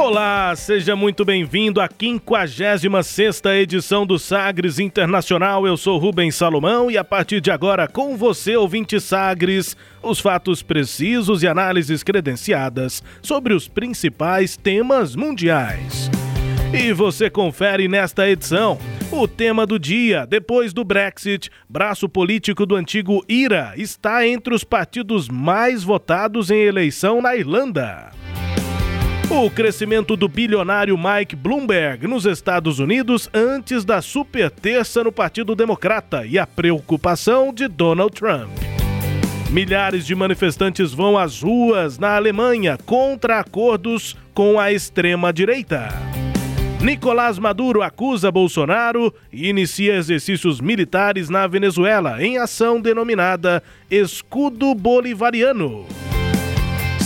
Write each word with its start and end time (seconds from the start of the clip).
Olá, 0.00 0.56
seja 0.56 0.96
muito 0.96 1.26
bem-vindo 1.26 1.78
à 1.78 1.86
56 1.86 3.42
edição 3.60 4.06
do 4.06 4.18
Sagres 4.18 4.78
Internacional. 4.78 5.66
Eu 5.66 5.76
sou 5.76 5.98
Rubens 5.98 6.34
Salomão 6.34 6.90
e 6.90 6.96
a 6.96 7.04
partir 7.04 7.38
de 7.38 7.50
agora, 7.50 7.86
com 7.86 8.16
você, 8.16 8.56
ouvinte 8.56 8.98
Sagres, 8.98 9.76
os 10.02 10.18
fatos 10.18 10.62
precisos 10.62 11.42
e 11.42 11.46
análises 11.46 12.02
credenciadas 12.02 13.02
sobre 13.20 13.52
os 13.52 13.68
principais 13.68 14.56
temas 14.56 15.14
mundiais. 15.14 16.10
E 16.72 16.94
você 16.94 17.28
confere 17.28 17.86
nesta 17.86 18.26
edição 18.26 18.78
o 19.12 19.28
tema 19.28 19.66
do 19.66 19.78
dia. 19.78 20.26
Depois 20.26 20.72
do 20.72 20.82
Brexit, 20.82 21.50
braço 21.68 22.08
político 22.08 22.64
do 22.64 22.74
antigo 22.74 23.22
IRA 23.28 23.74
está 23.76 24.26
entre 24.26 24.54
os 24.54 24.64
partidos 24.64 25.28
mais 25.28 25.84
votados 25.84 26.50
em 26.50 26.62
eleição 26.62 27.20
na 27.20 27.36
Irlanda. 27.36 28.10
O 29.30 29.48
crescimento 29.48 30.16
do 30.16 30.28
bilionário 30.28 30.98
Mike 30.98 31.36
Bloomberg 31.36 32.04
nos 32.08 32.26
Estados 32.26 32.80
Unidos 32.80 33.30
antes 33.32 33.84
da 33.84 34.02
super 34.02 34.50
terça 34.50 35.04
no 35.04 35.12
Partido 35.12 35.54
Democrata 35.54 36.26
e 36.26 36.36
a 36.36 36.44
preocupação 36.44 37.54
de 37.54 37.68
Donald 37.68 38.12
Trump. 38.12 38.50
Milhares 39.48 40.04
de 40.04 40.16
manifestantes 40.16 40.92
vão 40.92 41.16
às 41.16 41.42
ruas 41.42 41.96
na 41.96 42.16
Alemanha 42.16 42.76
contra 42.84 43.38
acordos 43.38 44.16
com 44.34 44.58
a 44.58 44.72
extrema-direita. 44.72 45.90
Nicolás 46.82 47.38
Maduro 47.38 47.82
acusa 47.82 48.32
Bolsonaro 48.32 49.14
e 49.32 49.48
inicia 49.48 49.94
exercícios 49.94 50.60
militares 50.60 51.28
na 51.30 51.46
Venezuela 51.46 52.20
em 52.20 52.36
ação 52.36 52.80
denominada 52.80 53.62
Escudo 53.88 54.74
Bolivariano 54.74 55.86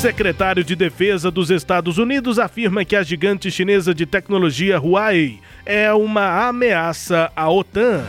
secretário 0.05 0.63
de 0.63 0.77
Defesa 0.77 1.31
dos 1.31 1.51
Estados 1.51 1.97
Unidos 1.97 2.39
afirma 2.39 2.85
que 2.85 2.95
a 2.95 3.03
gigante 3.03 3.51
chinesa 3.51 3.95
de 3.95 4.05
tecnologia 4.05 4.79
Huawei 4.79 5.41
é 5.65 5.91
uma 5.95 6.47
ameaça 6.47 7.33
à 7.35 7.49
OTAN. 7.49 8.05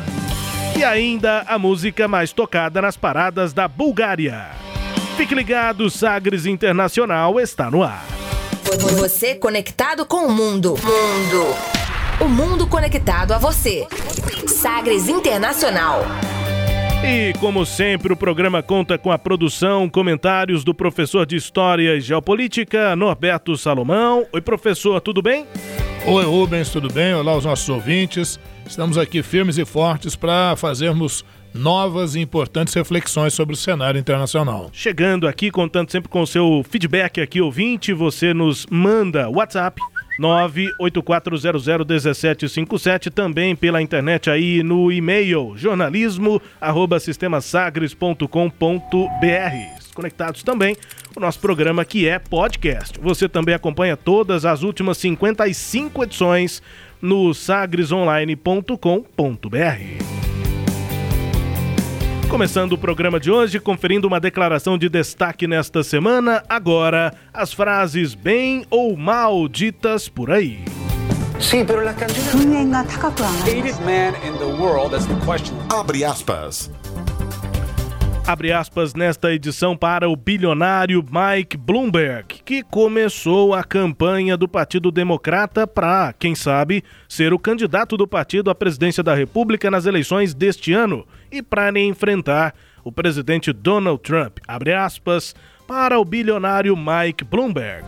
E 0.78 0.84
ainda 0.84 1.46
a 1.48 1.58
música 1.58 2.06
mais 2.06 2.34
tocada 2.34 2.82
nas 2.82 2.98
paradas 2.98 3.54
da 3.54 3.66
Bulgária. 3.70 4.50
Fique 5.16 5.34
ligado, 5.34 5.90
Sagres 5.90 6.46
Internacional 6.46 7.40
está 7.40 7.72
no 7.72 7.82
ar. 7.82 8.06
Você 8.98 9.36
conectado 9.36 10.06
com 10.06 10.28
o 10.28 10.32
mundo. 10.34 10.72
Mundo. 10.72 11.56
O 12.20 12.28
mundo 12.28 12.68
conectado 12.68 13.32
a 13.32 13.38
você. 13.38 13.88
Sagres 14.48 15.08
Internacional. 15.08 16.06
E 17.04 17.34
como 17.40 17.66
sempre, 17.66 18.14
o 18.14 18.18
programa 18.18 18.64
conta 18.64 18.98
com 18.98 19.12
a 19.12 19.18
produção, 19.18 19.90
comentários 19.90 20.64
do 20.64 20.74
professor 20.74 21.26
de 21.26 21.36
História 21.36 21.96
e 21.96 22.02
Geopolítica, 22.02 22.96
Norberto 22.96 23.58
Salomão. 23.58 24.26
Oi, 24.32 24.42
professor, 24.42 25.00
tudo 25.02 25.22
bem? 25.22 25.46
Oi, 26.06 26.24
Rubens, 26.24 26.70
tudo 26.70 26.92
bem? 26.92 27.14
Olá, 27.14 27.36
os 27.36 27.46
nossos 27.46 27.68
ouvintes. 27.68 28.40
Estamos 28.66 28.98
aqui 28.98 29.24
firmes 29.24 29.58
e 29.58 29.66
fortes 29.66 30.16
para 30.16 30.56
fazermos 30.56 31.26
novas 31.54 32.16
e 32.16 32.20
importantes 32.20 32.74
reflexões 32.74 33.34
sobre 33.34 33.54
o 33.54 33.58
cenário 33.58 34.00
internacional. 34.00 34.70
Chegando 34.74 35.28
aqui, 35.28 35.50
contando 35.50 35.90
sempre 35.90 36.10
com 36.10 36.22
o 36.22 36.28
seu 36.28 36.64
feedback 36.70 37.22
aqui, 37.22 37.42
ouvinte, 37.42 37.94
você 37.94 38.34
nos 38.34 38.66
manda 38.70 39.30
WhatsApp 39.30 39.82
984001757, 40.20 43.12
também 43.12 43.56
pela 43.56 43.82
internet 43.82 44.30
aí 44.30 44.62
no 44.64 44.92
e-mail 44.92 45.54
jornalismo 45.56 46.42
arroba 46.60 47.00
sistemasagres.com.br. 47.00 49.86
Conectados 49.94 50.44
também 50.44 50.76
o 51.16 51.20
nosso 51.20 51.40
programa 51.40 51.86
que 51.86 52.08
é 52.08 52.18
podcast. 52.20 53.00
Você 53.00 53.30
também 53.30 53.56
acompanha 53.56 53.96
todas 53.96 54.44
as 54.46 54.64
últimas 54.64 54.98
55 54.98 56.04
edições 56.04 56.62
no 57.02 57.34
sagresonline.com.br. 57.34 60.25
Começando 62.36 62.74
o 62.74 62.78
programa 62.78 63.18
de 63.18 63.32
hoje, 63.32 63.62
conferindo 63.62 64.06
uma 64.10 64.20
declaração 64.20 64.78
de 64.78 64.90
destaque 64.90 65.48
nesta 65.48 65.82
semana. 65.86 66.44
Agora, 66.50 67.14
as 67.34 67.54
frases 67.54 68.14
bem 68.14 68.66
ou 68.70 68.98
mal 68.98 69.48
ditas 69.48 70.10
por 70.10 70.30
aí. 70.30 70.66
Abre 75.70 76.04
aspas. 76.04 76.70
Abre 78.28 78.52
aspas 78.52 78.96
nesta 78.96 79.32
edição 79.32 79.78
para 79.78 80.10
o 80.10 80.16
bilionário 80.16 81.04
Mike 81.04 81.56
Bloomberg, 81.58 82.42
que 82.44 82.64
começou 82.64 83.54
a 83.54 83.64
campanha 83.64 84.36
do 84.36 84.48
Partido 84.48 84.90
Democrata 84.90 85.68
para, 85.68 86.12
quem 86.18 86.34
sabe, 86.34 86.84
ser 87.08 87.34
o 87.34 87.40
candidato 87.40 87.96
do 87.96 88.08
partido 88.08 88.50
à 88.50 88.56
presidência 88.56 89.04
da 89.04 89.14
República 89.14 89.70
nas 89.70 89.86
eleições 89.86 90.34
deste 90.34 90.74
ano 90.74 91.06
e 91.32 91.44
para 91.44 91.80
enfrentar 91.80 92.56
o 92.84 92.92
presidente 92.92 93.54
Donald 93.54 94.02
Trump. 94.02 94.40
Abre 94.48 94.74
aspas 94.74 95.36
para 95.68 96.00
o 96.00 96.04
bilionário 96.04 96.76
Mike 96.76 97.24
Bloomberg. 97.24 97.86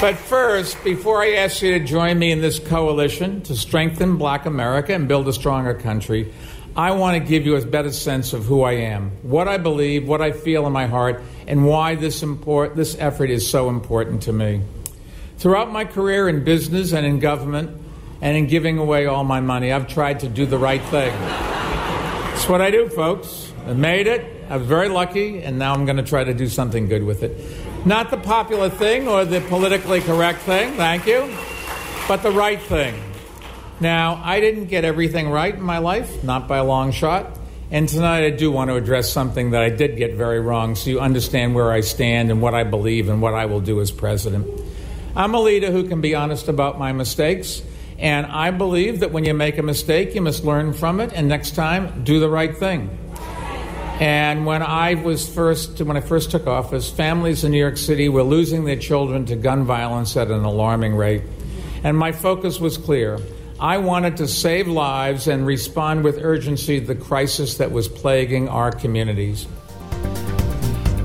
But 0.00 0.16
first, 0.16 0.82
before 0.82 1.22
I 1.22 1.36
ask 1.36 1.62
you 1.62 1.78
to 1.78 1.86
join 1.86 2.18
me 2.18 2.32
in 2.32 2.40
this 2.40 2.58
coalition 2.58 3.40
to 3.42 3.54
strengthen 3.54 4.16
black 4.16 4.44
America 4.44 4.92
and 4.92 5.06
build 5.06 5.28
a 5.28 5.32
stronger 5.32 5.72
country, 5.72 6.32
I 6.76 6.90
want 6.90 7.16
to 7.16 7.20
give 7.20 7.46
you 7.46 7.54
a 7.54 7.64
better 7.64 7.92
sense 7.92 8.32
of 8.32 8.46
who 8.46 8.62
I 8.62 8.72
am, 8.72 9.10
what 9.22 9.46
I 9.46 9.58
believe, 9.58 10.08
what 10.08 10.20
I 10.20 10.32
feel 10.32 10.66
in 10.66 10.72
my 10.72 10.86
heart, 10.86 11.22
and 11.46 11.64
why 11.64 11.94
this, 11.94 12.22
import, 12.24 12.74
this 12.74 12.96
effort 12.98 13.30
is 13.30 13.48
so 13.48 13.68
important 13.68 14.22
to 14.22 14.32
me. 14.32 14.60
Throughout 15.38 15.70
my 15.70 15.84
career 15.84 16.28
in 16.28 16.42
business 16.42 16.92
and 16.92 17.06
in 17.06 17.20
government, 17.20 17.80
and 18.20 18.36
in 18.36 18.48
giving 18.48 18.78
away 18.78 19.06
all 19.06 19.22
my 19.22 19.38
money, 19.38 19.70
I've 19.70 19.86
tried 19.86 20.20
to 20.20 20.28
do 20.28 20.46
the 20.46 20.58
right 20.58 20.82
thing. 20.82 21.12
That's 21.12 22.48
what 22.48 22.60
I 22.60 22.72
do, 22.72 22.88
folks. 22.88 23.52
I 23.66 23.74
made 23.74 24.08
it. 24.08 24.44
I 24.48 24.56
was 24.56 24.66
very 24.66 24.88
lucky, 24.88 25.42
and 25.42 25.60
now 25.60 25.74
I'm 25.74 25.84
going 25.84 25.98
to 25.98 26.02
try 26.02 26.24
to 26.24 26.34
do 26.34 26.48
something 26.48 26.88
good 26.88 27.04
with 27.04 27.22
it. 27.22 27.86
Not 27.86 28.10
the 28.10 28.16
popular 28.16 28.68
thing 28.68 29.06
or 29.06 29.24
the 29.24 29.40
politically 29.42 30.00
correct 30.00 30.40
thing, 30.40 30.72
thank 30.74 31.06
you, 31.06 31.32
but 32.08 32.22
the 32.24 32.32
right 32.32 32.60
thing. 32.60 32.94
Now, 33.80 34.20
I 34.24 34.40
didn't 34.40 34.66
get 34.66 34.84
everything 34.84 35.28
right 35.30 35.54
in 35.54 35.62
my 35.62 35.78
life, 35.78 36.22
not 36.22 36.46
by 36.46 36.58
a 36.58 36.64
long 36.64 36.92
shot. 36.92 37.38
And 37.70 37.88
tonight 37.88 38.24
I 38.24 38.30
do 38.30 38.52
want 38.52 38.70
to 38.70 38.76
address 38.76 39.12
something 39.12 39.50
that 39.50 39.62
I 39.62 39.70
did 39.70 39.96
get 39.96 40.14
very 40.14 40.38
wrong 40.38 40.76
so 40.76 40.90
you 40.90 41.00
understand 41.00 41.54
where 41.54 41.72
I 41.72 41.80
stand 41.80 42.30
and 42.30 42.40
what 42.40 42.54
I 42.54 42.62
believe 42.62 43.08
and 43.08 43.20
what 43.20 43.34
I 43.34 43.46
will 43.46 43.60
do 43.60 43.80
as 43.80 43.90
president. 43.90 44.46
I'm 45.16 45.34
a 45.34 45.40
leader 45.40 45.72
who 45.72 45.88
can 45.88 46.00
be 46.00 46.14
honest 46.14 46.48
about 46.48 46.78
my 46.78 46.92
mistakes. 46.92 47.62
And 47.98 48.26
I 48.26 48.50
believe 48.50 49.00
that 49.00 49.12
when 49.12 49.24
you 49.24 49.34
make 49.34 49.58
a 49.58 49.62
mistake, 49.62 50.14
you 50.14 50.20
must 50.20 50.44
learn 50.44 50.72
from 50.72 51.00
it, 51.00 51.12
and 51.12 51.28
next 51.28 51.54
time, 51.54 52.04
do 52.04 52.20
the 52.20 52.28
right 52.28 52.56
thing. 52.56 52.96
And 54.00 54.44
when 54.44 54.62
I 54.62 54.94
was 54.94 55.28
first, 55.28 55.80
when 55.80 55.96
I 55.96 56.00
first 56.00 56.32
took 56.32 56.48
office, 56.48 56.90
families 56.90 57.44
in 57.44 57.52
New 57.52 57.58
York 57.58 57.76
City 57.76 58.08
were 58.08 58.24
losing 58.24 58.64
their 58.64 58.76
children 58.76 59.24
to 59.26 59.36
gun 59.36 59.64
violence 59.64 60.16
at 60.16 60.32
an 60.32 60.44
alarming 60.44 60.96
rate. 60.96 61.22
And 61.84 61.96
my 61.96 62.10
focus 62.10 62.58
was 62.58 62.76
clear. 62.76 63.20
I 63.60 63.78
wanted 63.78 64.16
to 64.16 64.26
save 64.26 64.66
lives 64.66 65.28
and 65.28 65.46
respond 65.46 66.02
with 66.02 66.18
urgency 66.22 66.80
to 66.80 66.86
the 66.86 66.96
crisis 66.96 67.56
that 67.58 67.70
was 67.70 67.86
plaguing 67.86 68.48
our 68.48 68.72
communities. 68.72 69.46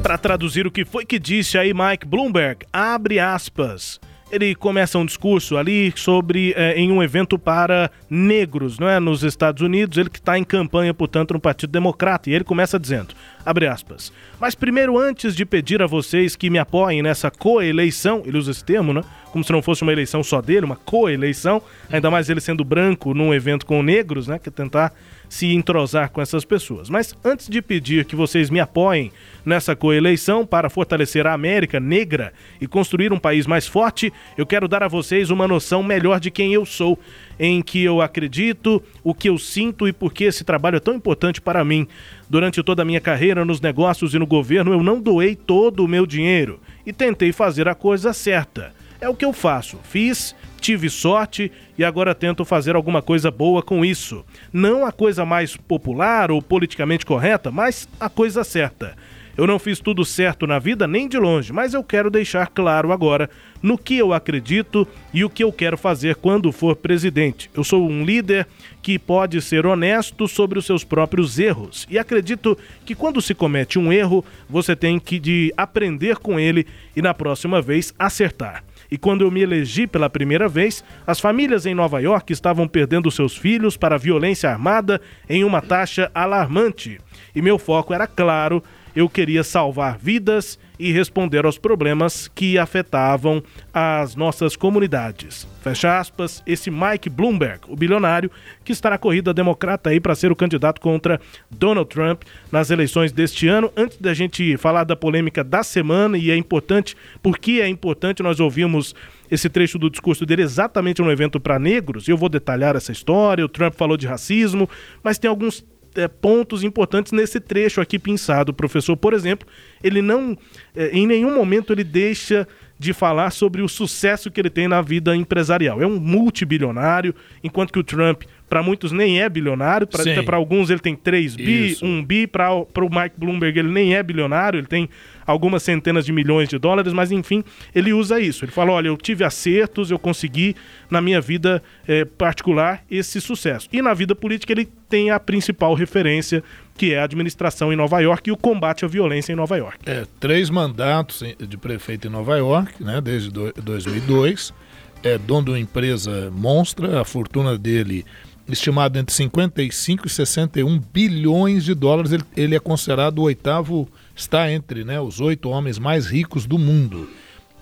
Para 0.02 0.18
traduzir 0.18 0.66
o 0.66 0.72
que 0.72 0.84
foi 0.84 1.06
que 1.06 1.20
disse 1.20 1.58
aí 1.58 1.74
Mike 1.74 2.08
Bloomberg, 2.08 2.66
abre 2.74 3.20
aspas. 3.20 4.00
Ele 4.32 4.54
começa 4.54 4.98
um 4.98 5.06
discurso 5.06 5.58
ali 5.58 5.92
sobre 5.96 6.54
é, 6.56 6.74
em 6.76 6.92
um 6.92 7.02
evento 7.02 7.38
para 7.38 7.90
negros, 8.10 8.78
não 8.78 8.88
é, 8.88 9.00
nos 9.00 9.24
Estados 9.24 9.62
Unidos, 9.62 9.98
ele 9.98 10.10
que 10.10 10.20
está 10.20 10.38
em 10.38 10.44
campanha, 10.44 10.94
portanto, 10.94 11.34
no 11.34 11.40
Partido 11.40 11.72
Democrata, 11.72 12.30
e 12.30 12.34
ele 12.34 12.44
começa 12.44 12.80
dizendo, 12.80 13.14
abre 13.46 13.68
aspas, 13.68 14.14
mas 14.40 14.56
primeiro, 14.56 14.98
antes 14.98 15.36
de 15.36 15.46
pedir 15.46 15.82
a 15.82 15.88
vocês 15.88 16.36
que 16.36 16.50
me 16.50 16.60
apoiem 16.60 17.02
nessa 17.02 17.32
coeleição, 17.32 18.22
ele 18.26 18.38
usa 18.38 18.52
esse 18.52 18.64
termo, 18.64 18.94
né, 18.94 19.04
como 19.32 19.44
se 19.44 19.52
não 19.52 19.62
fosse 19.62 19.82
uma 19.82 19.92
eleição 19.92 20.24
só 20.24 20.42
dele, 20.42 20.66
uma 20.66 20.76
coeleição, 20.76 21.62
ainda 21.92 22.10
mais 22.12 22.30
ele 22.30 22.42
sendo 22.42 22.64
branco 22.64 23.14
num 23.14 23.34
evento 23.34 23.66
com 23.66 23.82
negros, 23.82 24.28
né, 24.28 24.40
que 24.40 24.52
tentar 24.52 24.94
se 25.30 25.54
entrosar 25.54 26.10
com 26.10 26.20
essas 26.20 26.44
pessoas. 26.44 26.90
Mas 26.90 27.16
antes 27.24 27.48
de 27.48 27.62
pedir 27.62 28.04
que 28.06 28.16
vocês 28.16 28.50
me 28.50 28.60
apoiem 28.60 29.12
nessa 29.46 29.76
coeleição 29.76 30.46
para 30.46 30.70
fortalecer 30.70 31.28
a 31.28 31.34
América 31.34 31.80
negra 31.80 32.34
e 32.60 32.68
construir 32.68 33.14
um 33.14 33.20
país 33.20 33.46
mais 33.46 33.68
forte, 33.68 34.12
eu 34.36 34.46
quero 34.46 34.68
dar 34.68 34.82
a 34.82 34.88
vocês 34.88 35.30
uma 35.30 35.48
noção 35.48 35.84
melhor 35.84 36.20
de 36.20 36.32
quem 36.32 36.54
eu 36.54 36.66
sou, 36.66 37.00
em 37.40 37.62
que 37.62 37.84
eu 37.84 38.02
acredito, 38.02 38.82
o 39.04 39.14
que 39.14 39.30
eu 39.30 39.38
sinto 39.38 39.88
e 39.88 39.94
por 39.94 40.12
que 40.12 40.24
esse 40.24 40.44
trabalho 40.44 40.78
é 40.78 40.80
tão 40.80 40.96
importante 40.96 41.40
para 41.40 41.64
mim. 41.64 41.88
Durante 42.28 42.64
toda 42.64 42.82
a 42.82 42.86
minha 42.86 43.00
carreira 43.00 43.46
nos 43.46 43.62
negócios 43.62 44.14
e 44.14 44.20
no 44.20 44.26
governo, 44.26 44.74
eu 44.74 44.84
não 44.84 45.00
doei 45.00 45.36
todo 45.36 45.86
o 45.86 45.88
meu 45.88 46.06
dinheiro 46.06 46.60
e 46.86 46.92
tentei 46.92 47.32
fazer 47.32 47.68
a 47.68 47.76
coisa 47.76 48.14
certa. 48.14 48.74
É 49.00 49.08
o 49.08 49.16
que 49.16 49.24
eu 49.24 49.32
faço. 49.32 49.80
Fiz 49.84 50.36
tive 50.60 50.90
sorte 50.90 51.52
e 51.78 51.84
agora 51.84 52.14
tento 52.14 52.44
fazer 52.46 52.76
alguma 52.76 53.02
coisa 53.02 53.32
boa 53.32 53.64
com 53.64 53.84
isso. 53.84 54.26
Não 54.52 54.86
a 54.86 54.92
coisa 54.92 55.26
mais 55.26 55.56
popular 55.56 56.32
ou 56.32 56.42
politicamente 56.42 57.06
correta, 57.06 57.50
mas 57.52 57.88
a 58.00 58.10
coisa 58.10 58.44
certa. 58.44 58.96
Eu 59.40 59.48
não 59.48 59.58
fiz 59.58 59.80
tudo 59.80 60.04
certo 60.04 60.46
na 60.46 60.60
vida 60.60 60.86
nem 60.86 61.08
de 61.08 61.18
longe, 61.18 61.54
mas 61.54 61.74
eu 61.74 61.82
quero 61.82 62.10
deixar 62.10 62.48
claro 62.48 62.92
agora 62.92 63.30
no 63.64 63.78
que 63.78 63.98
eu 63.98 64.12
acredito 64.12 64.86
e 65.14 65.24
o 65.24 65.30
que 65.30 65.42
eu 65.42 65.50
quero 65.50 65.78
fazer 65.78 66.16
quando 66.16 66.52
for 66.52 66.76
presidente. 66.76 67.50
Eu 67.54 67.64
sou 67.64 67.88
um 67.88 68.04
líder 68.04 68.46
que 68.82 69.00
pode 69.00 69.42
ser 69.42 69.66
honesto 69.66 70.28
sobre 70.28 70.60
os 70.60 70.66
seus 70.66 70.84
próprios 70.84 71.40
erros 71.40 71.88
e 71.90 71.98
acredito 71.98 72.58
que 72.86 72.94
quando 72.94 73.22
se 73.22 73.34
comete 73.34 73.80
um 73.80 73.94
erro, 73.94 74.26
você 74.50 74.76
tem 74.76 75.00
que 75.00 75.18
de 75.18 75.54
aprender 75.56 76.18
com 76.18 76.38
ele 76.38 76.68
e 76.94 77.02
na 77.02 77.14
próxima 77.14 77.62
vez 77.62 77.94
acertar. 77.98 78.66
E 78.92 78.98
quando 78.98 79.22
eu 79.22 79.32
me 79.32 79.42
elegi 79.42 79.86
pela 79.86 80.10
primeira 80.10 80.48
vez, 80.48 80.84
as 81.06 81.20
famílias 81.20 81.66
em 81.66 81.76
Nova 81.76 82.00
York 82.00 82.34
estavam 82.34 82.68
perdendo 82.68 83.12
seus 83.12 83.38
filhos 83.38 83.78
para 83.78 83.98
violência 83.98 84.50
armada 84.50 85.00
em 85.30 85.44
uma 85.44 85.62
taxa 85.62 86.10
alarmante. 86.14 87.00
E 87.36 87.42
meu 87.42 87.60
foco 87.60 87.94
era 87.94 88.08
claro 88.08 88.64
eu 88.96 89.08
queria 89.08 89.44
salvar 89.44 89.98
vidas 89.98 90.60
e 90.80 90.94
responder 90.94 91.46
aos 91.46 91.58
problemas 91.58 92.30
que 92.34 92.58
afetavam 92.58 93.44
as 93.74 94.16
nossas 94.16 94.56
comunidades. 94.56 95.46
Fecha 95.62 96.00
aspas, 96.00 96.42
esse 96.48 96.72
Mike 96.72 97.10
Bloomberg, 97.10 97.60
o 97.68 97.76
bilionário 97.76 98.32
que 98.64 98.72
está 98.72 98.90
na 98.90 98.98
corrida 98.98 99.34
democrata 99.34 99.90
aí 99.90 100.00
para 100.00 100.16
ser 100.16 100.32
o 100.32 100.36
candidato 100.36 100.80
contra 100.80 101.20
Donald 101.52 101.90
Trump 101.90 102.24
nas 102.50 102.72
eleições 102.72 103.12
deste 103.12 103.48
ano. 103.50 103.70
Antes 103.76 103.98
da 103.98 104.14
gente 104.14 104.56
falar 104.56 104.86
da 104.86 104.96
polêmica 104.96 105.44
da 105.44 105.64
semana, 105.64 106.18
e 106.18 106.32
é 106.32 106.38
importante, 106.38 106.96
porque 107.22 107.60
é 107.62 107.68
importante, 107.68 108.24
nós 108.24 108.40
ouvimos 108.40 108.96
esse 109.30 109.50
trecho 109.50 109.78
do 109.78 109.90
discurso 109.90 110.26
dele 110.26 110.44
exatamente 110.44 111.02
no 111.02 111.12
evento 111.12 111.40
para 111.42 111.60
negros, 111.60 112.08
e 112.08 112.12
eu 112.12 112.18
vou 112.18 112.30
detalhar 112.30 112.78
essa 112.78 112.94
história. 112.94 113.44
O 113.44 113.50
Trump 113.50 113.74
falou 113.76 113.98
de 113.98 114.08
racismo, 114.08 114.70
mas 115.04 115.20
tem 115.20 115.30
alguns 115.30 115.66
é, 115.96 116.08
pontos 116.08 116.64
importantes 116.64 117.12
nesse 117.12 117.40
trecho 117.40 117.82
aqui 117.82 117.98
pensado. 118.00 118.52
O 118.52 118.54
professor, 118.54 118.96
por 118.96 119.14
exemplo, 119.14 119.48
ele 119.84 120.02
não, 120.02 120.38
é, 120.76 120.90
em 120.90 121.08
nenhum 121.08 121.34
momento 121.36 121.74
ele 121.74 121.84
deixa 121.84 122.48
de 122.78 122.94
falar 122.94 123.32
sobre 123.32 123.62
o 123.62 123.68
sucesso 123.68 124.32
que 124.32 124.40
ele 124.40 124.50
tem 124.50 124.68
na 124.68 124.82
vida 124.82 125.14
empresarial. 125.14 125.82
É 125.82 125.86
um 125.86 126.00
multibilionário, 126.00 127.14
enquanto 127.44 127.74
que 127.74 127.80
o 127.80 127.84
Trump 127.84 128.24
para 128.50 128.64
muitos 128.64 128.92
nem 128.92 129.22
é 129.22 129.30
bilionário, 129.30 129.88
para 130.26 130.36
alguns 130.36 130.72
ele 130.72 130.80
tem 130.80 130.96
3 130.96 131.36
bi, 131.36 131.68
Isso. 131.72 131.86
1 131.86 132.04
bi, 132.04 132.26
para 132.26 132.52
o 132.52 132.90
Mike 132.90 133.16
Bloomberg 133.16 133.60
ele 133.60 133.70
nem 133.70 133.96
é 133.96 134.02
bilionário, 134.02 134.58
ele 134.58 134.68
tem 134.68 134.90
algumas 135.30 135.64
centenas 135.64 136.06
de 136.06 136.12
milhões 136.12 136.50
de 136.50 136.58
dólares, 136.58 136.92
mas 136.92 137.12
enfim, 137.12 137.44
ele 137.74 137.94
usa 137.94 138.20
isso. 138.20 138.44
Ele 138.44 138.52
fala: 138.52 138.72
olha, 138.72 138.88
eu 138.88 138.98
tive 138.98 139.24
acertos, 139.24 139.92
eu 139.92 140.00
consegui 140.00 140.56
na 140.90 141.02
minha 141.02 141.22
vida 141.22 141.62
é, 141.88 142.04
particular 142.04 142.84
esse 142.90 143.22
sucesso. 143.22 143.68
E 143.72 143.82
na 143.82 143.94
vida 143.94 144.16
política 144.16 144.52
ele 144.52 144.68
tem 144.90 145.12
a 145.12 145.20
principal 145.20 145.74
referência, 145.74 146.44
que 146.76 146.94
é 146.94 147.00
a 147.00 147.04
administração 147.04 147.72
em 147.72 147.76
Nova 147.76 148.00
York 148.00 148.30
e 148.30 148.34
o 148.34 148.38
combate 148.38 148.84
à 148.84 148.88
violência 148.88 149.32
em 149.32 149.36
Nova 149.36 149.56
York. 149.56 149.78
É, 149.86 150.06
três 150.20 150.50
mandatos 150.50 151.24
de 151.40 151.58
prefeito 151.58 152.08
em 152.08 152.10
Nova 152.10 152.38
York, 152.38 152.84
né, 152.84 153.00
desde 153.00 153.30
2002. 153.30 154.54
É 155.02 155.18
dono 155.18 155.46
de 155.46 155.52
uma 155.52 155.60
empresa 155.60 156.30
monstra, 156.32 157.00
a 157.00 157.06
fortuna 157.06 157.58
dele 157.58 158.04
estimado 158.52 158.98
entre 158.98 159.14
55 159.16 160.08
e 160.08 160.10
61 160.10 160.80
bilhões 160.92 161.64
de 161.64 161.74
dólares. 161.74 162.12
Ele, 162.12 162.24
ele 162.36 162.56
é 162.56 162.60
considerado 162.60 163.20
o 163.20 163.24
oitavo, 163.24 163.88
está 164.20 164.52
entre 164.52 164.84
né, 164.84 165.00
os 165.00 165.20
oito 165.20 165.50
homens 165.50 165.80
mais 165.80 166.08
ricos 166.08 166.46
do 166.46 166.58
mundo. 166.58 167.10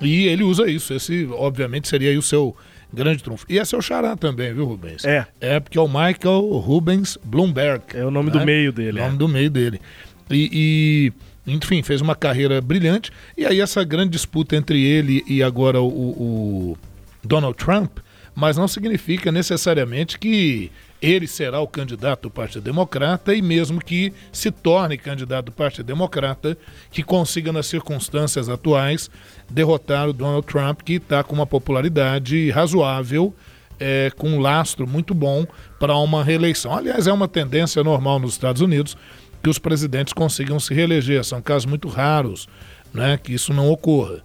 E 0.01 0.27
ele 0.27 0.43
usa 0.43 0.69
isso. 0.69 0.93
Esse, 0.93 1.27
obviamente, 1.31 1.87
seria 1.87 2.17
o 2.17 2.21
seu 2.21 2.55
grande 2.91 3.23
trunfo. 3.23 3.45
E 3.49 3.59
é 3.59 3.65
seu 3.65 3.81
xará 3.81 4.15
também, 4.15 4.53
viu, 4.53 4.65
Rubens? 4.65 5.03
É. 5.05 5.25
É 5.39 5.59
porque 5.59 5.77
é 5.77 5.81
o 5.81 5.87
Michael 5.87 6.41
Rubens 6.57 7.17
Bloomberg. 7.23 7.83
É 7.93 8.05
o 8.05 8.11
nome 8.11 8.31
né? 8.31 8.39
do 8.39 8.45
meio 8.45 8.71
dele. 8.71 8.99
É 8.99 9.01
o 9.01 9.05
nome 9.05 9.15
é. 9.15 9.19
do 9.19 9.27
meio 9.27 9.49
dele. 9.49 9.81
E, 10.29 11.13
e, 11.47 11.51
enfim, 11.51 11.81
fez 11.81 12.01
uma 12.01 12.15
carreira 12.15 12.59
brilhante. 12.61 13.11
E 13.37 13.45
aí 13.45 13.61
essa 13.61 13.83
grande 13.83 14.11
disputa 14.11 14.55
entre 14.55 14.83
ele 14.83 15.23
e 15.27 15.41
agora 15.41 15.81
o, 15.81 15.87
o 15.87 16.77
Donald 17.23 17.57
Trump 17.57 17.99
mas 18.37 18.55
não 18.55 18.67
significa 18.67 19.31
necessariamente 19.31 20.19
que 20.19 20.71
ele 21.01 21.27
será 21.27 21.59
o 21.59 21.67
candidato 21.67 22.23
do 22.23 22.31
Partido 22.31 22.63
Democrata 22.63 23.33
e 23.33 23.41
mesmo 23.41 23.79
que 23.79 24.13
se 24.31 24.49
torne 24.49 24.97
candidato 24.97 25.45
do 25.45 25.51
Partido 25.51 25.85
Democrata, 25.85 26.57
que 26.91 27.03
consiga 27.03 27.51
nas 27.51 27.67
circunstâncias 27.67 28.49
atuais 28.49 29.09
derrotar 29.49 30.09
o 30.09 30.13
Donald 30.13 30.45
Trump, 30.47 30.81
que 30.81 30.93
está 30.93 31.23
com 31.23 31.35
uma 31.35 31.45
popularidade 31.45 32.49
razoável, 32.49 33.33
é, 33.79 34.11
com 34.17 34.29
um 34.29 34.39
lastro 34.39 34.87
muito 34.87 35.13
bom 35.13 35.45
para 35.79 35.95
uma 35.97 36.23
reeleição. 36.23 36.75
Aliás, 36.75 37.05
é 37.05 37.13
uma 37.13 37.27
tendência 37.27 37.83
normal 37.83 38.19
nos 38.19 38.31
Estados 38.31 38.61
Unidos 38.61 38.97
que 39.43 39.49
os 39.49 39.59
presidentes 39.59 40.13
consigam 40.13 40.59
se 40.59 40.73
reeleger. 40.73 41.23
São 41.23 41.41
casos 41.41 41.67
muito 41.67 41.87
raros 41.87 42.47
né, 42.93 43.19
que 43.21 43.33
isso 43.33 43.53
não 43.53 43.69
ocorra. 43.69 44.23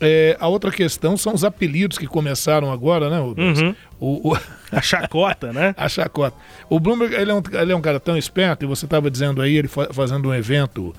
É, 0.00 0.36
a 0.38 0.46
outra 0.48 0.70
questão 0.70 1.16
são 1.16 1.34
os 1.34 1.44
apelidos 1.44 1.98
que 1.98 2.06
começaram 2.06 2.70
agora, 2.70 3.10
né, 3.10 3.18
Rubens? 3.18 3.60
Uhum. 3.60 3.74
O, 3.98 4.32
o... 4.32 4.38
A 4.70 4.82
chacota, 4.82 5.50
né? 5.50 5.74
a 5.78 5.88
chacota. 5.88 6.36
O 6.68 6.78
Bloomberg, 6.78 7.14
ele 7.14 7.30
é 7.30 7.34
um, 7.34 7.42
ele 7.58 7.72
é 7.72 7.74
um 7.74 7.80
cara 7.80 7.98
tão 7.98 8.18
esperto, 8.18 8.66
e 8.66 8.68
você 8.68 8.84
estava 8.84 9.10
dizendo 9.10 9.40
aí, 9.40 9.56
ele 9.56 9.66
fazendo 9.66 10.28
um 10.28 10.34
evento 10.34 10.94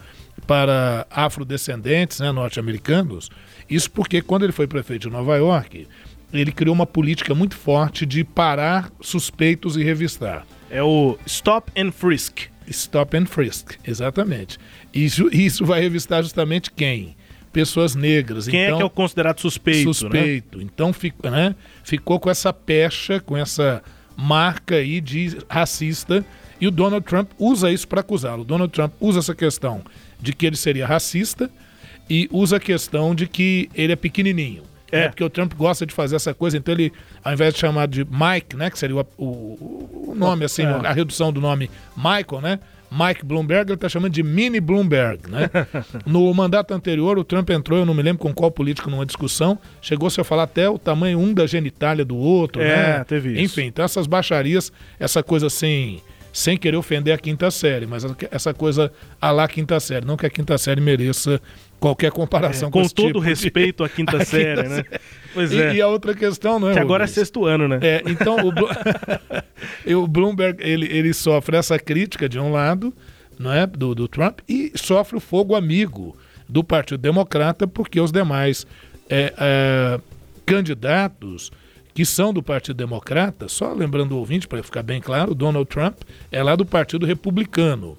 para 0.48 1.06
afrodescendentes 1.12 2.20
né, 2.20 2.32
norte-americanos. 2.32 3.30
Isso 3.70 3.92
porque 3.92 4.24
quando 4.24 4.42
ele 4.42 4.52
foi 4.52 4.66
prefeito 4.66 5.04
de 5.04 5.10
Nova 5.12 5.36
York, 5.38 5.88
ele 6.34 6.52
criou 6.52 6.74
uma 6.74 6.88
política 6.88 7.36
muito 7.36 7.56
forte 7.56 8.06
de 8.06 8.24
parar 8.24 8.92
suspeitos 9.00 9.78
e 9.78 9.84
revistar. 9.84 10.46
É 10.70 10.82
o 10.82 11.18
Stop 11.26 11.72
and 11.80 11.92
Frisk. 11.92 12.48
Stop 12.68 13.18
and 13.18 13.26
Frisk, 13.26 13.74
exatamente. 13.86 14.58
Isso, 14.94 15.30
isso 15.34 15.66
vai 15.66 15.82
revistar 15.82 16.24
justamente 16.24 16.72
quem? 16.72 17.16
Pessoas 17.52 17.96
negras. 17.96 18.48
Quem 18.48 18.64
então, 18.64 18.76
é 18.76 18.78
que 18.78 18.84
é 18.84 18.86
o 18.86 18.90
considerado 18.90 19.40
suspeito? 19.40 19.88
Né? 19.88 19.94
Suspeito. 19.94 20.58
Né? 20.58 20.64
Então 20.64 20.94
ficou, 20.94 21.32
né, 21.32 21.56
ficou 21.84 22.20
com 22.20 22.30
essa 22.30 22.54
pecha, 22.54 23.20
com 23.20 23.36
essa 23.36 23.82
marca 24.16 24.76
aí 24.76 25.02
de 25.02 25.38
racista. 25.50 26.26
E 26.62 26.68
o 26.68 26.72
Donald 26.72 27.06
Trump 27.06 27.32
usa 27.38 27.72
isso 27.72 27.88
para 27.88 28.02
acusá-lo. 28.02 28.42
O 28.42 28.46
Donald 28.46 28.72
Trump 28.72 28.94
usa 29.00 29.20
essa 29.20 29.34
questão 29.34 29.82
de 30.20 30.34
que 30.34 30.46
ele 30.46 30.58
seria 30.58 30.86
racista 30.86 31.50
e 32.10 32.28
usa 32.32 32.58
a 32.58 32.60
questão 32.60 33.16
de 33.16 33.28
que 33.28 33.70
ele 33.74 33.94
é 33.94 33.96
pequenininho. 33.96 34.64
É. 34.92 35.02
Né? 35.02 35.08
Porque 35.10 35.24
o 35.24 35.30
Trump 35.30 35.54
gosta 35.54 35.86
de 35.86 35.94
fazer 35.94 36.16
essa 36.16 36.34
coisa, 36.34 36.58
então 36.58 36.74
ele, 36.74 36.92
ao 37.24 37.34
invés 37.34 37.54
de 37.54 37.60
chamar 37.60 37.88
de 37.88 38.04
Mike, 38.06 38.56
né, 38.56 38.70
que 38.70 38.80
seria 38.80 38.96
o, 38.96 39.06
o, 39.18 40.10
o 40.12 40.16
nome, 40.16 40.44
assim, 40.44 40.64
é. 40.64 40.66
a 40.66 40.92
redução 40.92 41.32
do 41.32 41.40
nome 41.40 41.70
Michael, 41.96 42.42
né? 42.42 42.60
Mike 42.92 43.24
Bloomberg, 43.24 43.70
ele 43.70 43.76
está 43.76 43.88
chamando 43.88 44.12
de 44.12 44.24
mini 44.24 44.60
Bloomberg, 44.60 45.30
né? 45.30 45.50
no 46.06 46.34
mandato 46.34 46.74
anterior, 46.74 47.18
o 47.20 47.24
Trump 47.24 47.50
entrou, 47.50 47.80
eu 47.80 47.86
não 47.86 47.94
me 47.94 48.02
lembro 48.02 48.20
com 48.20 48.34
qual 48.34 48.50
político 48.50 48.90
numa 48.90 49.06
discussão, 49.06 49.58
chegou-se 49.82 50.20
a 50.20 50.24
falar 50.24 50.44
até 50.44 50.70
o 50.70 50.78
tamanho 50.80 51.20
um 51.20 51.34
da 51.34 51.46
genitália 51.46 52.04
do 52.04 52.18
outro, 52.18 52.62
é, 52.62 52.98
né? 52.98 53.04
teve 53.04 53.34
isso. 53.34 53.60
Enfim, 53.60 53.68
então 53.68 53.86
essas 53.86 54.08
baixarias, 54.08 54.72
essa 55.00 55.22
coisa 55.22 55.48
assim, 55.48 56.02
sem 56.34 56.58
querer 56.58 56.78
ofender 56.78 57.14
a 57.14 57.18
quinta 57.18 57.52
série, 57.52 57.86
mas 57.86 58.06
essa 58.32 58.54
coisa 58.54 58.92
a 59.22 59.32
lá 59.32 59.48
quinta 59.48 59.80
série, 59.80 60.06
não 60.06 60.18
que 60.18 60.26
a 60.26 60.30
quinta 60.30 60.58
série 60.58 60.82
mereça 60.82 61.42
qualquer 61.80 62.12
comparação 62.12 62.70
é, 62.70 62.72
com, 62.72 62.82
com 62.82 62.90
todo 62.90 63.08
tipo 63.08 63.20
respeito 63.20 63.84
à 63.84 63.90
quinta, 63.90 64.24
série, 64.26 64.64
quinta 64.64 64.70
né? 64.70 64.76
Série. 64.84 65.02
Pois 65.34 65.52
e, 65.52 65.62
é. 65.62 65.76
E 65.76 65.82
a 65.82 65.88
outra 65.88 66.14
questão, 66.14 66.60
não 66.60 66.70
é? 66.70 66.74
Que 66.74 66.80
agora 66.80 67.04
é 67.04 67.08
sexto 67.08 67.46
ano, 67.46 67.68
né? 67.68 67.80
É, 67.82 68.04
então 68.06 68.38
o, 68.38 68.52
o 70.04 70.08
Bloomberg 70.08 70.62
ele, 70.62 70.86
ele 70.86 71.14
sofre 71.14 71.58
essa 71.58 71.78
crítica 71.78 72.28
de 72.28 72.40
um 72.40 72.52
lado, 72.52 72.94
não 73.38 73.54
é, 73.54 73.66
do, 73.66 73.94
do 73.96 74.08
Trump 74.08 74.40
e 74.48 74.72
sofre 74.76 75.18
o 75.18 75.20
fogo 75.20 75.56
amigo 75.56 76.16
do 76.48 76.64
Partido 76.64 77.00
Democrata 77.00 77.68
porque 77.68 78.02
os 78.02 78.12
demais 78.12 78.66
é, 79.10 79.34
é, 79.38 80.00
candidatos 80.46 81.52
que 81.94 82.06
são 82.06 82.34
do 82.34 82.42
Partido 82.42 82.78
Democrata, 82.78 83.48
só 83.48 83.74
lembrando 83.74 84.14
o 84.14 84.20
ouvinte 84.20 84.48
para 84.48 84.64
ficar 84.64 84.84
bem 84.84 85.02
claro, 85.02 85.36
Donald 85.36 85.68
Trump 85.68 85.98
é 86.32 86.42
lá 86.42 86.56
do 86.56 86.66
Partido 86.66 87.06
Republicano. 87.06 87.98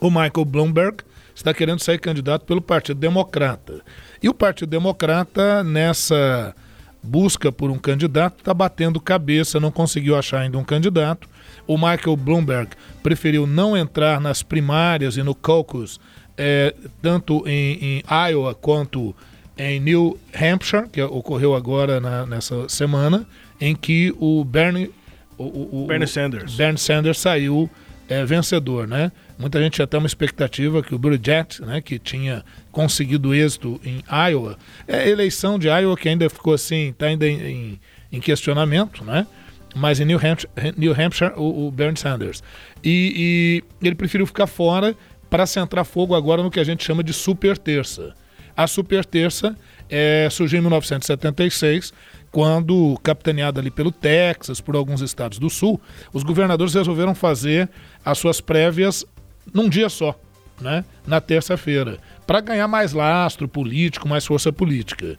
O 0.00 0.08
Michael 0.08 0.44
Bloomberg 0.46 1.04
está 1.40 1.54
querendo 1.54 1.80
sair 1.80 1.98
candidato 1.98 2.44
pelo 2.44 2.60
Partido 2.60 2.98
Democrata. 2.98 3.80
E 4.22 4.28
o 4.28 4.34
Partido 4.34 4.68
Democrata, 4.68 5.64
nessa 5.64 6.54
busca 7.02 7.50
por 7.50 7.70
um 7.70 7.78
candidato, 7.78 8.38
está 8.38 8.52
batendo 8.52 9.00
cabeça, 9.00 9.58
não 9.58 9.70
conseguiu 9.70 10.16
achar 10.16 10.40
ainda 10.40 10.58
um 10.58 10.64
candidato. 10.64 11.28
O 11.66 11.76
Michael 11.76 12.16
Bloomberg 12.16 12.70
preferiu 13.02 13.46
não 13.46 13.76
entrar 13.76 14.20
nas 14.20 14.42
primárias 14.42 15.16
e 15.16 15.22
no 15.22 15.34
caucus, 15.34 15.98
é, 16.36 16.74
tanto 17.00 17.46
em, 17.46 17.78
em, 17.82 18.02
Iowa 18.30 18.54
quanto 18.54 19.14
em 19.56 19.80
New 19.80 20.18
Hampshire, 20.34 20.88
que 20.88 21.02
ocorreu 21.02 21.54
agora 21.54 22.00
na, 22.00 22.26
nessa 22.26 22.68
semana, 22.68 23.26
em 23.60 23.74
que 23.74 24.14
o 24.18 24.44
Bernie, 24.44 24.90
o, 25.36 25.84
o, 25.84 25.86
Bernie 25.86 26.08
Sanders, 26.08 26.54
Bernie 26.54 26.78
Sanders 26.78 27.18
saiu 27.18 27.68
é, 28.08 28.24
vencedor, 28.24 28.86
né? 28.86 29.12
Muita 29.40 29.58
gente 29.58 29.72
tinha 29.72 29.84
até 29.84 29.96
uma 29.96 30.06
expectativa 30.06 30.82
que 30.82 30.94
o 30.94 30.98
Buttigieg, 30.98 31.62
né, 31.62 31.80
que 31.80 31.98
tinha 31.98 32.44
conseguido 32.70 33.34
êxito 33.34 33.80
em 33.82 34.04
Iowa, 34.30 34.58
é 34.86 34.98
a 34.98 35.08
eleição 35.08 35.58
de 35.58 35.66
Iowa 35.66 35.96
que 35.96 36.10
ainda 36.10 36.28
ficou 36.28 36.52
assim, 36.52 36.90
está 36.90 37.06
ainda 37.06 37.26
em, 37.26 37.40
em, 37.40 37.80
em, 38.12 38.20
questionamento, 38.20 39.02
né? 39.02 39.26
Mas 39.74 39.98
em 39.98 40.04
New 40.04 40.18
Hampshire, 40.18 40.52
New 40.76 40.92
Hampshire 40.92 41.32
o, 41.36 41.68
o 41.68 41.70
Bernie 41.70 41.98
Sanders. 41.98 42.42
E, 42.84 43.62
e 43.80 43.86
ele 43.86 43.94
preferiu 43.94 44.26
ficar 44.26 44.46
fora 44.46 44.94
para 45.30 45.46
centrar 45.46 45.86
fogo 45.86 46.14
agora 46.14 46.42
no 46.42 46.50
que 46.50 46.60
a 46.60 46.64
gente 46.64 46.84
chama 46.84 47.02
de 47.02 47.14
super 47.14 47.56
terça. 47.56 48.12
A 48.54 48.66
super 48.66 49.06
terça 49.06 49.56
é, 49.88 50.28
surgiu 50.30 50.58
em 50.58 50.62
1976 50.62 51.94
quando, 52.30 52.98
capitaneado 53.02 53.58
ali 53.58 53.70
pelo 53.70 53.90
Texas, 53.90 54.60
por 54.60 54.76
alguns 54.76 55.00
estados 55.00 55.38
do 55.38 55.48
sul, 55.48 55.80
os 56.12 56.22
governadores 56.22 56.74
resolveram 56.74 57.14
fazer 57.14 57.70
as 58.04 58.18
suas 58.18 58.40
prévias 58.40 59.06
num 59.52 59.68
dia 59.68 59.88
só, 59.88 60.18
né? 60.60 60.84
na 61.06 61.20
terça-feira, 61.20 61.98
para 62.26 62.40
ganhar 62.40 62.68
mais 62.68 62.92
lastro 62.92 63.48
político, 63.48 64.08
mais 64.08 64.24
força 64.24 64.52
política. 64.52 65.18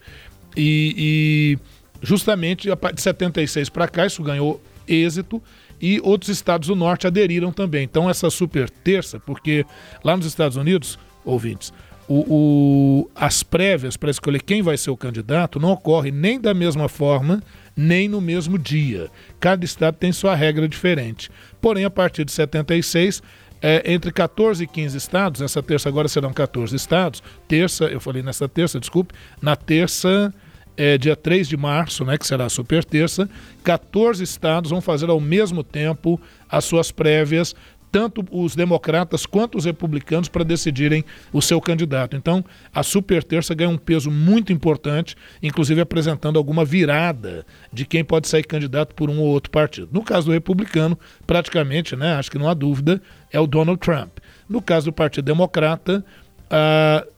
E, 0.56 0.96
e 0.98 2.06
justamente 2.06 2.68
de 2.94 3.02
76 3.02 3.70
para 3.70 3.88
cá 3.88 4.06
isso 4.06 4.24
ganhou 4.24 4.62
êxito 4.88 5.42
e 5.82 6.00
outros 6.04 6.30
estados 6.30 6.68
do 6.68 6.76
norte 6.76 7.08
aderiram 7.08 7.52
também. 7.52 7.84
Então 7.84 8.10
essa 8.10 8.30
super 8.30 8.70
terça, 8.70 9.20
porque 9.20 9.66
lá 10.04 10.16
nos 10.16 10.26
Estados 10.26 10.58
Unidos, 10.58 11.00
ouvintes, 11.26 11.74
o, 12.08 12.26
o, 12.28 13.12
as 13.16 13.42
prévias 13.42 13.96
para 13.96 14.12
escolher 14.12 14.42
quem 14.42 14.62
vai 14.62 14.78
ser 14.78 14.92
o 14.92 14.98
candidato 14.98 15.60
não 15.60 15.72
ocorre 15.72 16.12
nem 16.12 16.40
da 16.40 16.54
mesma 16.54 16.90
forma, 16.90 17.42
nem 17.76 18.10
no 18.10 18.20
mesmo 18.20 18.58
dia. 18.60 19.10
Cada 19.40 19.64
estado 19.64 19.96
tem 19.96 20.12
sua 20.12 20.36
regra 20.36 20.68
diferente. 20.68 21.32
Porém, 21.62 21.86
a 21.86 21.90
partir 21.90 22.26
de 22.26 22.32
76, 22.34 23.24
é, 23.62 23.94
entre 23.94 24.12
14 24.12 24.64
e 24.64 24.68
15 24.68 24.98
estados, 24.98 25.42
essa 25.42 25.62
terça 25.62 25.88
agora 25.88 26.08
serão 26.08 26.34
14 26.34 26.76
estados, 26.76 27.22
terça, 27.48 27.86
eu 27.86 28.00
falei 28.00 28.24
nessa 28.24 28.50
terça, 28.50 28.80
desculpe, 28.80 29.14
na 29.42 29.56
terça, 29.56 30.34
é, 30.76 30.98
dia 30.98 31.16
3 31.16 31.48
de 31.48 31.56
março, 31.56 32.04
né, 32.04 32.18
que 32.18 32.26
será 32.26 32.46
a 32.46 32.50
super 32.50 32.84
terça, 32.84 33.30
14 33.64 34.24
estados 34.24 34.72
vão 34.72 34.82
fazer 34.82 35.10
ao 35.10 35.20
mesmo 35.20 35.64
tempo 35.64 36.20
as 36.50 36.66
suas 36.66 36.92
prévias 36.92 37.56
tanto 37.92 38.26
os 38.32 38.56
democratas 38.56 39.26
quanto 39.26 39.58
os 39.58 39.66
republicanos 39.66 40.30
para 40.30 40.44
decidirem 40.44 41.04
o 41.34 41.42
seu 41.42 41.60
candidato. 41.60 42.16
Então, 42.16 42.44
a 42.74 42.82
super 42.84 43.24
terça 43.24 43.54
ganha 43.54 43.70
um 43.70 43.78
peso 43.78 44.10
muito 44.10 44.54
importante, 44.54 45.16
inclusive 45.44 45.82
apresentando 45.82 46.38
alguma 46.38 46.64
virada 46.64 47.46
de 47.72 47.86
quem 47.86 48.04
pode 48.04 48.28
sair 48.28 48.44
candidato 48.44 48.96
por 48.96 49.10
um 49.10 49.20
ou 49.20 49.28
outro 49.28 49.52
partido. 49.52 49.90
No 49.92 50.04
caso 50.04 50.28
do 50.28 50.34
republicano, 50.34 50.98
praticamente, 51.28 51.96
né, 51.96 52.14
acho 52.14 52.32
que 52.32 52.38
não 52.38 52.48
há 52.48 52.54
dúvida, 52.54 53.02
é 53.32 53.40
o 53.40 53.48
Donald 53.48 53.80
Trump. 53.80 54.20
No 54.48 54.62
caso 54.62 54.88
do 54.88 54.94
Partido 54.94 55.26
Democrata, 55.26 56.06
uh, 56.48 57.12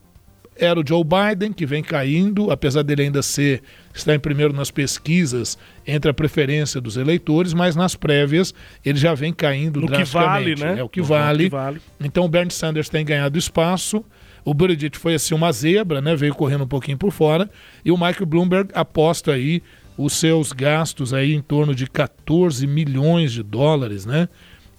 era 0.56 0.78
o 0.78 0.84
Joe 0.86 1.02
Biden, 1.04 1.52
que 1.52 1.66
vem 1.66 1.82
caindo, 1.82 2.50
apesar 2.50 2.82
dele 2.82 3.02
ainda 3.02 3.22
ser 3.22 3.62
está 3.92 4.14
em 4.14 4.18
primeiro 4.18 4.52
nas 4.52 4.70
pesquisas 4.70 5.56
entre 5.86 6.10
a 6.10 6.14
preferência 6.14 6.80
dos 6.80 6.96
eleitores, 6.96 7.52
mas 7.52 7.76
nas 7.76 7.94
prévias 7.94 8.54
ele 8.84 8.98
já 8.98 9.14
vem 9.14 9.32
caindo 9.32 9.80
no 9.80 9.86
drasticamente. 9.86 10.54
Que 10.54 10.60
vale, 10.60 10.74
né? 10.74 10.80
É 10.80 10.84
o 10.84 10.88
que, 10.88 11.00
vale. 11.00 11.44
que 11.44 11.50
vale. 11.50 11.80
Então 12.00 12.24
o 12.24 12.28
Bernie 12.28 12.52
Sanders 12.52 12.88
tem 12.88 13.04
ganhado 13.04 13.38
espaço. 13.38 14.04
O 14.44 14.52
Buttigieg 14.52 14.96
foi 14.96 15.14
assim 15.14 15.34
uma 15.34 15.50
zebra, 15.52 16.00
né? 16.00 16.14
Veio 16.14 16.34
correndo 16.34 16.64
um 16.64 16.68
pouquinho 16.68 16.98
por 16.98 17.10
fora. 17.10 17.48
E 17.84 17.90
o 17.90 17.96
Michael 17.96 18.26
Bloomberg 18.26 18.70
aposta 18.74 19.32
aí 19.32 19.62
os 19.96 20.14
seus 20.14 20.52
gastos 20.52 21.14
aí 21.14 21.32
em 21.34 21.40
torno 21.40 21.74
de 21.74 21.86
14 21.86 22.66
milhões 22.66 23.32
de 23.32 23.42
dólares, 23.42 24.04
né? 24.04 24.28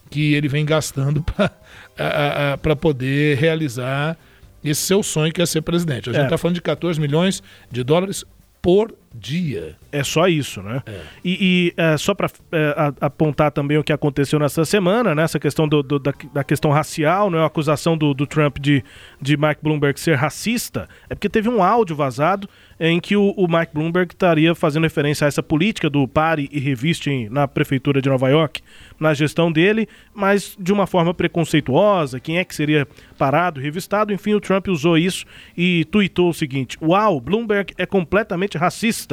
Que 0.10 0.34
ele 0.34 0.48
vem 0.48 0.66
gastando 0.66 1.24
para 2.62 2.76
poder 2.76 3.38
realizar 3.38 4.18
esse 4.70 4.82
seu 4.82 5.04
sonho 5.04 5.32
que 5.32 5.42
é 5.42 5.46
ser 5.46 5.62
presidente. 5.62 6.10
A 6.10 6.14
gente 6.14 6.24
está 6.24 6.36
é. 6.36 6.38
falando 6.38 6.56
de 6.56 6.62
14 6.62 7.00
milhões 7.00 7.42
de 7.72 7.84
dólares 7.84 8.24
por 8.62 8.94
dia. 9.20 9.76
É 9.92 10.04
só 10.04 10.28
isso, 10.28 10.62
né? 10.62 10.82
É. 10.86 11.00
E, 11.24 11.38
e 11.42 11.74
é, 11.78 11.98
só 11.98 12.14
para 12.14 12.30
é, 12.52 12.94
apontar 13.00 13.52
também 13.52 13.78
o 13.78 13.84
que 13.84 13.94
aconteceu 13.94 14.38
nessa 14.40 14.66
semana, 14.66 15.16
né? 15.16 15.24
Essa 15.24 15.40
questão 15.40 15.68
do, 15.68 15.82
do, 15.82 16.00
da, 16.00 16.14
da, 16.34 16.44
questão 16.44 16.72
racial, 16.72 17.30
né? 17.30 17.40
A 17.40 17.46
acusação 17.46 17.98
do, 17.98 18.14
do 18.14 18.28
Trump 18.28 18.58
de, 18.60 18.84
de 19.22 19.38
Mike 19.38 19.62
Bloomberg 19.64 20.00
ser 20.00 20.16
racista, 20.16 20.88
é 21.10 21.16
porque 21.16 21.30
teve 21.30 21.50
um 21.50 21.64
áudio 21.64 21.96
vazado 21.96 22.50
em 22.80 23.00
que 23.00 23.16
o, 23.16 23.32
o 23.32 23.48
Mike 23.48 23.74
Bloomberg 23.74 24.14
estaria 24.14 24.54
fazendo 24.54 24.84
referência 24.84 25.26
a 25.26 25.28
essa 25.28 25.42
política 25.42 25.90
do 25.90 26.08
pare 26.08 26.50
e 26.52 26.60
reviste 26.60 27.30
na 27.30 27.48
prefeitura 27.48 28.02
de 28.02 28.10
Nova 28.10 28.30
York, 28.30 28.62
na 29.00 29.14
gestão 29.14 29.52
dele, 29.52 29.88
mas 30.14 30.58
de 30.60 30.74
uma 30.74 30.86
forma 30.86 31.14
preconceituosa, 31.14 32.20
quem 32.20 32.38
é 32.38 32.44
que 32.44 32.54
seria 32.54 32.88
parado, 33.18 33.62
revistado, 33.62 34.14
enfim, 34.14 34.34
o 34.34 34.42
Trump 34.42 34.68
usou 34.68 34.98
isso 34.98 35.26
e 35.56 35.86
tuitou 35.86 36.30
o 36.30 36.34
seguinte: 36.34 36.78
"Uau, 36.82 37.22
Bloomberg 37.22 37.74
é 37.78 37.86
completamente 37.86 38.58
racista". 38.58 39.05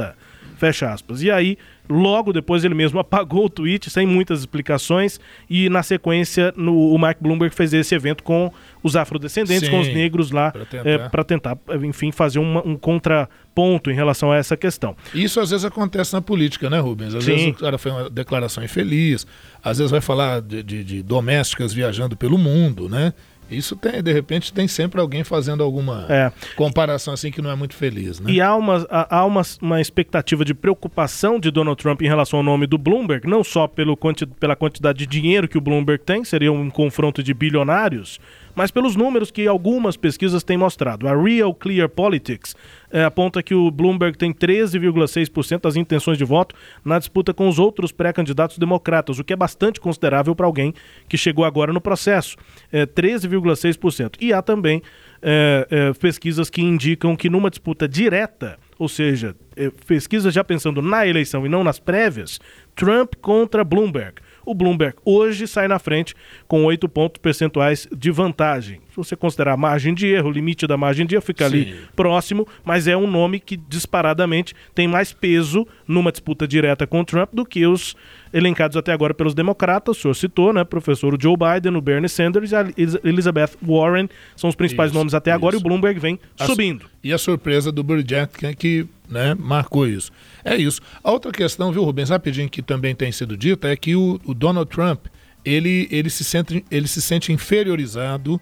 Fecha 0.63 0.93
aspas. 0.93 1.23
E 1.23 1.29
aí, 1.31 1.59
logo 1.89 2.33
depois, 2.33 2.65
ele 2.65 2.75
mesmo 2.75 2.97
apagou 3.01 3.47
o 3.47 3.51
tweet 3.51 3.91
sem 3.91 4.07
muitas 4.07 4.39
explicações. 4.41 5.19
E 5.51 5.69
na 5.69 5.83
sequência, 5.83 6.55
no, 6.57 6.95
o 6.95 6.99
Mike 6.99 7.21
Bloomberg 7.21 7.53
fez 7.53 7.73
esse 7.73 7.95
evento 7.95 8.23
com 8.23 8.53
os 8.81 8.95
afrodescendentes, 8.95 9.67
Sim, 9.67 9.71
com 9.73 9.81
os 9.81 9.89
negros 9.89 10.31
lá, 10.31 10.53
para 10.53 11.25
tentar. 11.25 11.51
É, 11.51 11.57
tentar. 11.57 11.59
enfim, 11.85 12.13
fazer 12.13 12.39
uma, 12.39 12.65
um 12.65 12.77
contraponto 12.77 13.91
em 13.91 13.95
relação 13.95 14.31
a 14.31 14.37
essa 14.37 14.57
questão. 14.57 14.97
Isso 15.13 15.41
às 15.41 15.51
vezes 15.51 15.65
acontece 15.65 16.13
na 16.13 16.23
política, 16.23 16.71
né, 16.71 16.79
Rubens? 16.79 17.15
Às 17.15 17.25
Sim. 17.25 17.33
vezes 17.33 17.47
o 17.49 17.55
cara 17.55 17.77
fez 17.77 17.93
uma 17.93 18.09
declaração 18.09 18.63
infeliz, 18.63 19.27
às 19.65 19.79
vezes 19.79 19.91
vai 19.91 20.01
falar 20.01 20.41
de, 20.41 20.63
de, 20.63 20.85
de 20.85 21.03
domésticas 21.03 21.73
viajando 21.73 22.17
pelo 22.17 22.39
mundo, 22.39 22.89
né? 22.89 23.13
Isso 23.51 23.77
tem, 23.77 24.03
de 24.03 24.13
repente, 24.13 24.53
tem 24.53 24.67
sempre 24.67 25.01
alguém 25.01 25.25
fazendo 25.25 25.63
alguma 25.63 26.07
é. 26.09 26.33
comparação 26.57 27.13
assim 27.13 27.31
que 27.31 27.43
não 27.43 27.51
é 27.51 27.55
muito 27.55 27.75
feliz. 27.75 28.19
Né? 28.19 28.33
E 28.33 28.41
há, 28.41 28.55
uma, 28.55 28.87
há 28.89 29.25
uma, 29.25 29.43
uma 29.61 29.81
expectativa 29.81 30.45
de 30.45 30.55
preocupação 30.55 31.39
de 31.39 31.51
Donald 31.51 31.81
Trump 31.81 32.01
em 32.03 32.09
relação 32.09 32.39
ao 32.39 32.43
nome 32.43 32.67
do 32.67 32.79
Bloomberg, 32.79 33.29
não 33.29 33.45
só 33.45 33.67
pelo 33.67 33.97
quanti, 33.97 34.27
pela 34.27 34.57
quantidade 34.57 35.01
de 35.01 35.07
dinheiro 35.07 35.49
que 35.49 35.59
o 35.59 35.61
Bloomberg 35.61 36.03
tem, 36.03 36.25
seria 36.25 36.53
um 36.53 36.71
confronto 36.71 37.23
de 37.23 37.35
bilionários, 37.35 38.19
mas 38.55 38.71
pelos 38.71 38.97
números 38.97 39.31
que 39.31 39.47
algumas 39.47 39.97
pesquisas 39.97 40.43
têm 40.43 40.57
mostrado. 40.57 41.09
A 41.09 41.15
Real 41.15 41.55
Clear 41.55 41.89
Politics 41.89 42.55
é, 42.91 43.05
aponta 43.05 43.43
que 43.43 43.55
o 43.55 43.71
Bloomberg 43.71 44.17
tem 44.17 44.33
13,6% 44.33 45.61
das 45.63 45.77
intenções 45.77 46.19
de 46.19 46.25
voto 46.25 46.55
na 46.85 46.99
disputa 46.99 47.33
com 47.33 47.49
os 47.49 47.59
outros 47.59 47.93
pré-candidatos 47.93 48.59
democratas, 48.59 49.19
o 49.19 49.25
que 49.25 49.33
é 49.33 49.37
bastante 49.37 49.81
considerável 49.81 50.35
para 50.35 50.47
alguém 50.47 50.75
que 51.09 51.17
chegou 51.17 51.45
agora 51.45 51.73
no 51.73 51.81
processo. 51.81 52.37
É, 52.71 52.87
13,6%. 52.87 54.17
E 54.21 54.33
há 54.33 54.43
também 54.43 54.83
é, 55.23 55.67
é, 55.71 55.93
pesquisas 55.95 56.51
que 56.51 56.61
indicam 56.61 57.17
que 57.17 57.31
numa 57.31 57.49
disputa 57.49 57.89
direta, 57.89 58.59
ou 58.79 58.89
seja, 58.89 59.37
é, 59.57 59.71
pesquisas 59.87 60.35
já 60.35 60.43
pensando 60.43 60.83
na 60.83 61.07
eleição 61.07 61.47
e 61.47 61.49
não 61.49 61.63
nas 61.63 61.79
prévias, 61.79 62.41
Trump 62.75 63.15
contra 63.21 63.65
Bloomberg 63.65 64.21
o 64.45 64.55
Bloomberg 64.55 64.97
hoje 65.05 65.47
sai 65.47 65.69
na 65.69 65.79
frente 65.79 66.15
com 66.47 66.65
8 66.65 66.89
pontos 66.89 67.21
percentuais 67.21 67.89
de 67.97 68.11
vantagem. 68.11 68.81
Se 68.91 68.97
você 68.97 69.17
considerar 69.17 69.53
a 69.53 69.57
margem 69.57 69.95
de 69.95 70.07
erro, 70.07 70.29
o 70.29 70.33
limite 70.33 70.67
da 70.67 70.77
margem 70.77 71.07
de 71.07 71.15
erro 71.15 71.23
fica 71.23 71.49
Sim. 71.49 71.55
ali 71.55 71.77
próximo, 71.97 72.47
mas 72.65 72.87
é 72.87 72.97
um 72.97 73.07
nome 73.07 73.41
que 73.41 73.57
disparadamente 73.57 74.55
tem 74.75 74.87
mais 74.87 75.13
peso 75.13 75.67
numa 75.87 76.13
disputa 76.13 76.47
direta 76.47 76.87
com 76.87 77.01
o 77.01 77.05
Trump 77.05 77.31
do 77.33 77.45
que 77.45 77.67
os 77.67 77.97
elencados 78.33 78.77
até 78.77 78.93
agora 78.93 79.13
pelos 79.13 79.35
democratas. 79.35 79.99
O 79.99 80.01
senhor 80.01 80.15
citou, 80.15 80.53
né? 80.53 80.65
Professor 80.65 81.17
Joe 81.21 81.37
Biden, 81.37 81.77
o 81.77 81.81
Bernie 81.81 82.09
Sanders 82.09 82.53
e 82.53 82.57
a 82.57 82.67
Elizabeth 83.05 83.51
Warren 83.61 84.09
são 84.37 84.49
os 84.49 84.57
principais 84.57 84.91
isso, 84.91 84.99
nomes 84.99 85.15
até 85.15 85.31
isso. 85.31 85.37
agora 85.37 85.57
e 85.57 85.59
o 85.59 85.61
Bloomberg 85.61 86.01
vem 86.01 86.19
a 86.39 86.47
subindo. 86.47 86.87
E 87.03 87.13
a 87.13 87.19
surpresa 87.19 87.71
do 87.71 87.83
Buttigieg 87.83 88.29
que 88.57 88.87
né, 89.09 89.35
marcou 89.39 89.87
isso. 89.87 90.11
É 90.45 90.57
isso. 90.57 90.81
A 91.05 91.11
outra 91.11 91.31
questão, 91.31 91.71
viu, 91.71 91.85
Rubens, 91.85 92.09
rapidinho, 92.09 92.49
que 92.49 92.63
também 92.63 92.95
tem 92.95 93.13
sido 93.13 93.37
dita, 93.37 93.69
é 93.69 93.77
que 93.77 93.95
o, 93.95 94.19
o 94.25 94.33
Donald 94.33 94.71
Trump, 94.71 95.07
ele, 95.45 95.87
ele, 95.91 96.09
se 96.09 96.25
sente, 96.25 96.65
ele 96.71 96.89
se 96.89 97.03
sente 97.03 97.33
inferiorizado, 97.33 98.41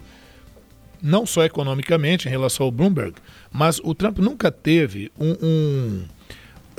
não 1.03 1.27
só 1.27 1.45
economicamente 1.45 2.29
em 2.29 2.31
relação 2.31 2.67
ao 2.67 2.73
Bloomberg, 2.73 3.15
mas 3.51 3.81
o 3.83 3.95
Trump 3.95 4.19
nunca 4.19 4.51
teve 4.53 5.11
um, 5.19 5.37
um 5.43 6.05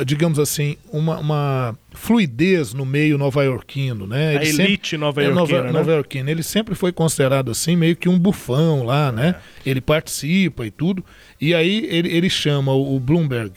digamos 0.06 0.40
assim, 0.40 0.78
uma, 0.92 1.20
uma, 1.20 1.76
fluidez 1.94 2.74
no 2.74 2.86
meio 2.86 3.18
nova-iorquino, 3.18 4.08
né? 4.08 4.36
Ele 4.36 4.62
a 4.62 4.66
elite 4.66 4.98
nova-iorquina, 4.98 5.70
é, 5.70 5.72
nova, 5.72 6.04
né? 6.24 6.32
Ele 6.32 6.44
sempre 6.44 6.76
foi 6.76 6.92
considerado 6.92 7.52
assim, 7.52 7.76
meio 7.76 7.96
que 7.96 8.10
um 8.10 8.18
bufão 8.18 8.84
lá, 8.84 9.12
né? 9.12 9.36
É. 9.66 9.70
Ele 9.70 9.82
participa 9.82 10.66
e 10.66 10.72
tudo. 10.72 11.04
E 11.40 11.54
aí 11.54 11.86
ele, 11.90 12.10
ele 12.10 12.30
chama 12.30 12.74
o 12.74 13.00
Bloomberg 13.00 13.54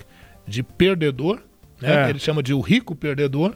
de 0.47 0.63
perdedor, 0.63 1.41
né? 1.81 2.07
É. 2.07 2.11
Ele 2.11 2.19
chama 2.19 2.43
de 2.43 2.53
o 2.53 2.61
rico 2.61 2.95
perdedor. 2.95 3.55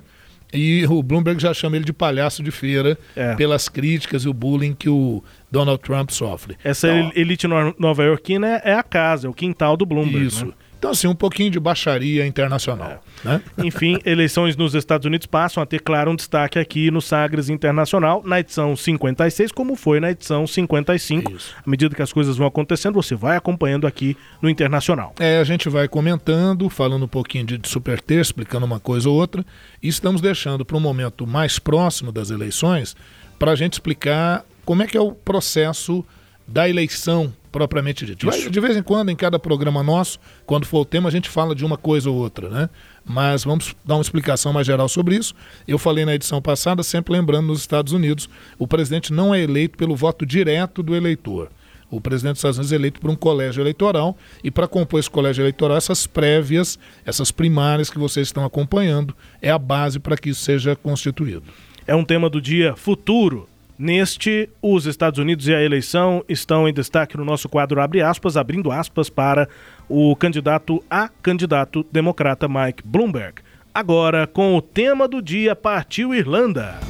E 0.50 0.86
o 0.88 1.02
Bloomberg 1.02 1.40
já 1.42 1.52
chama 1.52 1.76
ele 1.76 1.84
de 1.84 1.92
palhaço 1.92 2.42
de 2.42 2.50
feira 2.50 2.96
é. 3.14 3.34
pelas 3.34 3.68
críticas 3.68 4.22
e 4.22 4.28
o 4.30 4.32
bullying 4.32 4.72
que 4.72 4.88
o 4.88 5.22
Donald 5.52 5.82
Trump 5.82 6.08
sofre. 6.08 6.56
Essa 6.64 6.88
então, 6.88 7.12
elite 7.14 7.46
nova-iorquina 7.46 8.56
é 8.64 8.72
a 8.72 8.82
casa, 8.82 9.26
é 9.26 9.30
o 9.30 9.34
quintal 9.34 9.76
do 9.76 9.84
Bloomberg. 9.84 10.26
Isso. 10.26 10.46
Né? 10.46 10.52
Então, 10.78 10.92
assim, 10.92 11.08
um 11.08 11.14
pouquinho 11.14 11.50
de 11.50 11.58
baixaria 11.58 12.24
internacional. 12.26 13.02
É. 13.24 13.28
Né? 13.28 13.42
Enfim, 13.64 13.98
eleições 14.06 14.56
nos 14.56 14.74
Estados 14.74 15.04
Unidos 15.06 15.26
passam 15.26 15.62
a 15.62 15.66
ter, 15.66 15.80
claro, 15.80 16.12
um 16.12 16.16
destaque 16.16 16.58
aqui 16.58 16.90
no 16.90 17.00
Sagres 17.00 17.48
Internacional, 17.48 18.22
na 18.24 18.38
edição 18.38 18.76
56, 18.76 19.50
como 19.50 19.74
foi 19.74 19.98
na 19.98 20.12
edição 20.12 20.46
55. 20.46 21.32
Isso. 21.32 21.54
À 21.66 21.68
medida 21.68 21.94
que 21.94 22.02
as 22.02 22.12
coisas 22.12 22.36
vão 22.36 22.46
acontecendo, 22.46 22.94
você 22.94 23.16
vai 23.16 23.36
acompanhando 23.36 23.86
aqui 23.86 24.16
no 24.40 24.48
Internacional. 24.48 25.14
É, 25.18 25.38
a 25.38 25.44
gente 25.44 25.68
vai 25.68 25.88
comentando, 25.88 26.70
falando 26.70 27.04
um 27.04 27.08
pouquinho 27.08 27.44
de, 27.44 27.58
de 27.58 27.68
super 27.68 28.00
ter, 28.00 28.20
explicando 28.20 28.64
uma 28.64 28.78
coisa 28.78 29.08
ou 29.08 29.16
outra, 29.16 29.44
e 29.82 29.88
estamos 29.88 30.20
deixando 30.20 30.64
para 30.64 30.76
um 30.76 30.80
momento 30.80 31.26
mais 31.26 31.58
próximo 31.58 32.12
das 32.12 32.30
eleições 32.30 32.96
para 33.38 33.52
a 33.52 33.56
gente 33.56 33.74
explicar 33.74 34.44
como 34.64 34.82
é 34.82 34.86
que 34.86 34.96
é 34.96 35.00
o 35.00 35.12
processo 35.12 36.04
da 36.48 36.66
eleição 36.66 37.32
propriamente 37.52 38.06
dito. 38.06 38.26
De 38.50 38.60
vez 38.60 38.76
em 38.76 38.82
quando, 38.82 39.10
em 39.10 39.16
cada 39.16 39.38
programa 39.38 39.82
nosso, 39.82 40.18
quando 40.46 40.64
for 40.64 40.80
o 40.80 40.84
tema, 40.84 41.08
a 41.08 41.12
gente 41.12 41.28
fala 41.28 41.54
de 41.54 41.64
uma 41.64 41.76
coisa 41.76 42.10
ou 42.10 42.16
outra, 42.16 42.48
né? 42.48 42.70
Mas 43.04 43.44
vamos 43.44 43.74
dar 43.84 43.96
uma 43.96 44.02
explicação 44.02 44.52
mais 44.52 44.66
geral 44.66 44.88
sobre 44.88 45.16
isso. 45.16 45.34
Eu 45.66 45.78
falei 45.78 46.04
na 46.04 46.14
edição 46.14 46.40
passada, 46.40 46.82
sempre 46.82 47.12
lembrando, 47.12 47.46
nos 47.46 47.60
Estados 47.60 47.92
Unidos, 47.92 48.28
o 48.58 48.66
presidente 48.66 49.12
não 49.12 49.34
é 49.34 49.40
eleito 49.42 49.76
pelo 49.76 49.94
voto 49.94 50.24
direto 50.24 50.82
do 50.82 50.96
eleitor. 50.96 51.50
O 51.90 52.00
presidente 52.00 52.34
dos 52.34 52.40
Estados 52.40 52.58
Unidos 52.58 52.72
é 52.72 52.76
eleito 52.76 53.00
por 53.00 53.10
um 53.10 53.16
colégio 53.16 53.62
eleitoral 53.62 54.16
e 54.44 54.50
para 54.50 54.68
compor 54.68 55.00
esse 55.00 55.10
colégio 55.10 55.42
eleitoral, 55.42 55.76
essas 55.76 56.06
prévias, 56.06 56.78
essas 57.04 57.30
primárias 57.30 57.88
que 57.88 57.98
vocês 57.98 58.28
estão 58.28 58.44
acompanhando, 58.44 59.14
é 59.40 59.50
a 59.50 59.58
base 59.58 59.98
para 59.98 60.16
que 60.16 60.30
isso 60.30 60.42
seja 60.42 60.76
constituído. 60.76 61.44
É 61.86 61.94
um 61.94 62.04
tema 62.04 62.28
do 62.28 62.42
dia 62.42 62.76
futuro 62.76 63.47
Neste, 63.78 64.50
os 64.60 64.86
Estados 64.86 65.20
Unidos 65.20 65.46
e 65.46 65.54
a 65.54 65.62
eleição 65.62 66.24
estão 66.28 66.68
em 66.68 66.72
destaque 66.72 67.16
no 67.16 67.24
nosso 67.24 67.48
quadro 67.48 67.80
Abre 67.80 68.02
aspas, 68.02 68.36
abrindo 68.36 68.72
aspas 68.72 69.08
para 69.08 69.48
o 69.88 70.16
candidato 70.16 70.82
a 70.90 71.08
candidato 71.08 71.86
democrata 71.92 72.48
Mike 72.48 72.82
Bloomberg. 72.84 73.40
Agora, 73.72 74.26
com 74.26 74.56
o 74.56 74.60
tema 74.60 75.06
do 75.06 75.22
dia, 75.22 75.54
partiu 75.54 76.12
Irlanda. 76.12 76.80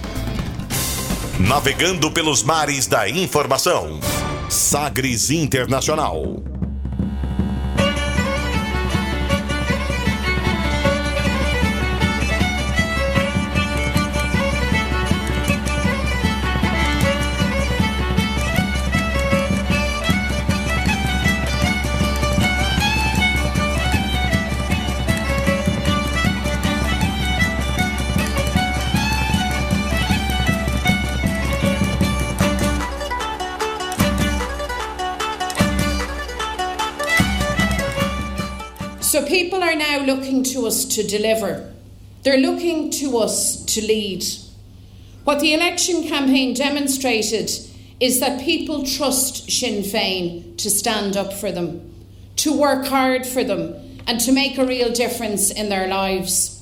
Navegando 1.38 2.10
pelos 2.10 2.42
mares 2.42 2.86
da 2.86 3.06
informação. 3.06 4.00
Sagres 4.48 5.30
Internacional. 5.30 6.57
People 39.38 39.62
are 39.62 39.76
now 39.76 40.04
looking 40.04 40.42
to 40.42 40.66
us 40.66 40.84
to 40.84 41.00
deliver. 41.04 41.72
They're 42.24 42.40
looking 42.40 42.90
to 42.98 43.18
us 43.18 43.64
to 43.66 43.80
lead. 43.80 44.24
What 45.22 45.38
the 45.38 45.54
election 45.54 46.02
campaign 46.08 46.54
demonstrated 46.54 47.48
is 48.00 48.18
that 48.18 48.40
people 48.40 48.82
trust 48.84 49.48
Sinn 49.48 49.84
Féin 49.84 50.58
to 50.58 50.68
stand 50.68 51.16
up 51.16 51.32
for 51.32 51.52
them, 51.52 51.88
to 52.34 52.52
work 52.52 52.86
hard 52.86 53.24
for 53.24 53.44
them, 53.44 53.76
and 54.08 54.18
to 54.18 54.32
make 54.32 54.58
a 54.58 54.66
real 54.66 54.92
difference 54.92 55.52
in 55.52 55.68
their 55.68 55.86
lives. 55.86 56.60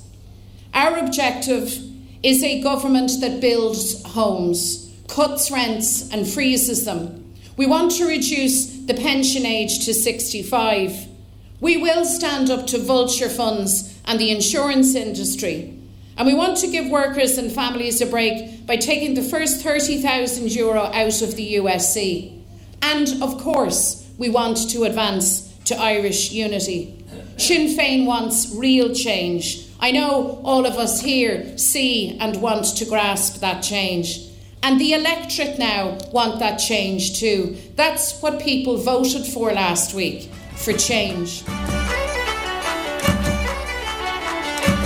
Our 0.75 0.99
objective 0.99 1.79
is 2.23 2.43
a 2.43 2.61
government 2.61 3.11
that 3.23 3.41
builds 3.41 4.05
homes, 4.05 4.93
cuts 5.09 5.51
rents, 5.51 6.13
and 6.13 6.29
freezes 6.29 6.85
them. 6.85 7.33
We 7.57 7.65
want 7.65 7.93
to 7.93 8.07
reduce 8.07 8.67
the 8.85 8.93
pension 8.93 9.47
age 9.47 9.87
to 9.87 9.95
65 9.95 11.16
we 11.61 11.77
will 11.77 12.05
stand 12.05 12.51
up 12.51 12.67
to 12.69 12.79
vulture 12.79 13.29
funds 13.29 13.99
and 14.05 14.21
the 14.21 14.31
insurance 14.31 14.95
industry. 14.95 15.79
And 16.19 16.27
we 16.27 16.35
want 16.35 16.57
to 16.59 16.71
give 16.71 16.89
workers 16.89 17.37
and 17.39 17.53
families 17.53 18.01
a 18.01 18.07
break 18.07 18.67
by 18.67 18.77
taking 18.77 19.15
the 19.15 19.23
first 19.23 19.63
30,000 19.63 20.51
euro 20.53 20.85
out 20.85 21.23
of 21.23 21.37
the 21.37 21.57
USC. 21.57 22.43
And 22.83 23.23
of 23.23 23.39
course, 23.39 24.09
we 24.19 24.31
want 24.31 24.71
to 24.71 24.85
advance 24.85 25.53
to 25.65 25.77
Irish 25.77 26.33
unity. 26.33 27.05
Sinn 27.37 27.77
Féin 27.77 28.07
wants 28.07 28.55
real 28.55 28.95
change. 28.95 29.69
I 29.79 29.91
know 29.91 30.41
all 30.43 30.65
of 30.65 30.75
us 30.75 31.03
here 31.03 31.59
see 31.59 32.17
and 32.19 32.41
want 32.41 32.65
to 32.77 32.85
grasp 32.87 33.41
that 33.41 33.63
change. 33.63 34.21
And 34.63 34.81
the 34.81 34.95
electorate 34.95 35.59
now 35.59 35.99
want 36.13 36.39
that 36.39 36.57
change 36.57 37.21
too. 37.21 37.57
That's 37.77 38.21
what 38.21 38.41
people 38.41 38.79
voted 38.79 39.27
for 39.27 39.53
last 39.53 39.95
week. 39.95 40.31
For 40.57 40.79
change. 40.79 41.45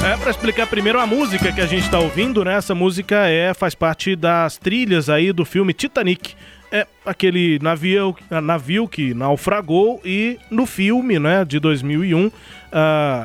É, 0.02 0.16
para 0.16 0.30
explicar 0.30 0.66
primeiro 0.66 0.98
a 0.98 1.06
música 1.06 1.52
que 1.52 1.60
a 1.60 1.66
gente 1.66 1.84
está 1.84 1.98
ouvindo, 1.98 2.42
né? 2.44 2.54
Essa 2.54 2.74
música 2.74 3.28
é, 3.28 3.52
faz 3.52 3.74
parte 3.74 4.16
das 4.16 4.56
trilhas 4.56 5.10
aí 5.10 5.32
do 5.32 5.44
filme 5.44 5.74
Titanic. 5.74 6.34
É 6.72 6.86
aquele 7.04 7.58
navio, 7.60 8.14
navio 8.42 8.86
que 8.86 9.12
naufragou 9.12 10.00
e 10.04 10.38
no 10.50 10.66
filme, 10.66 11.18
né, 11.18 11.44
de 11.44 11.58
2001, 11.58 12.26
uh, 12.26 12.32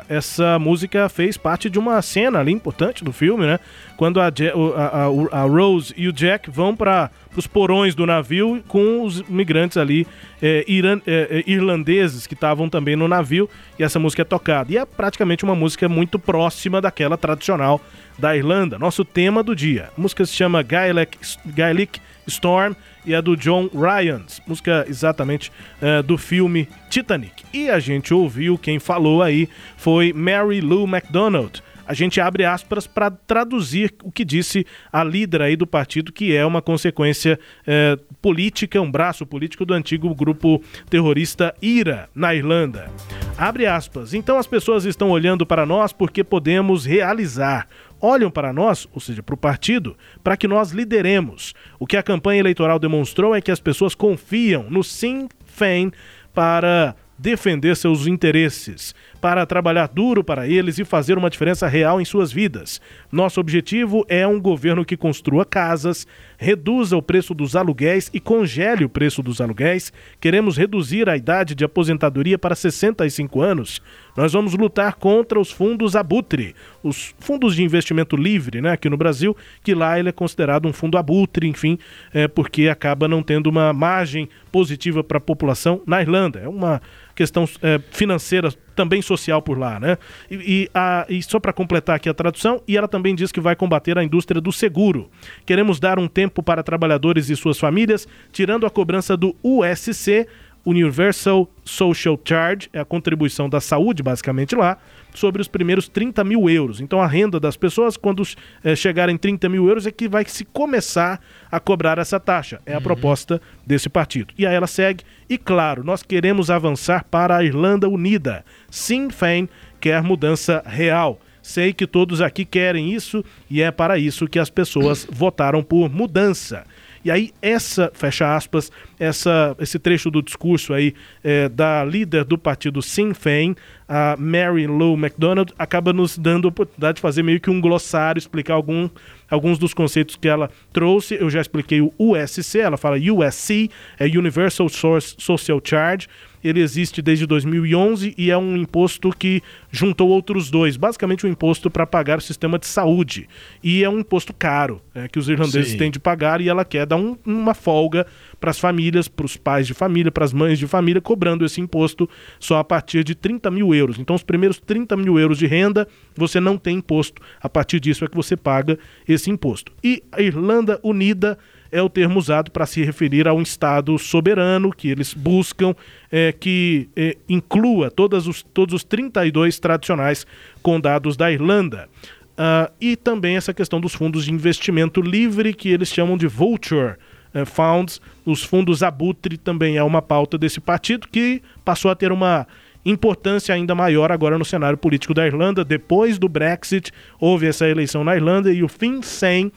essa 0.10 0.58
música 0.58 1.08
fez 1.10 1.38
parte 1.38 1.69
de 1.69 1.77
uma 1.77 2.01
cena 2.01 2.39
ali 2.39 2.51
importante 2.51 3.03
do 3.03 3.12
filme, 3.12 3.45
né? 3.45 3.60
Quando 3.97 4.19
a, 4.19 4.27
a, 4.27 5.39
a, 5.39 5.43
Rose 5.43 5.93
e 5.95 6.08
o 6.08 6.13
Jack 6.13 6.49
vão 6.49 6.75
para 6.75 7.12
os 7.36 7.47
porões 7.47 7.95
do 7.95 8.05
navio 8.05 8.63
com 8.67 9.03
os 9.03 9.21
migrantes 9.23 9.77
ali 9.77 10.08
é, 10.41 10.65
é, 10.67 11.39
é 11.39 11.43
irlandeses 11.45 12.25
que 12.27 12.34
estavam 12.34 12.67
também 12.67 12.95
no 12.95 13.08
navio 13.08 13.49
e 13.77 13.84
essa 13.84 13.99
música 13.99 14.23
é 14.23 14.25
tocada. 14.25 14.71
E 14.71 14.77
é 14.77 14.86
praticamente 14.86 15.43
uma 15.43 15.55
música 15.55 15.88
muito 15.88 16.17
próxima 16.17 16.81
daquela 16.81 17.17
tradicional 17.17 17.79
da 18.17 18.36
Irlanda. 18.36 18.80
Nosso 18.80 19.04
tema 19.04 19.43
do 19.43 19.56
dia. 19.56 19.89
A 19.97 20.01
música 20.01 20.25
se 20.25 20.34
chama 20.34 20.62
Gaelic, 20.62 21.17
Gaelic 21.45 21.99
Storm 22.28 22.75
e 23.06 23.13
é 23.13 23.21
do 23.21 23.38
John 23.38 23.69
Ryan, 23.73 24.23
música 24.47 24.86
exatamente 24.89 25.51
é, 25.82 26.01
do 26.01 26.17
filme 26.17 26.67
Titanic. 26.89 27.43
E 27.54 27.69
a 27.69 27.80
gente 27.80 28.13
ouviu, 28.13 28.58
quem 28.58 28.80
falou 28.80 29.21
aí 29.21 29.47
foi 29.78 30.12
Mary 30.12 30.60
Lou 30.60 30.88
MacDonald. 30.88 31.62
A 31.88 31.93
gente 31.93 32.19
abre 32.19 32.43
aspas 32.43 32.88
para 32.88 33.12
traduzir 33.12 33.93
o 34.04 34.12
que 34.12 34.25
disse 34.25 34.65
a 34.91 35.04
líder 35.04 35.43
aí 35.43 35.56
do 35.56 35.67
partido, 35.67 36.12
que 36.12 36.36
é 36.36 36.43
uma 36.43 36.62
consequência 36.62 37.39
é, 37.65 37.97
política, 38.21 38.82
um 38.82 38.89
braço 38.89 39.23
político 39.23 39.63
do 39.65 39.73
antigo 39.73 40.13
grupo 40.15 40.62
terrorista 40.89 41.54
IRA, 41.62 42.10
na 42.15 42.34
Irlanda. 42.34 42.89
Abre 43.38 43.67
aspas. 43.67 44.15
Então 44.15 44.39
as 44.39 44.47
pessoas 44.47 44.86
estão 44.86 45.12
olhando 45.12 45.45
para 45.45 45.65
nós 45.65 45.93
porque 45.93 46.23
podemos 46.23 46.86
realizar 46.86 47.67
olham 48.01 48.29
para 48.29 48.53
nós, 48.53 48.88
ou 48.93 48.99
seja, 48.99 49.23
para 49.23 49.36
o 49.36 49.38
partido, 49.38 49.97
para 50.23 50.38
que 50.38 50.47
nós 50.47 50.71
lideremos. 50.71 51.53
O 51.79 51.88
que 51.88 51.97
a 51.97 52.03
campanha 52.03 52.39
eleitoral 52.39 52.79
demonstrou 52.79 53.36
é 53.36 53.41
que 53.41 53.51
as 53.51 53.60
pessoas 53.60 53.95
confiam 53.95 54.65
no 54.69 54.84
Sinn 54.84 55.27
Féin 55.45 55.91
para 56.34 56.95
defender 57.17 57.75
seus 57.75 58.08
interesses, 58.08 58.93
para 59.21 59.45
trabalhar 59.45 59.88
duro 59.88 60.23
para 60.23 60.47
eles 60.47 60.78
e 60.78 60.86
fazer 60.86 61.17
uma 61.17 61.30
diferença 61.30 61.67
real 61.67 61.99
em 61.99 62.06
suas 62.06 62.32
vidas. 62.32 62.82
Nosso 63.12 63.39
objetivo 63.39 64.06
é 64.08 64.28
um 64.28 64.39
governo 64.39 64.86
que 64.86 64.97
construa 64.97 65.45
casas, 65.45 66.06
reduza 66.38 66.97
o 66.97 67.01
preço 67.01 67.34
dos 67.34 67.56
aluguéis 67.56 68.10
e 68.13 68.19
congele 68.19 68.86
o 68.86 68.89
preço 68.89 69.23
dos 69.23 69.41
aluguéis. 69.41 69.91
Queremos 70.19 70.58
reduzir 70.58 71.10
a 71.10 71.17
idade 71.17 71.56
de 71.56 71.63
aposentadoria 71.63 72.38
para 72.38 72.56
65 72.56 73.41
anos. 73.41 73.82
Nós 74.15 74.34
vamos 74.34 74.54
lutar 74.54 74.95
contra 74.95 75.39
os 75.39 75.51
fundos 75.51 75.95
abutre, 75.95 76.56
os 76.82 77.13
fundos 77.19 77.56
de 77.56 77.63
investimento 77.63 78.15
livre, 78.15 78.62
né, 78.62 78.71
aqui 78.71 78.89
no 78.89 78.95
Brasil, 78.95 79.36
que 79.63 79.73
lá 79.73 79.99
ele 79.99 80.10
é 80.10 80.12
considerado 80.12 80.67
um 80.67 80.73
fundo 80.73 80.97
abutre, 80.97 81.47
enfim, 81.47 81.78
é, 82.13 82.28
porque 82.28 82.69
acaba 82.69 83.08
não 83.08 83.21
tendo 83.21 83.47
uma 83.47 83.73
margem 83.73 84.30
positiva 84.51 85.04
para 85.04 85.17
a 85.17 85.21
população 85.21 85.82
na 85.86 86.01
Irlanda. 86.01 86.39
É 86.39 86.47
uma 86.47 86.82
questão 87.15 87.47
é, 87.62 87.80
financeira 87.91 88.51
também 88.75 89.01
social 89.01 89.41
por 89.41 89.58
lá, 89.58 89.80
né? 89.80 89.97
E, 90.30 90.36
e, 90.36 90.69
a, 90.73 91.06
e 91.08 91.23
só 91.23 91.39
para 91.39 91.54
completar 91.54 91.95
aqui 91.95 92.10
a 92.10 92.13
tradução, 92.13 92.62
e 92.67 92.75
ela 92.78 92.88
também 92.88 93.15
diz 93.15 93.32
que 93.32 93.39
vai 93.39 93.56
combater 93.56 93.97
a 93.97 94.04
indústria 94.04 94.41
do 94.41 94.51
seguro. 94.51 95.10
Queremos 95.45 95.80
dar 95.80 95.97
um 95.97 96.08
tempo 96.08 96.43
para 96.43 96.62
trabalhadores 96.62 97.30
e 97.30 97.36
suas 97.36 97.58
famílias, 97.58 98.08
tirando 98.32 98.65
a 98.65 98.69
cobrança 98.69 99.15
do 99.15 99.36
USC 99.41 100.28
Universal 100.65 101.49
Social 101.63 102.19
Charge, 102.25 102.69
é 102.73 102.80
a 102.80 102.86
contribuição 102.86 103.47
da 103.47 103.62
saúde, 103.62 104.01
basicamente 104.01 104.56
lá, 104.56 104.78
sobre 105.13 105.41
os 105.41 105.47
primeiros 105.47 105.88
30 105.88 106.23
mil 106.23 106.49
euros. 106.49 106.82
Então 106.82 106.99
a 106.99 107.08
renda 107.08 107.39
das 107.39 107.56
pessoas, 107.56 107.95
quando 107.95 108.23
é, 108.63 108.75
chegarem 108.75 109.17
30 109.17 109.47
mil 109.47 109.67
euros, 109.67 109.86
é 109.86 109.91
que 109.91 110.08
vai 110.08 110.25
se 110.25 110.43
começar 110.43 111.21
a 111.51 111.60
cobrar 111.60 111.99
essa 111.99 112.19
taxa. 112.19 112.60
É 112.65 112.73
a 112.73 112.78
uhum. 112.78 112.84
proposta 112.84 113.39
desse 113.65 113.88
partido. 113.89 114.34
E 114.38 114.45
aí 114.45 114.56
ela 114.56 114.67
segue. 114.67 115.04
E 115.30 115.38
claro, 115.38 115.84
nós 115.84 116.01
queremos 116.01 116.49
avançar 116.49 117.06
para 117.06 117.38
a 117.38 117.43
Irlanda 117.43 117.88
Unida. 117.88 118.43
Sinn 118.69 119.10
Féin 119.10 119.47
quer 119.80 120.01
mudança 120.01 120.63
real. 120.65 121.19
Sei 121.43 121.73
que 121.73 121.86
todos 121.86 122.21
aqui 122.21 122.43
querem 122.43 122.91
isso 122.91 123.23
e 123.47 123.62
é 123.62 123.69
para 123.69 123.99
isso 123.99 124.28
que 124.28 124.39
as 124.39 124.49
pessoas 124.49 125.08
votaram 125.12 125.62
por 125.62 125.91
mudança. 125.91 126.65
E 127.05 127.11
aí, 127.11 127.31
essa, 127.39 127.91
fecha 127.93 128.35
aspas, 128.35 128.71
essa, 128.99 129.55
esse 129.59 129.77
trecho 129.77 130.09
do 130.09 130.23
discurso 130.23 130.73
aí 130.73 130.95
é, 131.23 131.47
da 131.47 131.85
líder 131.85 132.23
do 132.23 132.35
partido 132.35 132.81
Sinn 132.81 133.13
Féin, 133.13 133.55
a 133.87 134.15
Mary 134.17 134.65
Lou 134.65 134.97
MacDonald, 134.97 135.53
acaba 135.55 135.93
nos 135.93 136.17
dando 136.17 136.47
a 136.47 136.49
oportunidade 136.49 136.95
de 136.95 137.01
fazer 137.03 137.21
meio 137.21 137.39
que 137.39 137.51
um 137.51 137.61
glossário, 137.61 138.17
explicar 138.17 138.55
algum, 138.55 138.89
alguns 139.29 139.59
dos 139.59 139.71
conceitos 139.71 140.15
que 140.15 140.27
ela 140.27 140.49
trouxe. 140.73 141.13
Eu 141.13 141.29
já 141.29 141.39
expliquei 141.39 141.79
o 141.79 141.93
USC, 141.99 142.57
ela 142.57 142.75
fala 142.75 142.97
USC, 142.97 143.69
é 143.99 144.05
Universal 144.05 144.67
Source 144.67 145.13
Social 145.19 145.61
Charge 145.63 146.07
ele 146.45 146.62
existe 146.62 147.01
desde 147.01 147.25
2011 147.25 148.13
e 148.15 148.29
é 148.29 148.38
um 148.38 148.55
imposto 148.55 149.10
que 149.10 149.41
juntou 149.71 150.10
outros 150.10 150.51
dois, 150.51 150.77
basicamente 150.77 151.25
um 151.25 151.29
imposto 151.29 151.71
para 151.71 151.88
pagar 151.88 152.19
o 152.19 152.21
sistema 152.21 152.60
de 152.60 152.67
saúde. 152.67 153.27
E 153.63 153.84
é 153.84 153.89
um 153.89 153.99
imposto 153.99 154.31
caro 154.31 154.79
é, 154.93 155.08
que 155.08 155.17
os 155.17 155.27
irlandeses 155.27 155.71
Sim. 155.71 155.77
têm 155.77 155.91
de 155.91 155.99
pagar 155.99 156.41
e 156.41 156.47
ela 156.47 156.63
quer 156.63 156.86
dar 156.86 156.97
um, 156.97 157.17
uma 157.25 157.55
folga 157.55 158.05
para 158.39 158.51
as 158.51 158.60
famílias, 158.60 159.08
para 159.08 159.25
os 159.25 159.36
pais 159.36 159.65
de 159.65 159.73
família, 159.73 160.12
para 160.12 160.23
as 160.23 160.34
mães 160.34 160.60
de 160.60 160.67
família, 160.67 161.01
cobrando 161.01 161.43
esse 161.43 161.60
imposto 161.60 162.08
só 162.39 162.60
a 162.60 162.63
partir 162.63 163.03
de 163.03 163.15
30 163.15 163.49
mil 163.49 163.73
euros. 163.73 163.97
Então, 163.97 164.15
os 164.15 164.23
primeiros 164.23 164.60
30 164.60 164.95
mil 164.97 165.17
euros 165.17 165.39
de 165.39 165.47
renda, 165.47 165.88
você 166.15 166.39
não 166.39 166.58
tem 166.58 166.77
imposto. 166.77 167.21
A 167.41 167.49
partir 167.49 167.79
disso 167.79 168.05
é 168.05 168.08
que 168.08 168.15
você 168.15 168.38
paga 168.38 168.77
esse 169.08 169.31
imposto. 169.31 169.71
E 169.84 170.03
a 170.12 170.21
Irlanda 170.21 170.79
Unida 170.84 171.39
é 171.75 171.81
o 171.81 171.89
termo 171.89 172.17
usado 172.17 172.51
para 172.51 172.65
se 172.65 172.81
referir 172.83 173.27
a 173.27 173.33
um 173.33 173.41
Estado 173.41 173.97
soberano 173.99 174.71
que 174.71 174.88
eles 174.88 175.13
buscam, 175.13 175.75
é, 176.09 176.31
que 176.31 176.88
é, 176.95 177.17
inclua 177.27 177.91
todos 177.91 178.27
os, 178.27 178.41
todos 178.41 178.73
os 178.73 178.83
32 178.85 179.59
tradicionais 179.59 180.25
condados 180.63 181.17
da 181.17 181.29
Irlanda. 181.29 181.89
Uh, 182.35 182.71
e 182.79 182.95
também 182.95 183.35
essa 183.35 183.53
questão 183.53 183.79
dos 183.79 183.93
fundos 183.93 184.25
de 184.25 184.31
investimento 184.31 185.01
livre, 185.01 185.53
que 185.53 185.69
eles 185.69 185.89
chamam 185.89 186.17
de 186.17 186.27
Vulture 186.27 186.95
uh, 187.33 187.45
Funds. 187.45 188.01
Os 188.25 188.41
fundos 188.41 188.81
abutre 188.81 189.38
também 189.38 189.75
é 189.75 189.83
uma 189.83 190.01
pauta 190.01 190.38
desse 190.38 190.61
partido 190.61 191.07
que 191.09 191.41
passou 191.65 191.91
a 191.91 191.95
ter 191.95 192.11
uma 192.11 192.47
importância 192.85 193.53
ainda 193.53 193.75
maior 193.75 194.11
agora 194.11 194.38
no 194.38 194.45
cenário 194.45 194.77
político 194.77 195.13
da 195.13 195.25
Irlanda. 195.25 195.65
Depois 195.65 196.17
do 196.17 196.29
Brexit, 196.29 196.91
houve 197.19 197.47
essa 197.47 197.67
eleição 197.67 198.03
na 198.03 198.15
Irlanda 198.15 198.51
e 198.51 198.63
o 198.63 198.67
Finn 198.67 199.01
Sem 199.01 199.51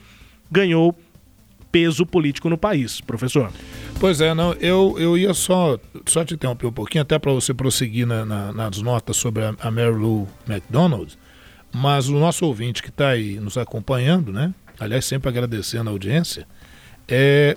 ganhou 0.51 0.97
peso 1.71 2.07
político 2.07 2.49
no 2.49 2.59
país, 2.59 3.01
professor. 3.01 3.53
Pois 4.01 4.21
é, 4.21 4.33
não, 4.35 4.53
eu, 4.55 4.97
eu 4.99 5.19
ia 5.19 5.35
só, 5.35 5.79
só 6.07 6.25
te 6.25 6.35
interromper 6.35 6.67
um 6.67 6.73
pouquinho, 6.73 7.03
até 7.03 7.19
para 7.19 7.33
você 7.33 7.53
prosseguir 7.53 8.07
na, 8.07 8.25
na, 8.25 8.53
nas 8.53 8.81
notas 8.81 9.17
sobre 9.17 9.45
a, 9.45 9.55
a 9.61 9.71
Mary 9.71 9.95
Lou 9.95 10.29
McDonald, 10.49 11.19
mas 11.73 12.09
o 12.09 12.19
nosso 12.19 12.47
ouvinte 12.47 12.83
que 12.83 12.89
está 12.89 13.11
aí 13.11 13.39
nos 13.41 13.59
acompanhando, 13.59 14.33
né? 14.33 14.55
Aliás, 14.79 15.05
sempre 15.05 15.29
agradecendo 15.29 15.91
a 15.91 15.93
audiência, 15.93 16.47
é, 17.09 17.57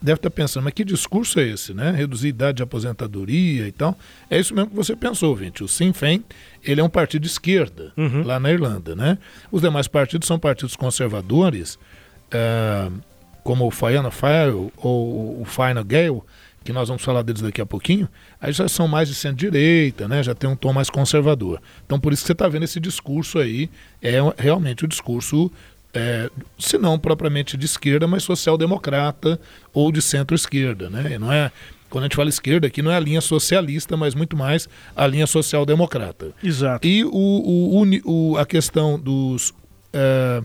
deve 0.00 0.18
estar 0.18 0.30
tá 0.30 0.36
pensando, 0.36 0.64
mas 0.64 0.74
que 0.74 0.84
discurso 0.84 1.40
é 1.40 1.48
esse, 1.48 1.74
né? 1.74 1.90
Reduzir 1.90 2.28
idade 2.28 2.58
de 2.58 2.62
aposentadoria 2.62 3.66
e 3.66 3.72
tal. 3.72 3.98
É 4.30 4.38
isso 4.38 4.54
mesmo 4.54 4.70
que 4.70 4.76
você 4.76 4.94
pensou, 4.94 5.30
ouvinte. 5.30 5.64
O 5.64 5.68
Sinn 5.68 5.92
Féin, 5.92 6.22
ele 6.62 6.80
é 6.80 6.84
um 6.84 6.88
partido 6.88 7.22
de 7.22 7.28
esquerda 7.28 7.92
uhum. 7.96 8.22
lá 8.22 8.38
na 8.38 8.52
Irlanda, 8.52 8.94
né? 8.94 9.18
Os 9.50 9.62
demais 9.62 9.88
partidos 9.88 10.28
são 10.28 10.38
partidos 10.38 10.76
conservadores. 10.76 11.78
Uh, 12.26 13.00
como 13.44 13.66
o 13.66 13.70
Fianna 13.70 14.10
Fáil 14.10 14.72
ou 14.78 15.40
o 15.40 15.44
Fine 15.44 15.84
Gael, 15.84 16.24
que 16.64 16.72
nós 16.72 16.88
vamos 16.88 17.04
falar 17.04 17.22
deles 17.22 17.42
daqui 17.42 17.60
a 17.60 17.66
pouquinho, 17.66 18.08
aí 18.40 18.50
já 18.50 18.66
são 18.66 18.88
mais 18.88 19.06
de 19.06 19.14
centro-direita, 19.14 20.08
né? 20.08 20.22
já 20.22 20.34
tem 20.34 20.48
um 20.48 20.56
tom 20.56 20.72
mais 20.72 20.88
conservador. 20.88 21.60
Então 21.84 22.00
por 22.00 22.12
isso 22.12 22.22
que 22.22 22.26
você 22.26 22.32
está 22.32 22.48
vendo 22.48 22.62
esse 22.62 22.80
discurso 22.80 23.38
aí, 23.38 23.70
é 24.02 24.16
realmente 24.38 24.86
o 24.86 24.88
discurso, 24.88 25.52
é, 25.92 26.30
se 26.58 26.78
não 26.78 26.98
propriamente 26.98 27.56
de 27.56 27.66
esquerda, 27.66 28.06
mas 28.08 28.22
social-democrata 28.22 29.38
ou 29.74 29.92
de 29.92 30.00
centro-esquerda. 30.00 30.88
Né? 30.88 31.18
não 31.18 31.30
é, 31.30 31.52
quando 31.90 32.04
a 32.04 32.06
gente 32.06 32.16
fala 32.16 32.30
esquerda 32.30 32.66
aqui, 32.66 32.80
não 32.80 32.90
é 32.90 32.96
a 32.96 33.00
linha 33.00 33.20
socialista, 33.20 33.94
mas 33.94 34.14
muito 34.14 34.34
mais 34.34 34.66
a 34.96 35.06
linha 35.06 35.26
social-democrata. 35.26 36.32
Exato. 36.42 36.88
E 36.88 37.04
o, 37.04 37.10
o, 37.12 37.84
o, 38.04 38.38
a 38.38 38.46
questão 38.46 38.98
dos... 38.98 39.52
É, 39.92 40.42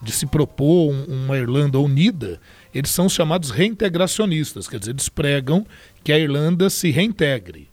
de 0.00 0.12
se 0.12 0.26
propor 0.26 0.92
uma 1.08 1.36
Irlanda 1.36 1.78
unida, 1.78 2.40
eles 2.74 2.90
são 2.90 3.08
chamados 3.08 3.50
reintegracionistas, 3.50 4.68
quer 4.68 4.78
dizer, 4.78 4.92
eles 4.92 5.08
pregam 5.08 5.66
que 6.04 6.12
a 6.12 6.18
Irlanda 6.18 6.70
se 6.70 6.90
reintegre. 6.90 7.68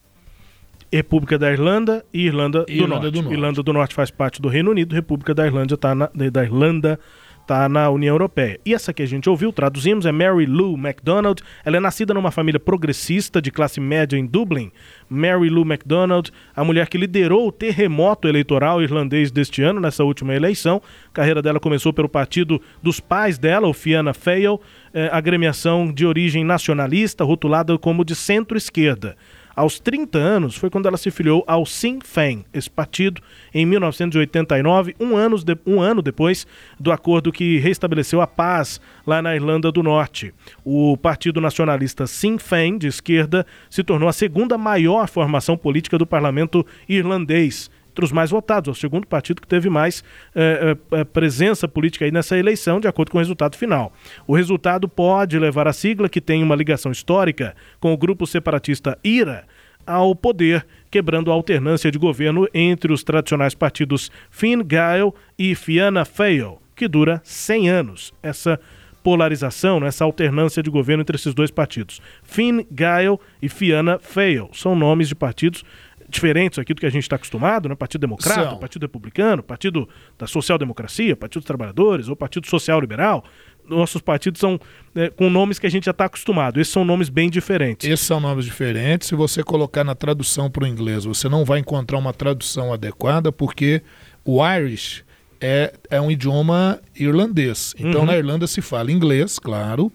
República 0.91 1.37
da 1.37 1.51
Irlanda 1.51 2.05
e 2.13 2.25
Irlanda, 2.25 2.63
do, 2.63 2.71
Irlanda 2.71 2.95
Norte. 2.95 3.11
do, 3.11 3.21
Norte. 3.21 3.33
Irlanda 3.33 3.63
do 3.63 3.73
Norte 3.73 3.95
faz 3.95 4.11
parte 4.11 4.41
do 4.41 4.47
Reino 4.47 4.71
Unido, 4.71 4.95
República 4.95 5.33
da 5.33 5.45
Irlanda 5.45 5.75
está 5.75 5.93
da 5.93 6.43
Irlanda 6.43 6.99
está 7.45 7.69
na 7.69 7.89
União 7.91 8.13
Europeia. 8.13 8.59
E 8.65 8.73
essa 8.73 8.91
que 8.91 9.03
a 9.03 9.05
gente 9.05 9.29
ouviu, 9.29 9.53
traduzimos, 9.53 10.05
é 10.05 10.11
Mary 10.11 10.47
Lou 10.47 10.75
MacDonald. 10.75 11.41
Ela 11.63 11.77
é 11.77 11.79
nascida 11.79 12.13
numa 12.13 12.31
família 12.31 12.59
progressista 12.59 13.41
de 13.41 13.51
classe 13.51 13.79
média 13.79 14.17
em 14.17 14.25
Dublin. 14.25 14.71
Mary 15.07 15.49
Lou 15.49 15.63
MacDonald, 15.63 16.31
a 16.55 16.63
mulher 16.63 16.89
que 16.89 16.97
liderou 16.97 17.47
o 17.47 17.51
terremoto 17.51 18.27
eleitoral 18.27 18.81
irlandês 18.81 19.31
deste 19.31 19.61
ano, 19.61 19.79
nessa 19.79 20.03
última 20.03 20.33
eleição. 20.33 20.81
A 21.09 21.11
carreira 21.11 21.41
dela 21.41 21.59
começou 21.59 21.93
pelo 21.93 22.09
partido 22.09 22.59
dos 22.81 22.99
pais 22.99 23.37
dela, 23.37 23.67
o 23.67 23.73
Fianna 23.73 24.13
Fáil, 24.13 24.59
eh, 24.93 25.09
agremiação 25.11 25.93
de 25.93 26.05
origem 26.05 26.43
nacionalista, 26.43 27.23
rotulada 27.23 27.77
como 27.77 28.03
de 28.03 28.15
centro-esquerda. 28.15 29.15
Aos 29.55 29.79
30 29.79 30.17
anos 30.17 30.57
foi 30.57 30.69
quando 30.69 30.85
ela 30.85 30.97
se 30.97 31.09
filiou 31.09 31.41
ao 31.47 31.65
Sinn 31.65 31.99
Féin, 32.03 32.43
esse 32.53 32.69
partido, 32.69 33.21
em 33.53 33.65
1989, 33.65 34.95
um 34.99 35.15
ano, 35.15 35.37
de, 35.41 35.57
um 35.65 35.79
ano 35.79 36.01
depois 36.01 36.45
do 36.77 36.91
acordo 36.91 37.31
que 37.31 37.57
restabeleceu 37.59 38.19
a 38.19 38.27
paz 38.27 38.81
lá 39.07 39.21
na 39.21 39.33
Irlanda 39.33 39.71
do 39.71 39.81
Norte. 39.81 40.33
O 40.65 40.97
Partido 40.97 41.39
Nacionalista 41.39 42.05
Sinn 42.05 42.37
Féin, 42.37 42.77
de 42.77 42.87
esquerda, 42.87 43.45
se 43.69 43.81
tornou 43.81 44.09
a 44.09 44.13
segunda 44.13 44.57
maior 44.57 45.07
formação 45.07 45.55
política 45.55 45.97
do 45.97 46.05
parlamento 46.05 46.65
irlandês 46.89 47.71
entre 47.95 48.03
os 48.03 48.11
mais 48.11 48.29
votados, 48.29 48.67
é 48.67 48.71
o 48.73 48.75
segundo 48.75 49.07
partido 49.07 49.41
que 49.41 49.47
teve 49.47 49.69
mais 49.69 50.03
é, 50.35 50.75
é, 50.91 51.03
presença 51.05 51.65
política 51.65 52.03
aí 52.03 52.11
nessa 52.11 52.37
eleição, 52.37 52.81
de 52.81 52.89
acordo 52.89 53.09
com 53.09 53.17
o 53.17 53.21
resultado 53.21 53.55
final. 53.55 53.93
O 54.27 54.35
resultado 54.35 54.89
pode 54.89 55.39
levar 55.39 55.65
a 55.65 55.71
sigla, 55.71 56.09
que 56.09 56.19
tem 56.19 56.43
uma 56.43 56.55
ligação 56.55 56.91
histórica 56.91 57.55
com 57.79 57.93
o 57.93 57.97
grupo 57.97 58.27
separatista 58.27 58.97
IRA, 59.01 59.45
ao 59.87 60.13
poder, 60.13 60.65
quebrando 60.91 61.31
a 61.31 61.33
alternância 61.33 61.89
de 61.89 61.97
governo 61.97 62.47
entre 62.53 62.91
os 62.91 63.03
tradicionais 63.03 63.53
partidos 63.53 64.11
Fine 64.29 64.63
Gael 64.63 65.15
e 65.37 65.55
Fianna 65.55 66.03
Fáil, 66.03 66.59
que 66.75 66.87
dura 66.87 67.21
100 67.23 67.69
anos. 67.69 68.13
Essa 68.21 68.59
polarização, 69.03 69.79
né, 69.79 69.87
essa 69.87 70.03
alternância 70.03 70.63
de 70.63 70.69
governo 70.69 71.01
entre 71.01 71.15
esses 71.15 71.35
dois 71.35 71.51
partidos. 71.51 72.01
Fine 72.23 72.65
Gael 72.71 73.21
e 73.39 73.47
Fianna 73.47 73.99
Fáil 73.99 74.49
são 74.51 74.75
nomes 74.75 75.07
de 75.07 75.13
partidos 75.13 75.63
diferentes 76.07 76.59
aqui 76.59 76.73
do 76.73 76.79
que 76.79 76.85
a 76.85 76.89
gente 76.89 77.03
está 77.03 77.15
acostumado, 77.15 77.67
né? 77.67 77.75
Partido 77.75 78.01
Democrata, 78.01 78.49
São. 78.49 78.57
Partido 78.57 78.83
Republicano, 78.83 79.43
Partido 79.43 79.87
da 80.17 80.27
Social 80.27 80.57
Democracia, 80.57 81.15
Partido 81.15 81.41
dos 81.41 81.47
Trabalhadores 81.47 82.07
ou 82.07 82.15
Partido 82.15 82.47
Social 82.47 82.79
Liberal. 82.79 83.23
Nossos 83.67 84.01
partidos 84.01 84.39
são 84.39 84.59
né, 84.93 85.09
com 85.09 85.27
nomes 85.29 85.57
que 85.57 85.65
a 85.65 85.69
gente 85.69 85.85
já 85.85 85.91
está 85.91 86.05
acostumado. 86.05 86.61
Esses 86.61 86.71
são 86.71 86.85
nomes 86.85 87.09
bem 87.09 87.29
diferentes. 87.29 87.89
Esses 87.89 88.05
são 88.05 88.19
nomes 88.19 88.45
diferentes. 88.45 89.07
Se 89.07 89.15
você 89.15 89.43
colocar 89.43 89.83
na 89.83 89.95
tradução 89.95 90.51
para 90.51 90.65
o 90.65 90.67
inglês, 90.67 91.05
você 91.05 91.27
não 91.27 91.43
vai 91.43 91.59
encontrar 91.59 91.97
uma 91.97 92.13
tradução 92.13 92.71
adequada, 92.71 93.31
porque 93.31 93.81
o 94.23 94.45
Irish 94.45 95.03
é, 95.41 95.73
é 95.89 95.99
um 95.99 96.11
idioma 96.11 96.79
irlandês. 96.95 97.73
Então 97.77 98.01
uhum. 98.01 98.07
na 98.07 98.17
Irlanda 98.17 98.45
se 98.45 98.61
fala 98.61 98.91
inglês, 98.91 99.39
claro, 99.39 99.91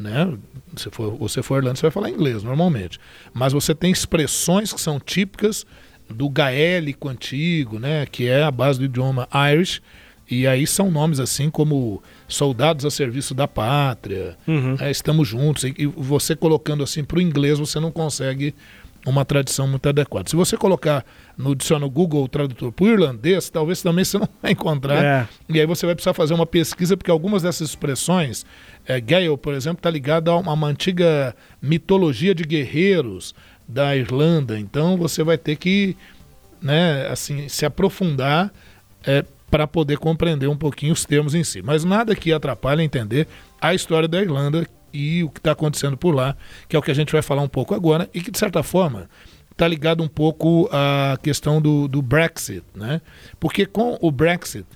né? 0.00 0.36
Se 0.76 0.90
for, 0.90 1.16
você 1.16 1.42
for 1.42 1.58
Irlanda, 1.58 1.76
você 1.76 1.82
vai 1.82 1.90
falar 1.90 2.10
inglês 2.10 2.42
normalmente. 2.42 2.98
Mas 3.32 3.52
você 3.52 3.74
tem 3.74 3.90
expressões 3.90 4.72
que 4.72 4.80
são 4.80 5.00
típicas 5.00 5.66
do 6.08 6.28
gaélico 6.28 7.08
antigo, 7.08 7.78
né? 7.78 8.06
Que 8.06 8.28
é 8.28 8.42
a 8.42 8.50
base 8.50 8.78
do 8.78 8.84
idioma 8.84 9.28
Irish. 9.52 9.80
E 10.28 10.46
aí 10.46 10.66
são 10.66 10.90
nomes 10.90 11.20
assim 11.20 11.48
como 11.48 12.02
soldados 12.26 12.84
a 12.84 12.90
serviço 12.90 13.32
da 13.32 13.46
pátria, 13.46 14.36
uhum. 14.46 14.76
é, 14.80 14.90
estamos 14.90 15.28
juntos. 15.28 15.62
E, 15.64 15.86
você 15.86 16.34
colocando 16.34 16.82
assim 16.82 17.04
para 17.04 17.18
o 17.18 17.22
inglês, 17.22 17.60
você 17.60 17.78
não 17.78 17.92
consegue 17.92 18.52
uma 19.06 19.24
tradição 19.24 19.68
muito 19.68 19.88
adequada. 19.88 20.28
Se 20.28 20.34
você 20.34 20.56
colocar 20.56 21.04
no 21.38 21.54
dicionário 21.54 21.88
Google 21.88 22.24
o 22.24 22.28
tradutor 22.28 22.72
para 22.72 22.84
o 22.84 22.88
irlandês, 22.88 23.48
talvez 23.48 23.80
também 23.80 24.04
você 24.04 24.18
não 24.18 24.28
vai 24.42 24.50
encontrar. 24.52 25.04
É. 25.04 25.28
E 25.48 25.60
aí 25.60 25.66
você 25.66 25.86
vai 25.86 25.94
precisar 25.94 26.12
fazer 26.12 26.34
uma 26.34 26.44
pesquisa, 26.44 26.96
porque 26.96 27.10
algumas 27.10 27.42
dessas 27.42 27.68
expressões, 27.68 28.44
é, 28.84 29.00
Gale, 29.00 29.36
por 29.36 29.54
exemplo, 29.54 29.78
está 29.78 29.88
ligada 29.88 30.30
a 30.32 30.36
uma, 30.36 30.52
uma, 30.52 30.66
antiga 30.66 31.34
mitologia 31.62 32.34
de 32.34 32.42
guerreiros 32.42 33.32
da 33.66 33.96
Irlanda. 33.96 34.58
Então 34.58 34.96
você 34.96 35.22
vai 35.22 35.38
ter 35.38 35.54
que 35.56 35.96
né, 36.60 37.06
assim, 37.08 37.48
se 37.48 37.64
aprofundar 37.64 38.52
é, 39.04 39.24
para 39.48 39.66
poder 39.68 39.98
compreender 39.98 40.48
um 40.48 40.56
pouquinho 40.56 40.92
os 40.92 41.04
termos 41.04 41.34
em 41.34 41.44
si. 41.44 41.62
Mas 41.62 41.84
nada 41.84 42.16
que 42.16 42.32
atrapalhe 42.32 42.82
entender 42.82 43.28
a 43.60 43.72
história 43.72 44.08
da 44.08 44.20
Irlanda 44.20 44.66
e 44.96 45.24
o 45.24 45.28
que 45.28 45.38
está 45.38 45.52
acontecendo 45.52 45.96
por 45.96 46.14
lá, 46.14 46.36
que 46.68 46.74
é 46.74 46.78
o 46.78 46.82
que 46.82 46.90
a 46.90 46.94
gente 46.94 47.12
vai 47.12 47.22
falar 47.22 47.42
um 47.42 47.48
pouco 47.48 47.74
agora, 47.74 48.08
e 48.14 48.20
que, 48.20 48.30
de 48.30 48.38
certa 48.38 48.62
forma, 48.62 49.08
está 49.50 49.66
ligado 49.66 50.02
um 50.02 50.08
pouco 50.08 50.68
à 50.72 51.18
questão 51.22 51.60
do, 51.60 51.88
do 51.88 52.02
Brexit. 52.02 52.62
Né? 52.74 53.00
Porque 53.40 53.66
com 53.66 53.98
o 54.00 54.10
Brexit, 54.10 54.66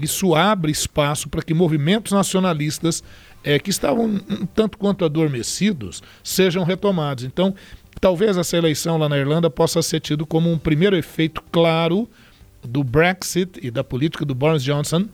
isso 0.00 0.34
abre 0.34 0.70
espaço 0.70 1.28
para 1.28 1.42
que 1.42 1.54
movimentos 1.54 2.12
nacionalistas 2.12 3.02
é, 3.42 3.58
que 3.58 3.70
estavam 3.70 4.04
um 4.06 4.46
tanto 4.46 4.76
quanto 4.76 5.04
adormecidos 5.04 6.02
sejam 6.22 6.64
retomados. 6.64 7.24
Então, 7.24 7.54
talvez 8.00 8.36
essa 8.36 8.56
eleição 8.56 8.98
lá 8.98 9.08
na 9.08 9.16
Irlanda 9.16 9.48
possa 9.48 9.80
ser 9.80 10.00
tido 10.00 10.26
como 10.26 10.50
um 10.50 10.58
primeiro 10.58 10.96
efeito 10.96 11.42
claro 11.50 12.08
do 12.62 12.84
Brexit 12.84 13.58
e 13.62 13.70
da 13.70 13.84
política 13.84 14.24
do 14.24 14.34
Boris 14.34 14.62
Johnson, 14.62 15.06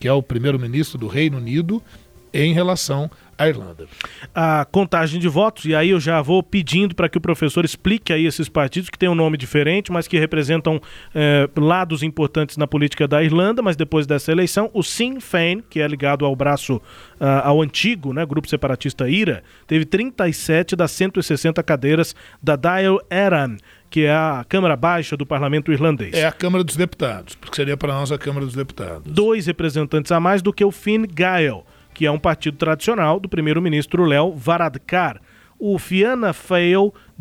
que 0.00 0.08
é 0.08 0.12
o 0.12 0.22
primeiro-ministro 0.22 0.98
do 0.98 1.08
Reino 1.08 1.36
Unido, 1.36 1.82
em 2.32 2.52
relação 2.52 3.10
à 3.36 3.48
Irlanda. 3.48 3.86
A 4.34 4.64
contagem 4.70 5.20
de 5.20 5.28
votos, 5.28 5.64
e 5.64 5.74
aí 5.74 5.90
eu 5.90 6.00
já 6.00 6.20
vou 6.22 6.42
pedindo 6.42 6.94
para 6.94 7.08
que 7.08 7.18
o 7.18 7.20
professor 7.20 7.64
explique 7.64 8.12
aí 8.12 8.26
esses 8.26 8.48
partidos 8.48 8.90
que 8.90 8.98
têm 8.98 9.08
um 9.08 9.14
nome 9.14 9.36
diferente, 9.36 9.90
mas 9.90 10.06
que 10.06 10.18
representam 10.18 10.80
eh, 11.14 11.48
lados 11.56 12.02
importantes 12.02 12.56
na 12.56 12.66
política 12.66 13.08
da 13.08 13.22
Irlanda, 13.22 13.62
mas 13.62 13.76
depois 13.76 14.06
dessa 14.06 14.30
eleição, 14.30 14.70
o 14.72 14.82
Sinn 14.82 15.20
Féin, 15.20 15.62
que 15.68 15.80
é 15.80 15.86
ligado 15.86 16.24
ao 16.24 16.34
braço, 16.36 16.76
uh, 16.76 17.24
ao 17.44 17.60
antigo 17.62 18.12
né, 18.12 18.24
grupo 18.24 18.48
separatista 18.48 19.08
IRA, 19.08 19.42
teve 19.66 19.84
37 19.84 20.76
das 20.76 20.90
160 20.92 21.62
cadeiras 21.62 22.14
da 22.42 22.56
Dáil 22.56 23.00
Éireann, 23.10 23.56
que 23.90 24.04
é 24.06 24.12
a 24.12 24.44
Câmara 24.48 24.74
Baixa 24.74 25.16
do 25.16 25.26
Parlamento 25.26 25.70
Irlandês. 25.70 26.14
É 26.14 26.26
a 26.26 26.32
Câmara 26.32 26.64
dos 26.64 26.76
Deputados, 26.76 27.34
porque 27.34 27.56
seria 27.56 27.76
para 27.76 27.92
nós 27.92 28.10
a 28.10 28.18
Câmara 28.18 28.46
dos 28.46 28.54
Deputados. 28.54 29.12
Dois 29.12 29.46
representantes 29.46 30.10
a 30.10 30.18
mais 30.18 30.40
do 30.40 30.52
que 30.52 30.64
o 30.64 30.70
Fine 30.70 31.06
Gael, 31.06 31.66
que 31.94 32.06
é 32.06 32.10
um 32.10 32.18
partido 32.18 32.56
tradicional 32.56 33.20
do 33.20 33.28
primeiro-ministro 33.28 34.04
Léo 34.04 34.32
Varadkar. 34.34 35.20
O 35.58 35.78
Fianna 35.78 36.32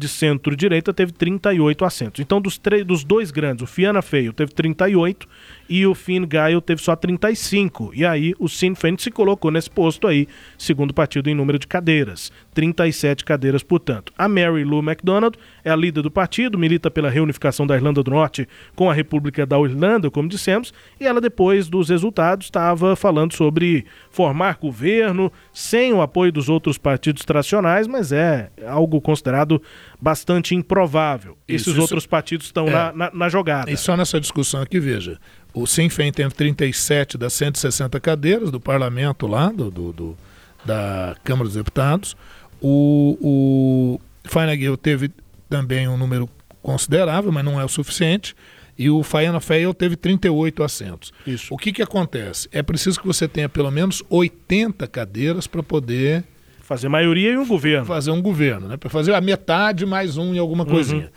de 0.02 0.08
centro-direita 0.08 0.92
teve 0.92 1.12
38 1.12 1.86
assentos. 1.86 2.20
Então, 2.20 2.42
dos, 2.42 2.60
dos 2.86 3.04
dois 3.04 3.30
grandes, 3.30 3.64
o 3.64 3.68
Fianna 3.68 4.02
Fáil 4.02 4.34
teve 4.34 4.52
38 4.52 5.28
e 5.70 5.86
o 5.86 5.94
Finn 5.94 6.26
Gael 6.28 6.60
teve 6.60 6.82
só 6.82 6.96
35. 6.96 7.92
E 7.94 8.04
aí 8.06 8.34
o 8.40 8.50
Sinn 8.50 8.76
Féin 8.76 8.98
se 8.98 9.12
colocou 9.12 9.52
nesse 9.52 9.70
posto 9.70 10.08
aí, 10.08 10.28
segundo 10.58 10.94
partido 10.94 11.30
em 11.30 11.36
número 11.36 11.60
de 11.60 11.68
cadeiras. 11.68 12.32
37 12.54 13.24
cadeiras, 13.24 13.64
portanto. 13.64 14.12
A 14.18 14.28
Mary 14.28 14.64
Lou 14.64 14.82
MacDonald 14.82 15.38
é 15.64 15.70
a 15.70 15.76
líder 15.76 16.02
do 16.02 16.12
partido, 16.12 16.58
milita 16.58 16.90
pela 16.90 17.10
reunificação 17.10 17.66
da 17.66 17.76
Irlanda 17.76 18.04
do 18.04 18.12
Norte 18.12 18.48
com 18.76 18.90
a 18.90 18.94
República 18.94 19.46
da 19.46 19.58
Irlanda, 19.60 20.10
como 20.10 20.28
dissemos, 20.28 20.74
e 21.00 21.06
ela, 21.06 21.22
depois 21.22 21.70
dos 21.70 21.90
resultados, 21.90 22.48
estava 22.48 22.96
falando 22.96 23.34
sobre 23.34 23.86
formar 24.10 24.58
governo 24.60 25.32
sem 25.54 25.94
o 25.94 26.02
apoio 26.02 26.32
dos 26.32 26.50
outros 26.50 26.78
partidos 26.78 27.24
tradicionais, 27.24 27.88
mas 27.88 28.12
é 28.12 28.50
algo 28.68 29.00
considerado 29.00 29.62
bastante 30.02 30.56
improvável. 30.56 31.38
Isso, 31.48 31.70
Esses 31.70 31.74
isso, 31.74 31.82
outros 31.82 32.08
partidos 32.08 32.48
estão 32.48 32.68
é, 32.68 32.72
na, 32.72 32.92
na, 32.92 33.12
na, 33.14 33.30
jogada. 33.30 33.70
E 33.70 33.78
só 33.78 33.96
nessa 33.96 34.20
discussão 34.20 34.62
aqui, 34.62 34.80
veja, 34.80 35.20
o 35.54 35.68
Sinn 35.68 35.90
Féin 35.90 36.12
teve 36.12 36.34
37 36.34 37.18
das 37.18 37.34
160 37.34 38.00
cadeiras 38.00 38.50
do 38.50 38.60
parlamento 38.60 39.28
lá, 39.28 39.50
do, 39.50 39.70
do, 39.70 39.94
do 39.94 40.18
da 40.66 41.16
Câmara 41.24 41.46
dos 41.46 41.56
Deputados. 41.56 42.16
O, 42.60 43.18
o 43.22 44.02
Fine 44.28 44.58
Gael 44.58 44.78
teve 44.78 45.12
também 45.50 45.88
um 45.88 45.98
número 45.98 46.30
considerável, 46.62 47.32
mas 47.32 47.44
não 47.44 47.60
é 47.60 47.66
o 47.66 47.70
suficiente. 47.70 48.36
E 48.78 48.90
o 48.90 49.04
Fianna 49.04 49.40
Fáil 49.40 49.74
teve 49.74 49.96
38 49.96 50.64
assentos. 50.64 51.12
Isso. 51.28 51.54
O 51.54 51.58
que, 51.58 51.72
que 51.72 51.82
acontece? 51.82 52.48
É 52.52 52.64
preciso 52.64 53.00
que 53.00 53.06
você 53.06 53.28
tenha 53.28 53.50
pelo 53.50 53.70
menos 53.70 54.02
80 54.10 54.88
cadeiras 54.88 55.46
para 55.46 55.62
poder 55.62 56.24
Fazer 56.72 56.88
maioria 56.88 57.34
e 57.34 57.38
um 57.38 57.46
governo. 57.46 57.86
Fazer 57.86 58.12
um 58.12 58.22
governo, 58.22 58.70
né? 58.70 58.78
Para 58.78 58.90
fazer 58.90 59.14
a 59.14 59.20
metade 59.20 59.86
mais 59.86 60.16
um 60.16 60.34
e 60.34 60.40
alguma 60.40 60.66
coisinha. 60.66 61.04
Uhum. 61.04 61.10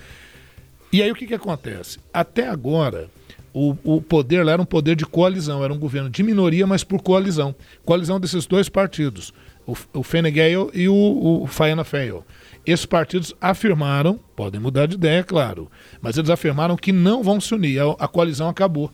E 0.92 1.00
aí 1.00 1.12
o 1.12 1.14
que, 1.14 1.28
que 1.28 1.34
acontece? 1.34 2.00
Até 2.12 2.48
agora, 2.48 3.08
o, 3.52 3.76
o 3.84 4.02
poder 4.02 4.44
lá 4.44 4.50
era 4.50 4.60
um 4.60 4.64
poder 4.64 4.96
de 4.96 5.06
coalizão, 5.06 5.62
era 5.62 5.72
um 5.72 5.78
governo 5.78 6.10
de 6.10 6.24
minoria, 6.24 6.66
mas 6.66 6.82
por 6.82 7.00
coalizão. 7.00 7.54
Coalizão 7.84 8.18
desses 8.18 8.46
dois 8.46 8.68
partidos, 8.68 9.32
o, 9.64 9.76
o 9.92 10.02
Gael 10.32 10.72
e 10.74 10.88
o, 10.88 11.42
o 11.44 11.46
Fianna 11.46 11.84
Fáil. 11.84 12.24
Esses 12.66 12.84
partidos 12.84 13.32
afirmaram, 13.40 14.18
podem 14.34 14.60
mudar 14.60 14.86
de 14.86 14.96
ideia, 14.96 15.22
claro, 15.22 15.70
mas 16.02 16.18
eles 16.18 16.30
afirmaram 16.30 16.76
que 16.76 16.90
não 16.90 17.22
vão 17.22 17.40
se 17.40 17.54
unir, 17.54 17.78
a, 17.78 17.92
a 18.00 18.08
coalizão 18.08 18.48
acabou. 18.48 18.90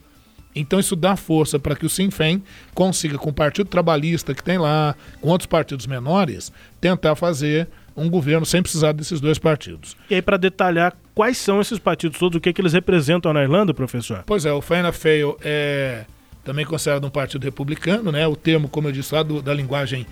Então 0.55 0.81
isso 0.81 0.97
dá 0.97 1.17
força 1.17 1.59
para 1.59 1.77
que 1.77 1.87
o 1.87 1.89
Sinn 1.89 2.11
Féin 2.11 2.43
consiga, 2.75 3.17
com 3.19 3.31
o 3.31 3.33
Partido 3.33 3.69
Trabalhista 3.69 4.35
que 4.35 4.43
tem 4.43 4.59
lá, 4.59 4.95
com 5.21 5.29
outros 5.29 5.47
partidos 5.47 5.87
menores, 5.87 6.53
tentar 6.81 7.15
fazer 7.15 7.69
um 7.97 8.09
governo 8.09 8.47
sem 8.47 8.63
precisar 8.63 8.93
desses 8.93 9.21
dois 9.21 9.39
partidos. 9.39 9.97
E 10.09 10.15
aí, 10.15 10.23
para 10.23 10.37
detalhar 10.37 10.97
quais 11.15 11.37
são 11.37 11.61
esses 11.61 11.79
partidos 11.79 12.19
todos, 12.19 12.37
o 12.37 12.41
que, 12.41 12.49
é 12.49 12.53
que 12.53 12.61
eles 12.61 12.73
representam 12.73 13.33
na 13.33 13.43
Irlanda, 13.43 13.75
professor? 13.75 14.23
Pois 14.27 14.45
é, 14.45 14.53
o 14.53 14.61
Fianna 14.61 14.93
Fáil 14.93 15.37
é 15.43 16.05
também 16.45 16.65
considerado 16.65 17.07
um 17.07 17.11
partido 17.11 17.45
republicano, 17.45 18.11
né? 18.11 18.27
O 18.27 18.35
termo, 18.35 18.69
como 18.69 18.89
eu 18.89 18.93
disse 18.93 19.15
lá, 19.15 19.23
do, 19.23 19.43
da 19.43 19.53
linguagem 19.53 20.07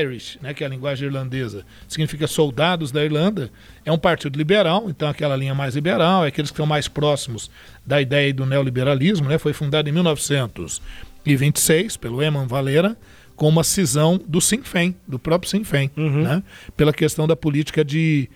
Irish, 0.00 0.38
né? 0.42 0.52
Que 0.52 0.62
é 0.62 0.66
a 0.66 0.70
linguagem 0.70 1.06
irlandesa, 1.06 1.64
significa 1.88 2.26
soldados 2.26 2.92
da 2.92 3.04
Irlanda. 3.04 3.50
É 3.84 3.90
um 3.90 3.98
partido 3.98 4.36
liberal, 4.36 4.84
então 4.88 5.08
aquela 5.08 5.36
linha 5.36 5.54
mais 5.54 5.74
liberal, 5.74 6.24
é 6.24 6.28
aqueles 6.28 6.50
que 6.50 6.54
estão 6.54 6.66
mais 6.66 6.88
próximos 6.88 7.50
da 7.84 8.00
ideia 8.00 8.32
do 8.32 8.44
neoliberalismo, 8.44 9.28
né? 9.28 9.38
Foi 9.38 9.52
fundado 9.52 9.88
em 9.88 9.92
1926 9.92 11.96
pelo 11.96 12.22
Eman 12.22 12.46
Valera, 12.46 12.96
com 13.34 13.48
uma 13.48 13.64
cisão 13.64 14.20
do 14.26 14.40
Sinn 14.40 14.62
Féin, 14.62 14.94
do 15.08 15.18
próprio 15.18 15.50
Sinn 15.50 15.64
Féin, 15.64 15.90
uhum. 15.96 16.22
né? 16.22 16.42
Pela 16.76 16.92
questão 16.92 17.26
da 17.26 17.34
política 17.34 17.82
de 17.82 18.28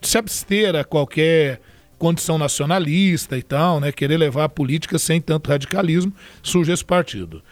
se 0.00 0.16
abster 0.16 0.74
a 0.74 0.82
qualquer 0.82 1.60
condição 1.98 2.38
nacionalista 2.38 3.36
e 3.36 3.42
tal, 3.42 3.80
né, 3.80 3.90
querer 3.92 4.16
levar 4.16 4.44
a 4.44 4.48
política 4.48 4.98
sem 4.98 5.20
tanto 5.20 5.48
radicalismo, 5.48 6.12
surge 6.42 6.72
esse 6.72 6.84
partido. 6.84 7.42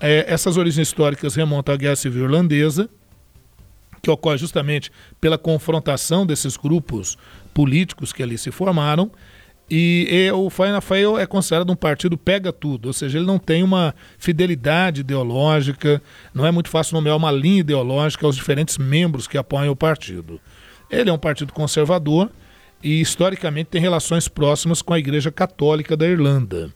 É, 0.00 0.24
essas 0.26 0.56
origens 0.56 0.88
históricas 0.88 1.34
remontam 1.34 1.74
à 1.74 1.78
Guerra 1.78 1.96
Civil 1.96 2.24
Irlandesa, 2.24 2.88
que 4.02 4.10
ocorre 4.10 4.38
justamente 4.38 4.90
pela 5.20 5.38
confrontação 5.38 6.26
desses 6.26 6.56
grupos 6.56 7.16
políticos 7.54 8.12
que 8.12 8.22
ali 8.22 8.36
se 8.36 8.50
formaram, 8.50 9.12
e, 9.70 10.06
e 10.10 10.32
o 10.32 10.50
Fianna 10.50 10.80
Fáil 10.80 11.16
é 11.16 11.24
considerado 11.24 11.70
um 11.70 11.76
partido 11.76 12.18
pega 12.18 12.52
tudo, 12.52 12.86
ou 12.86 12.92
seja, 12.92 13.18
ele 13.18 13.26
não 13.26 13.38
tem 13.38 13.62
uma 13.62 13.94
fidelidade 14.18 15.00
ideológica, 15.00 16.02
não 16.34 16.44
é 16.44 16.50
muito 16.50 16.68
fácil 16.68 16.94
nomear 16.94 17.16
uma 17.16 17.30
linha 17.30 17.60
ideológica 17.60 18.26
aos 18.26 18.36
diferentes 18.36 18.76
membros 18.76 19.26
que 19.26 19.38
apoiam 19.38 19.72
o 19.72 19.76
partido. 19.76 20.40
Ele 20.90 21.08
é 21.08 21.12
um 21.12 21.18
partido 21.18 21.52
conservador, 21.52 22.30
e 22.82 23.00
historicamente 23.00 23.70
tem 23.70 23.80
relações 23.80 24.28
próximas 24.28 24.82
com 24.82 24.92
a 24.92 24.98
Igreja 24.98 25.30
Católica 25.30 25.96
da 25.96 26.06
Irlanda. 26.06 26.72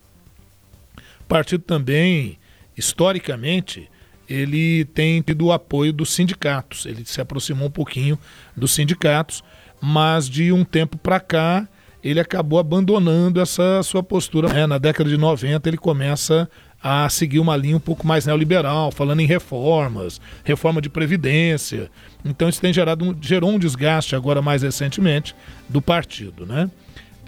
O 1.20 1.24
partido 1.28 1.62
também, 1.62 2.38
historicamente, 2.76 3.90
ele 4.28 4.84
tem 4.86 5.20
tido 5.20 5.46
o 5.46 5.52
apoio 5.52 5.92
dos 5.92 6.10
sindicatos. 6.10 6.86
Ele 6.86 7.04
se 7.04 7.20
aproximou 7.20 7.68
um 7.68 7.70
pouquinho 7.70 8.18
dos 8.56 8.72
sindicatos, 8.72 9.42
mas 9.80 10.28
de 10.28 10.52
um 10.52 10.64
tempo 10.64 10.96
para 10.96 11.18
cá 11.20 11.68
ele 12.02 12.20
acabou 12.20 12.58
abandonando 12.58 13.40
essa 13.40 13.82
sua 13.82 14.02
postura. 14.02 14.48
É, 14.56 14.66
na 14.66 14.78
década 14.78 15.10
de 15.10 15.16
90 15.16 15.68
ele 15.68 15.76
começa 15.76 16.48
a 16.88 17.08
seguir 17.08 17.40
uma 17.40 17.56
linha 17.56 17.76
um 17.76 17.80
pouco 17.80 18.06
mais 18.06 18.26
neoliberal, 18.26 18.92
falando 18.92 19.18
em 19.18 19.26
reformas, 19.26 20.20
reforma 20.44 20.80
de 20.80 20.88
previdência. 20.88 21.90
Então 22.24 22.48
isso 22.48 22.60
tem 22.60 22.72
gerado 22.72 23.04
um, 23.04 23.16
gerou 23.20 23.50
um 23.50 23.58
desgaste 23.58 24.14
agora 24.14 24.40
mais 24.40 24.62
recentemente 24.62 25.34
do 25.68 25.82
partido, 25.82 26.46
né? 26.46 26.70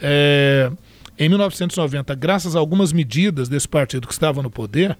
É, 0.00 0.70
em 1.18 1.28
1990, 1.28 2.14
graças 2.14 2.54
a 2.54 2.60
algumas 2.60 2.92
medidas 2.92 3.48
desse 3.48 3.66
partido 3.66 4.06
que 4.06 4.12
estava 4.12 4.40
no 4.44 4.48
poder, 4.48 4.96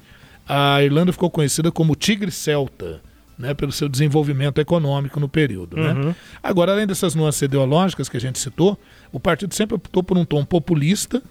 a 0.48 0.82
Irlanda 0.82 1.12
ficou 1.12 1.30
conhecida 1.30 1.70
como 1.70 1.94
Tigre 1.94 2.32
Celta, 2.32 3.00
né, 3.38 3.54
pelo 3.54 3.70
seu 3.70 3.88
desenvolvimento 3.88 4.60
econômico 4.60 5.20
no 5.20 5.28
período. 5.28 5.76
Né? 5.76 5.92
Uhum. 5.92 6.14
Agora, 6.42 6.72
além 6.72 6.84
dessas 6.84 7.14
nuances 7.14 7.42
ideológicas 7.42 8.08
que 8.08 8.16
a 8.16 8.20
gente 8.20 8.40
citou, 8.40 8.76
o 9.12 9.20
partido 9.20 9.54
sempre 9.54 9.76
optou 9.76 10.02
por 10.02 10.18
um 10.18 10.24
tom 10.24 10.44
populista, 10.44 11.22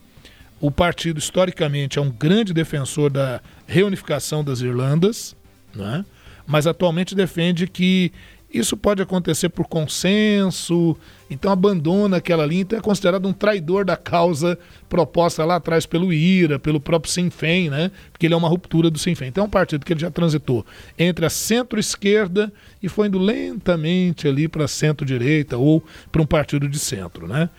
o 0.60 0.72
partido, 0.72 1.20
historicamente, 1.20 2.00
é 2.00 2.02
um 2.02 2.10
grande 2.10 2.54
defensor 2.54 3.12
da 3.12 3.42
reunificação 3.68 4.44
das 4.44 4.62
Irlandas, 4.62 5.36
né? 5.76 6.04
mas 6.46 6.66
atualmente 6.66 7.14
defende 7.14 7.68
que 7.68 8.12
Isso 8.54 8.78
pode 8.78 9.02
acontecer 9.02 9.50
por 9.50 9.68
consenso, 9.68 10.96
então 11.30 11.52
abandona 11.52 12.18
aquela 12.18 12.46
linha, 12.46 12.62
então 12.62 12.80
é 12.80 12.82
considerado 12.82 13.28
um 13.28 13.34
traidor 13.34 13.84
da 13.84 13.98
causa 13.98 14.58
proposta 14.88 15.44
lá 15.44 15.58
atrás 15.58 15.86
pelo 15.86 16.14
IRA, 16.14 16.58
pelo 16.58 16.80
próprio 16.80 17.12
Sinn 17.12 17.30
Féin, 17.30 17.70
né? 17.70 17.92
Porque 18.10 18.26
ele 18.26 18.34
é 18.34 18.38
uma 18.38 18.48
ruptura 18.48 18.90
do 18.90 18.98
Sinn 18.98 19.16
Féin. 19.16 19.28
Então 19.28 19.44
é 19.44 19.48
um 19.48 19.50
partido 19.50 19.86
que 19.86 19.92
ele 19.92 20.00
já 20.00 20.10
transitou 20.10 20.66
entre 20.98 21.26
a 21.26 21.30
centro-esquerda 21.30 22.52
e 22.82 22.88
foi 22.88 23.08
indo 23.08 23.20
lentamente 23.20 24.30
ali 24.30 24.48
para 24.48 24.66
centro-direita 24.66 25.58
ou 25.58 25.84
para 26.10 26.22
um 26.22 26.26
partido 26.26 26.70
de 26.70 26.80
centro, 26.80 27.28
né? 27.28 27.50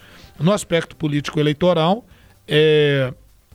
No 0.41 0.53
aspecto 0.53 0.97
político 0.97 1.39
eleitoral, 1.39 2.07
é, 2.49 3.13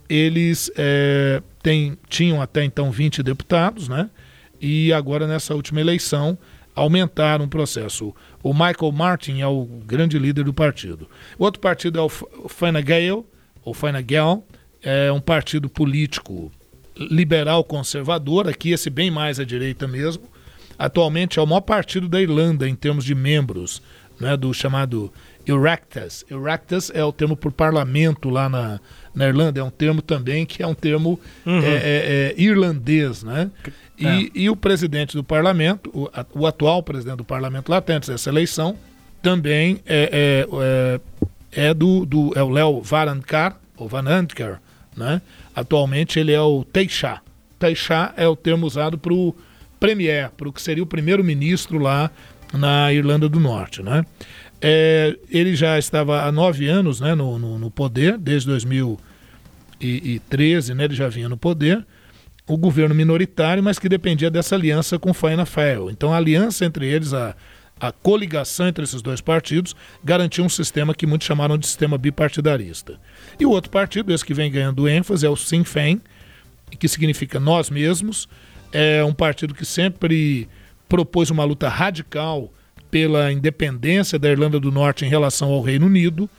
eles 0.07 0.71
é, 0.77 1.41
tem, 1.61 1.97
tinham 2.07 2.41
até 2.41 2.63
então 2.63 2.91
20 2.91 3.23
deputados, 3.23 3.87
né? 3.87 4.09
E 4.61 4.93
agora 4.93 5.27
nessa 5.27 5.55
última 5.55 5.81
eleição 5.81 6.37
aumentaram 6.75 7.45
o 7.45 7.49
processo. 7.49 8.15
O 8.41 8.53
Michael 8.53 8.91
Martin 8.91 9.41
é 9.41 9.47
o 9.47 9.65
grande 9.85 10.17
líder 10.17 10.45
do 10.45 10.53
partido. 10.53 11.09
O 11.37 11.43
outro 11.43 11.59
partido 11.59 11.99
é 11.99 12.01
o 12.01 12.09
Fine 12.09 12.81
Gael, 12.81 13.25
ou 13.63 13.73
Fine 13.73 14.01
Gael, 14.01 14.45
é 14.81 15.11
um 15.11 15.19
partido 15.19 15.69
político 15.69 16.51
liberal 16.95 17.63
conservador, 17.63 18.47
aqui 18.47 18.71
esse 18.71 18.89
bem 18.89 19.09
mais 19.09 19.39
à 19.39 19.43
direita 19.43 19.87
mesmo. 19.87 20.23
Atualmente 20.77 21.39
é 21.39 21.41
o 21.41 21.47
maior 21.47 21.61
partido 21.61 22.07
da 22.07 22.21
Irlanda 22.21 22.67
em 22.67 22.75
termos 22.75 23.05
de 23.05 23.15
membros, 23.15 23.81
né, 24.19 24.35
do 24.35 24.53
chamado 24.53 25.11
Erectus. 25.45 26.25
Erectus 26.29 26.91
é 26.93 27.03
o 27.03 27.11
termo 27.11 27.35
por 27.35 27.51
parlamento 27.51 28.29
lá 28.29 28.47
na, 28.47 28.79
na 29.13 29.27
Irlanda, 29.27 29.59
é 29.59 29.63
um 29.63 29.69
termo 29.69 30.01
também 30.01 30.45
que 30.45 30.63
é 30.63 30.67
um 30.67 30.73
termo 30.73 31.19
uhum. 31.45 31.61
é, 31.61 31.67
é, 31.67 32.33
é, 32.37 32.41
irlandês, 32.41 33.23
né? 33.23 33.51
E, 33.97 34.07
é. 34.07 34.29
e, 34.33 34.49
o 34.49 34.55
presidente 34.55 35.15
do 35.15 35.23
parlamento, 35.23 35.89
o, 35.93 36.09
o, 36.39 36.47
atual 36.47 36.81
presidente 36.81 37.17
do 37.17 37.23
parlamento 37.23 37.69
lá 37.69 37.83
antes 37.87 38.09
dessa 38.09 38.29
eleição, 38.29 38.75
também 39.21 39.79
é, 39.85 40.47
é, 40.51 40.99
é, 41.53 41.67
é 41.69 41.73
do, 41.73 42.05
do, 42.05 42.33
é 42.35 42.41
o 42.41 42.49
Léo 42.49 42.81
Varadkar, 42.81 43.57
ou 43.77 43.87
Vanandkar, 43.87 44.61
né? 44.95 45.21
Atualmente 45.55 46.19
ele 46.19 46.31
é 46.31 46.41
o 46.41 46.63
Taoiseach. 46.63 47.21
Taoiseach 47.59 48.13
é 48.17 48.27
o 48.27 48.35
termo 48.35 48.65
usado 48.65 48.97
para 48.97 49.13
o 49.13 49.35
premier, 49.79 50.31
para 50.31 50.49
o 50.49 50.53
que 50.53 50.61
seria 50.61 50.83
o 50.83 50.87
primeiro-ministro 50.87 51.77
lá 51.77 52.09
na 52.53 52.93
Irlanda 52.93 53.27
do 53.27 53.39
Norte, 53.39 53.81
né? 53.81 54.05
É, 54.65 55.17
ele 55.29 55.57
já 55.57 55.77
estava 55.77 56.23
há 56.23 56.31
nove 56.31 56.69
anos 56.69 57.01
né, 57.01 57.13
no, 57.13 57.37
no, 57.37 57.59
no, 57.59 57.69
poder, 57.69 58.17
desde 58.17 58.47
2013, 58.47 60.73
né, 60.73 60.85
ele 60.85 60.95
já 60.95 61.09
vinha 61.09 61.27
no 61.27 61.35
poder. 61.35 61.85
O 62.47 62.55
governo 62.55 62.95
minoritário, 62.95 63.61
mas 63.61 63.77
que 63.77 63.89
dependia 63.89 64.31
dessa 64.31 64.55
aliança 64.55 64.97
com 64.97 65.13
Fianna 65.13 65.45
Fáil. 65.45 65.91
Então 65.91 66.13
a 66.13 66.17
aliança 66.17 66.63
entre 66.63 66.87
eles, 66.87 67.13
a, 67.13 67.35
a 67.77 67.91
coligação 67.91 68.69
entre 68.69 68.85
esses 68.85 69.01
dois 69.01 69.19
partidos, 69.19 69.75
garantia 70.01 70.41
um 70.41 70.49
sistema 70.49 70.95
que 70.95 71.05
muitos 71.05 71.27
chamaram 71.27 71.57
de 71.57 71.67
sistema 71.67 71.97
bipartidarista. 71.97 72.97
E 73.37 73.45
o 73.45 73.49
outro 73.49 73.69
partido, 73.69 74.13
esse 74.13 74.23
que 74.23 74.33
vem 74.33 74.49
ganhando 74.49 74.87
ênfase, 74.87 75.25
é 75.25 75.29
o 75.29 75.35
Sinn 75.35 75.65
Féin, 75.65 76.01
que 76.79 76.87
significa 76.87 77.37
nós 77.37 77.69
mesmos. 77.69 78.29
É 78.71 79.03
um 79.03 79.13
partido 79.13 79.53
que 79.53 79.65
sempre 79.65 80.47
propôs 80.87 81.29
uma 81.29 81.43
luta 81.43 81.67
radical 81.67 82.49
pela 82.93 83.31
independência 83.31 84.19
da 84.19 84.29
Irlanda 84.29 84.59
do 84.59 84.71
Norte 84.71 85.03
em 85.03 85.09
relação 85.09 85.49
ao 85.51 85.63
Reino 85.63 85.87
Unido. 85.87 86.29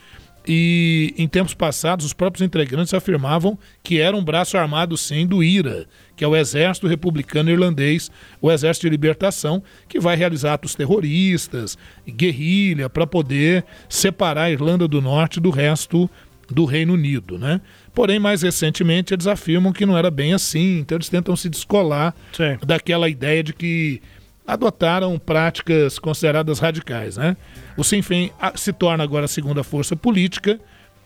E 0.46 1.12
em 1.18 1.26
tempos 1.26 1.52
passados, 1.52 2.06
os 2.06 2.12
próprios 2.12 2.46
integrantes 2.46 2.94
afirmavam 2.94 3.58
que 3.82 3.98
era 3.98 4.16
um 4.16 4.22
braço 4.22 4.56
armado, 4.56 4.96
sim, 4.96 5.26
do 5.26 5.42
IRA, 5.42 5.84
que 6.14 6.22
é 6.22 6.28
o 6.28 6.36
Exército 6.36 6.86
Republicano 6.86 7.50
Irlandês, 7.50 8.08
o 8.40 8.52
Exército 8.52 8.86
de 8.86 8.90
Libertação, 8.90 9.64
que 9.88 9.98
vai 9.98 10.14
realizar 10.14 10.54
atos 10.54 10.76
terroristas, 10.76 11.76
guerrilha, 12.06 12.88
para 12.88 13.04
poder 13.04 13.64
separar 13.88 14.44
a 14.44 14.50
Irlanda 14.52 14.86
do 14.86 15.02
Norte 15.02 15.40
do 15.40 15.50
resto 15.50 16.08
do 16.48 16.64
Reino 16.66 16.92
Unido, 16.92 17.36
né? 17.36 17.60
Porém, 17.92 18.20
mais 18.20 18.42
recentemente, 18.42 19.12
eles 19.12 19.26
afirmam 19.26 19.72
que 19.72 19.84
não 19.84 19.98
era 19.98 20.10
bem 20.10 20.34
assim, 20.34 20.78
então 20.78 20.96
eles 20.96 21.08
tentam 21.08 21.34
se 21.34 21.48
descolar 21.48 22.14
Sim. 22.32 22.58
daquela 22.64 23.08
ideia 23.08 23.42
de 23.42 23.52
que 23.52 24.00
adotaram 24.46 25.18
práticas 25.18 25.98
consideradas 25.98 26.58
radicais. 26.58 27.16
Né? 27.16 27.36
O 27.76 27.84
Sinn 27.84 28.02
Féin 28.02 28.30
se 28.54 28.72
torna 28.72 29.02
agora 29.02 29.24
a 29.24 29.28
segunda 29.28 29.62
força 29.62 29.96
política 29.96 30.60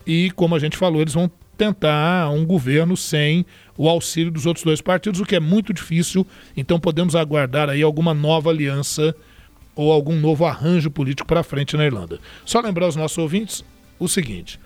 e, 0.06 0.30
como 0.32 0.54
a 0.54 0.58
gente 0.58 0.76
falou, 0.76 1.00
eles 1.00 1.14
vão 1.14 1.30
tentar 1.56 2.30
um 2.30 2.46
governo 2.46 2.96
sem 2.96 3.44
o 3.76 3.88
auxílio 3.88 4.30
dos 4.30 4.46
outros 4.46 4.64
dois 4.64 4.80
partidos, 4.80 5.20
o 5.20 5.24
que 5.24 5.36
é 5.36 5.40
muito 5.40 5.72
difícil. 5.72 6.26
Então 6.56 6.78
podemos 6.78 7.16
aguardar 7.16 7.68
aí 7.68 7.82
alguma 7.82 8.14
nova 8.14 8.50
aliança 8.50 9.14
ou 9.74 9.92
algum 9.92 10.16
novo 10.16 10.44
arranjo 10.44 10.90
político 10.90 11.28
para 11.28 11.42
frente 11.42 11.76
na 11.76 11.84
Irlanda. 11.84 12.18
Só 12.44 12.60
lembrar 12.60 12.86
aos 12.86 12.96
nossos 12.96 13.18
ouvintes 13.18 13.64
o 13.98 14.08
seguinte: 14.08 14.58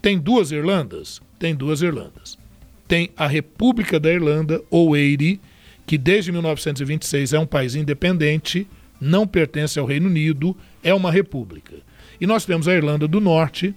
tem 0.00 0.18
duas 0.18 0.52
Irlandas? 0.52 1.20
Tem 1.38 1.54
duas 1.54 1.82
Irlandas. 1.82 2.38
Tem 2.86 3.10
a 3.16 3.26
República 3.26 4.00
da 4.00 4.10
Irlanda, 4.10 4.62
ou 4.70 4.96
EIRI, 4.96 5.40
que 5.88 5.96
desde 5.96 6.30
1926 6.30 7.32
é 7.32 7.38
um 7.38 7.46
país 7.46 7.74
independente, 7.74 8.68
não 9.00 9.26
pertence 9.26 9.78
ao 9.78 9.86
Reino 9.86 10.06
Unido, 10.06 10.54
é 10.84 10.92
uma 10.92 11.10
república. 11.10 11.76
E 12.20 12.26
nós 12.26 12.44
temos 12.44 12.68
a 12.68 12.74
Irlanda 12.74 13.08
do 13.08 13.18
Norte, 13.22 13.74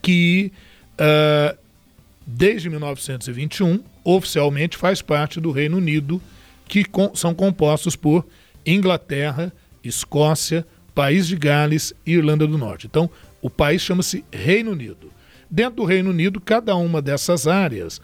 que 0.00 0.52
uh, 0.94 1.58
desde 2.24 2.70
1921 2.70 3.82
oficialmente 4.04 4.76
faz 4.76 5.02
parte 5.02 5.40
do 5.40 5.50
Reino 5.50 5.78
Unido, 5.78 6.22
que 6.68 6.84
com, 6.84 7.12
são 7.16 7.34
compostos 7.34 7.96
por 7.96 8.24
Inglaterra, 8.64 9.52
Escócia, 9.82 10.64
País 10.94 11.26
de 11.26 11.34
Gales 11.34 11.92
e 12.06 12.12
Irlanda 12.12 12.46
do 12.46 12.56
Norte. 12.56 12.86
Então, 12.86 13.10
o 13.42 13.50
país 13.50 13.82
chama-se 13.82 14.24
Reino 14.30 14.70
Unido. 14.70 15.10
Dentro 15.50 15.78
do 15.78 15.84
Reino 15.84 16.10
Unido, 16.10 16.40
cada 16.40 16.76
uma 16.76 17.02
dessas 17.02 17.48
áreas 17.48 18.00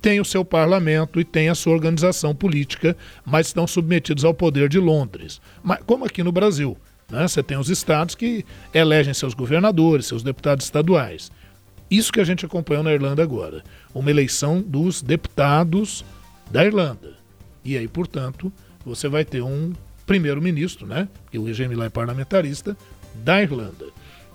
tem 0.00 0.20
o 0.20 0.24
seu 0.24 0.44
parlamento 0.44 1.20
e 1.20 1.24
tem 1.24 1.48
a 1.48 1.54
sua 1.54 1.72
organização 1.72 2.34
política, 2.34 2.96
mas 3.24 3.48
estão 3.48 3.66
submetidos 3.66 4.24
ao 4.24 4.34
poder 4.34 4.68
de 4.68 4.78
Londres. 4.78 5.40
Mas, 5.62 5.80
como 5.86 6.04
aqui 6.04 6.22
no 6.22 6.32
Brasil, 6.32 6.76
né? 7.10 7.26
você 7.26 7.42
tem 7.42 7.56
os 7.56 7.70
estados 7.70 8.14
que 8.14 8.44
elegem 8.72 9.14
seus 9.14 9.34
governadores, 9.34 10.06
seus 10.06 10.22
deputados 10.22 10.64
estaduais. 10.64 11.30
Isso 11.90 12.12
que 12.12 12.20
a 12.20 12.24
gente 12.24 12.44
acompanhou 12.44 12.82
na 12.82 12.92
Irlanda 12.92 13.22
agora, 13.22 13.62
uma 13.94 14.10
eleição 14.10 14.60
dos 14.60 15.02
deputados 15.02 16.04
da 16.50 16.64
Irlanda. 16.64 17.14
E 17.64 17.76
aí, 17.76 17.88
portanto, 17.88 18.52
você 18.84 19.08
vai 19.08 19.24
ter 19.24 19.42
um 19.42 19.72
primeiro-ministro, 20.04 20.86
né? 20.86 21.08
E 21.32 21.38
o 21.38 21.44
regime 21.44 21.74
lá 21.74 21.86
é 21.86 21.88
parlamentarista 21.88 22.76
da 23.14 23.42
Irlanda. 23.42 23.86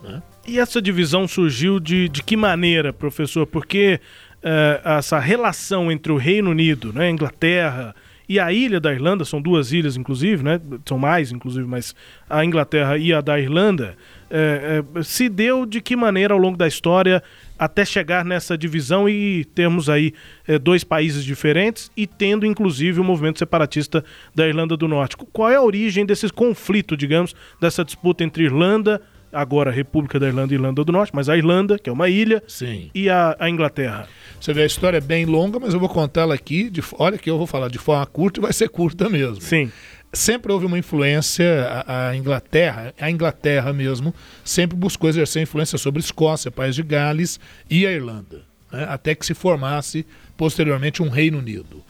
Né? 0.04 0.22
E 0.48 0.60
essa 0.60 0.82
divisão 0.82 1.28
surgiu 1.28 1.80
de, 1.80 2.10
de 2.10 2.24
que 2.24 2.36
maneira, 2.36 2.92
professor? 2.92 3.46
Porque 3.46 4.00
uh, 4.44 4.98
essa 4.98 5.20
relação 5.20 5.92
entre 5.92 6.12
o 6.12 6.18
Reino 6.18 6.52
Unido, 6.52 6.92
né, 6.94 7.10
Inglaterra 7.10 7.96
e 8.28 8.40
a 8.40 8.52
ilha 8.52 8.80
da 8.80 8.94
Irlanda, 8.94 9.26
são 9.26 9.42
duas 9.42 9.72
ilhas 9.72 9.98
inclusive, 9.98 10.44
né, 10.44 10.60
são 10.86 10.98
mais 10.98 11.32
inclusive, 11.32 11.68
mas 11.68 11.96
a 12.30 12.44
Inglaterra 12.46 12.98
e 12.98 13.14
a 13.14 13.22
da 13.22 13.40
Irlanda, 13.40 13.96
uh, 14.30 15.00
uh, 15.00 15.04
se 15.04 15.28
deu 15.28 15.66
de 15.66 15.82
que 15.82 15.96
maneira 15.96 16.34
ao 16.34 16.40
longo 16.40 16.58
da 16.58 16.68
história 16.68 17.22
até 17.58 17.86
chegar 17.86 18.26
nessa 18.26 18.58
divisão 18.58 19.08
e 19.08 19.46
termos 19.46 19.88
aí 19.88 20.16
dois 20.64 20.84
países 20.84 21.24
diferentes 21.24 21.92
e 21.96 22.08
tendo 22.08 22.44
inclusive 22.44 23.00
o 23.00 23.04
movimento 23.04 23.38
separatista 23.38 24.04
da 24.34 24.48
Irlanda 24.48 24.76
do 24.76 24.88
Norte. 24.88 25.16
Qual 25.32 25.48
é 25.48 25.58
a 25.58 25.62
origem 25.62 26.04
desse 26.04 26.28
conflito, 26.30 26.98
digamos, 26.98 27.36
dessa 27.60 27.86
disputa 27.86 28.24
entre 28.24 28.46
Irlanda 28.46 29.00
agora 29.32 29.72
República 29.72 30.20
da 30.20 30.28
Irlanda 30.28 30.54
e 30.54 30.58
Irlanda 30.58 30.84
do 30.84 30.92
Norte, 30.92 31.12
mas 31.14 31.30
a 31.30 31.38
Irlanda, 31.38 31.80
que 31.80 31.90
é 31.90 31.94
uma 31.94 32.10
ilha, 32.10 32.44
Sim. 32.48 32.90
e 32.94 33.10
a, 33.10 33.36
a 33.40 33.50
Inglaterra. 33.50 34.08
Você 34.40 34.54
vê, 34.54 34.64
a 34.64 34.66
história 34.66 34.98
é 34.98 35.02
bem 35.02 35.26
longa, 35.26 35.60
mas 35.60 35.74
eu 35.74 35.80
vou 35.80 35.90
contá-la 35.90 36.34
aqui. 36.34 36.70
De, 36.70 36.82
olha 36.94 37.18
que 37.18 37.30
eu 37.30 37.38
vou 37.38 37.48
falar 37.48 37.70
de 37.70 37.78
forma 37.78 38.06
curta 38.06 38.40
e 38.40 38.42
vai 38.42 38.54
ser 38.54 38.70
curta 38.70 39.10
mesmo. 39.10 39.42
Sim. 39.42 39.72
Sempre 40.14 40.52
houve 40.52 40.66
uma 40.66 40.78
influência, 40.78 41.84
a, 41.88 42.10
a 42.10 42.18
Inglaterra, 42.18 42.94
a 43.00 43.10
Inglaterra 43.10 43.72
mesmo, 43.72 44.14
sempre 44.44 44.76
buscou 44.76 45.10
exercer 45.10 45.42
influência 45.42 45.78
sobre 45.78 46.02
Escócia, 46.02 46.52
País 46.52 46.76
de 46.76 46.84
Gales 46.84 47.40
e 47.70 47.88
a 47.88 47.92
Irlanda, 47.92 48.42
né? 48.72 48.86
até 48.90 49.16
que 49.16 49.26
se 49.26 49.34
formasse 49.34 50.06
posteriormente 50.36 51.02
um 51.02 51.08
Reino 51.08 51.38
Unido. 51.38 51.82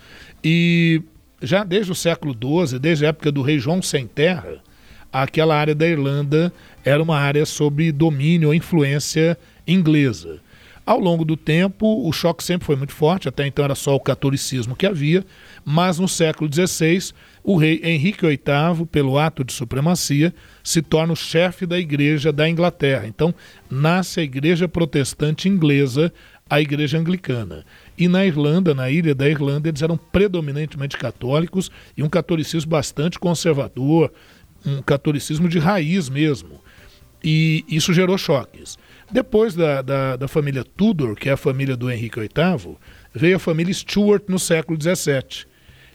E 0.43 1.01
já 1.41 1.63
desde 1.63 1.91
o 1.91 1.95
século 1.95 2.35
XII, 2.67 2.77
desde 2.77 3.05
a 3.05 3.09
época 3.09 3.31
do 3.31 3.41
rei 3.41 3.57
João 3.57 3.81
Sem 3.81 4.05
Terra, 4.05 4.61
aquela 5.11 5.55
área 5.55 5.75
da 5.75 5.87
Irlanda 5.87 6.53
era 6.83 7.01
uma 7.01 7.17
área 7.17 7.45
sob 7.45 7.91
domínio 7.91 8.49
ou 8.49 8.53
influência 8.53 9.37
inglesa. 9.67 10.39
Ao 10.85 10.99
longo 10.99 11.23
do 11.23 11.37
tempo, 11.37 12.07
o 12.07 12.11
choque 12.11 12.43
sempre 12.43 12.65
foi 12.65 12.75
muito 12.75 12.93
forte, 12.93 13.29
até 13.29 13.45
então 13.45 13.63
era 13.63 13.75
só 13.75 13.95
o 13.95 13.99
catolicismo 13.99 14.75
que 14.75 14.87
havia, 14.87 15.23
mas 15.63 15.99
no 15.99 16.07
século 16.07 16.49
XVI, 16.51 17.13
o 17.43 17.55
rei 17.55 17.79
Henrique 17.83 18.25
VIII, 18.25 18.85
pelo 18.91 19.17
ato 19.19 19.43
de 19.43 19.53
supremacia, 19.53 20.33
se 20.63 20.81
torna 20.81 21.13
o 21.13 21.15
chefe 21.15 21.67
da 21.67 21.77
igreja 21.77 22.31
da 22.31 22.49
Inglaterra. 22.49 23.05
Então, 23.07 23.33
nasce 23.69 24.19
a 24.19 24.23
igreja 24.23 24.67
protestante 24.67 25.47
inglesa, 25.47 26.11
a 26.49 26.59
igreja 26.59 26.97
anglicana. 26.97 27.63
E 27.97 28.07
na 28.07 28.25
Irlanda, 28.25 28.73
na 28.73 28.89
ilha 28.89 29.13
da 29.13 29.29
Irlanda, 29.29 29.69
eles 29.69 29.81
eram 29.81 29.95
predominantemente 29.95 30.97
católicos 30.97 31.71
e 31.95 32.01
um 32.01 32.09
catolicismo 32.09 32.71
bastante 32.71 33.19
conservador, 33.19 34.11
um 34.65 34.81
catolicismo 34.81 35.47
de 35.47 35.59
raiz 35.59 36.09
mesmo. 36.09 36.61
E 37.23 37.63
isso 37.67 37.93
gerou 37.93 38.17
choques. 38.17 38.77
Depois 39.11 39.53
da, 39.53 39.81
da, 39.81 40.15
da, 40.15 40.27
família 40.27 40.63
Tudor, 40.63 41.15
que 41.15 41.29
é 41.29 41.33
a 41.33 41.37
família 41.37 41.75
do 41.75 41.91
Henrique 41.91 42.19
VIII, 42.19 42.77
veio 43.13 43.35
a 43.35 43.39
família 43.39 43.73
Stuart 43.73 44.23
no 44.27 44.39
século 44.39 44.77
XVII. 44.81 45.45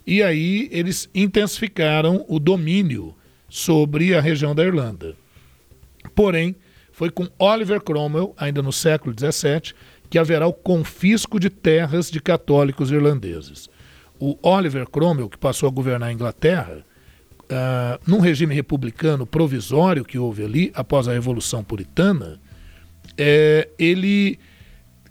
E 0.06 0.22
aí 0.22 0.68
eles 0.70 1.08
intensificaram 1.14 2.24
o 2.28 2.38
domínio 2.38 3.14
sobre 3.48 4.14
a 4.14 4.20
região 4.20 4.54
da 4.54 4.62
Irlanda. 4.62 5.16
Porém, 6.14 6.54
foi 6.92 7.10
com 7.10 7.28
Oliver 7.38 7.80
Cromwell, 7.80 8.34
ainda 8.36 8.62
no 8.62 8.72
século 8.72 9.14
XVII, 9.18 9.74
que 10.08 10.18
haverá 10.18 10.46
o 10.46 10.52
confisco 10.52 11.40
de 11.40 11.50
terras 11.50 12.10
de 12.10 12.20
católicos 12.20 12.90
irlandeses. 12.90 13.68
O 14.18 14.38
Oliver 14.42 14.86
Cromwell, 14.88 15.28
que 15.28 15.36
passou 15.36 15.68
a 15.68 15.72
governar 15.72 16.08
a 16.08 16.12
Inglaterra, 16.12 16.84
uh, 17.50 18.00
num 18.06 18.20
regime 18.20 18.54
republicano 18.54 19.26
provisório 19.26 20.04
que 20.04 20.18
houve 20.18 20.44
ali, 20.44 20.72
após 20.74 21.08
a 21.08 21.12
Revolução 21.12 21.62
Puritana, 21.62 22.40
é, 23.16 23.68
ele 23.78 24.38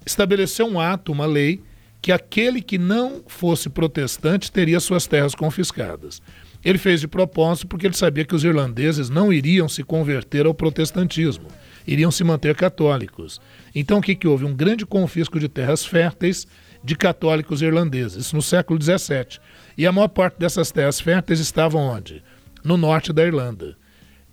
estabeleceu 0.06 0.68
um 0.68 0.80
ato, 0.80 1.12
uma 1.12 1.26
lei, 1.26 1.62
que 2.02 2.12
aquele 2.12 2.62
que 2.62 2.78
não 2.78 3.24
fosse 3.26 3.68
protestante 3.70 4.52
teria 4.52 4.80
suas 4.80 5.08
terras 5.08 5.34
confiscadas. 5.34 6.22
Ele 6.64 6.78
fez 6.78 7.02
de 7.02 7.08
propósito 7.08 7.68
porque 7.68 7.88
ele 7.88 7.96
sabia 7.96 8.26
que 8.26 8.36
os 8.36 8.44
irlandeses 8.44 9.10
não 9.10 9.34
iriam 9.34 9.68
se 9.68 9.84
converter 9.84 10.46
ao 10.46 10.54
protestantismo, 10.54 11.48
iriam 11.88 12.12
se 12.12 12.24
manter 12.24 12.56
católicos. 12.56 13.42
Então 13.74 14.00
o 14.00 14.02
que, 14.02 14.16
que 14.16 14.28
houve? 14.28 14.46
Um 14.46 14.54
grande 14.54 14.86
confisco 14.86 15.40
de 15.40 15.50
terras 15.50 15.86
férteis 15.86 16.48
de 16.84 16.96
católicos 16.96 17.62
irlandeses, 17.64 18.26
isso 18.26 18.36
no 18.36 18.42
século 18.42 18.80
XVII. 18.82 19.40
E 19.78 19.86
a 19.86 19.92
maior 19.92 20.08
parte 20.08 20.40
dessas 20.40 20.72
terras 20.72 21.00
férteis 21.00 21.40
estavam 21.40 21.82
onde? 21.82 22.24
No 22.64 22.78
norte 22.78 23.12
da 23.12 23.26
Irlanda. 23.26 23.78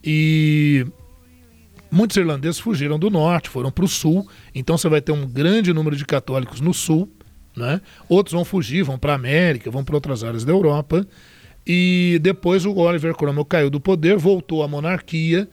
E 0.02 0.86
muitos 1.90 2.16
irlandeses 2.16 2.58
fugiram 2.58 2.98
do 2.98 3.10
norte, 3.10 3.48
foram 3.48 3.70
para 3.70 3.84
o 3.84 3.88
sul, 3.88 4.26
então 4.54 4.78
você 4.78 4.88
vai 4.88 5.00
ter 5.00 5.12
um 5.12 5.26
grande 5.26 5.72
número 5.72 5.94
de 5.94 6.06
católicos 6.06 6.60
no 6.60 6.72
sul, 6.72 7.08
né? 7.56 7.80
outros 8.08 8.32
vão 8.32 8.44
fugir, 8.44 8.82
vão 8.82 8.98
para 8.98 9.12
a 9.12 9.16
América, 9.16 9.70
vão 9.70 9.84
para 9.84 9.94
outras 9.94 10.24
áreas 10.24 10.44
da 10.44 10.52
Europa, 10.52 11.06
e 11.66 12.18
depois 12.22 12.64
o 12.64 12.74
Oliver 12.74 13.14
Cromwell 13.14 13.44
caiu 13.44 13.70
do 13.70 13.78
poder, 13.80 14.16
voltou 14.16 14.62
à 14.62 14.68
monarquia 14.68 15.48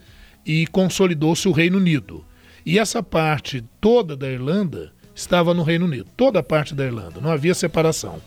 e 0.46 0.66
consolidou-se 0.68 1.48
o 1.48 1.52
Reino 1.52 1.78
Unido. 1.78 2.26
E 2.66 2.80
essa 2.80 3.04
parte 3.04 3.64
toda 3.80 4.16
da 4.16 4.30
Irlanda 4.30 4.94
estava 5.14 5.54
no 5.54 5.64
Reino 5.64 5.86
Unido, 5.86 6.10
toda 6.16 6.40
a 6.40 6.44
parte 6.44 6.74
da 6.74 6.86
Irlanda, 6.86 7.20
não 7.22 7.32
havia 7.32 7.54
separação. 7.54 8.22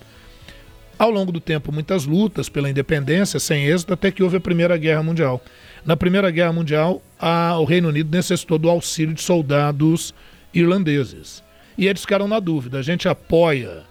Ao 0.99 1.11
longo 1.11 1.33
do 1.33 1.41
tempo, 1.41 1.73
muitas 1.73 2.05
lutas 2.05 2.49
pela 2.49 2.71
independência, 2.71 3.41
sem 3.41 3.65
êxito, 3.67 3.93
até 3.93 4.11
que 4.11 4.23
houve 4.23 4.37
a 4.37 4.41
Primeira 4.41 4.77
Guerra 4.77 5.03
Mundial. 5.03 5.43
Na 5.85 5.97
Primeira 5.97 6.31
Guerra 6.31 6.53
Mundial, 6.53 7.03
a, 7.19 7.59
o 7.59 7.65
Reino 7.65 7.89
Unido 7.89 8.15
necessitou 8.15 8.59
do 8.59 8.71
auxílio 8.71 9.15
de 9.15 9.21
soldados 9.21 10.15
irlandeses. 10.55 11.43
E 11.77 11.89
eles 11.89 12.03
ficaram 12.03 12.29
na 12.29 12.39
dúvida: 12.39 12.79
a 12.79 12.83
gente 12.83 13.09
apoia 13.09 13.83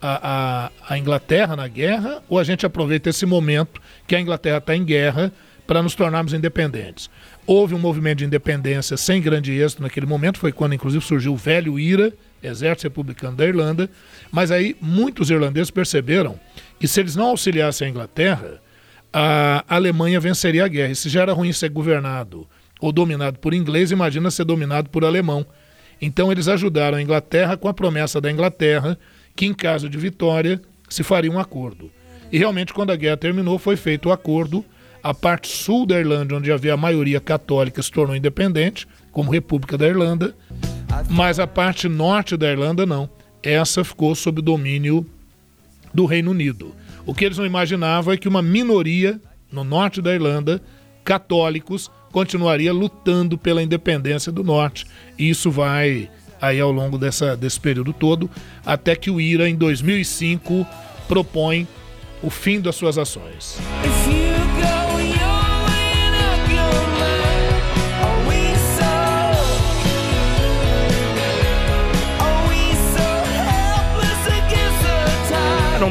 a, 0.00 0.70
a, 0.88 0.94
a 0.94 0.98
Inglaterra 0.98 1.56
na 1.56 1.68
guerra 1.68 2.22
ou 2.28 2.38
a 2.38 2.44
gente 2.44 2.64
aproveita 2.64 3.10
esse 3.10 3.26
momento 3.26 3.80
que 4.06 4.14
a 4.14 4.20
Inglaterra 4.20 4.58
está 4.58 4.74
em 4.76 4.84
guerra 4.84 5.32
para 5.66 5.82
nos 5.82 5.94
tornarmos 5.94 6.32
independentes? 6.32 7.10
Houve 7.46 7.74
um 7.74 7.78
movimento 7.78 8.18
de 8.18 8.24
independência 8.24 8.96
sem 8.96 9.20
grande 9.20 9.52
êxito 9.52 9.82
naquele 9.82 10.06
momento, 10.06 10.38
foi 10.38 10.52
quando 10.52 10.74
inclusive 10.74 11.04
surgiu 11.04 11.32
o 11.32 11.36
velho 11.36 11.78
IRA, 11.78 12.12
Exército 12.46 12.84
Republicano 12.84 13.36
da 13.36 13.46
Irlanda, 13.46 13.88
mas 14.30 14.50
aí 14.50 14.76
muitos 14.80 15.30
irlandeses 15.30 15.70
perceberam 15.70 16.38
que 16.78 16.86
se 16.86 17.00
eles 17.00 17.16
não 17.16 17.26
auxiliassem 17.26 17.86
a 17.86 17.90
Inglaterra, 17.90 18.60
a 19.12 19.64
Alemanha 19.68 20.18
venceria 20.18 20.64
a 20.64 20.68
guerra. 20.68 20.92
E 20.92 20.96
se 20.96 21.08
já 21.08 21.22
era 21.22 21.32
ruim 21.32 21.52
ser 21.52 21.70
governado 21.70 22.46
ou 22.80 22.92
dominado 22.92 23.38
por 23.38 23.54
inglês, 23.54 23.90
imagina 23.90 24.30
ser 24.30 24.44
dominado 24.44 24.90
por 24.90 25.04
alemão. 25.04 25.46
Então 26.00 26.30
eles 26.32 26.48
ajudaram 26.48 26.98
a 26.98 27.02
Inglaterra 27.02 27.56
com 27.56 27.68
a 27.68 27.74
promessa 27.74 28.20
da 28.20 28.30
Inglaterra 28.30 28.98
que, 29.36 29.46
em 29.46 29.54
caso 29.54 29.88
de 29.88 29.96
vitória, 29.96 30.60
se 30.88 31.02
faria 31.02 31.30
um 31.30 31.38
acordo. 31.38 31.90
E 32.30 32.38
realmente, 32.38 32.74
quando 32.74 32.90
a 32.90 32.96
guerra 32.96 33.16
terminou, 33.16 33.58
foi 33.58 33.76
feito 33.76 34.08
o 34.08 34.12
acordo. 34.12 34.64
A 35.02 35.14
parte 35.14 35.48
sul 35.48 35.86
da 35.86 35.98
Irlanda, 35.98 36.34
onde 36.34 36.50
havia 36.50 36.74
a 36.74 36.76
maioria 36.76 37.20
católica, 37.20 37.82
se 37.82 37.90
tornou 37.90 38.16
independente, 38.16 38.88
como 39.12 39.30
República 39.30 39.78
da 39.78 39.86
Irlanda, 39.86 40.34
mas 41.08 41.38
a 41.38 41.46
parte 41.46 41.88
norte 41.88 42.36
da 42.36 42.50
Irlanda 42.50 42.84
não. 42.84 43.08
Essa 43.42 43.84
ficou 43.84 44.14
sob 44.14 44.40
domínio 44.40 45.06
do 45.92 46.06
Reino 46.06 46.30
Unido. 46.30 46.74
O 47.06 47.14
que 47.14 47.24
eles 47.24 47.38
não 47.38 47.46
imaginavam 47.46 48.12
é 48.12 48.16
que 48.16 48.28
uma 48.28 48.42
minoria 48.42 49.20
no 49.52 49.62
norte 49.62 50.00
da 50.00 50.14
Irlanda, 50.14 50.60
católicos, 51.04 51.90
continuaria 52.10 52.72
lutando 52.72 53.36
pela 53.36 53.62
independência 53.62 54.32
do 54.32 54.42
norte. 54.42 54.86
E 55.18 55.28
isso 55.28 55.50
vai 55.50 56.10
aí 56.40 56.60
ao 56.60 56.72
longo 56.72 56.98
dessa, 56.98 57.36
desse 57.36 57.58
período 57.58 57.92
todo, 57.92 58.30
até 58.64 58.94
que 58.94 59.10
o 59.10 59.20
IRA, 59.20 59.48
em 59.48 59.54
2005, 59.54 60.66
propõe 61.08 61.66
o 62.22 62.30
fim 62.30 62.60
das 62.60 62.76
suas 62.76 62.98
ações. 62.98 63.58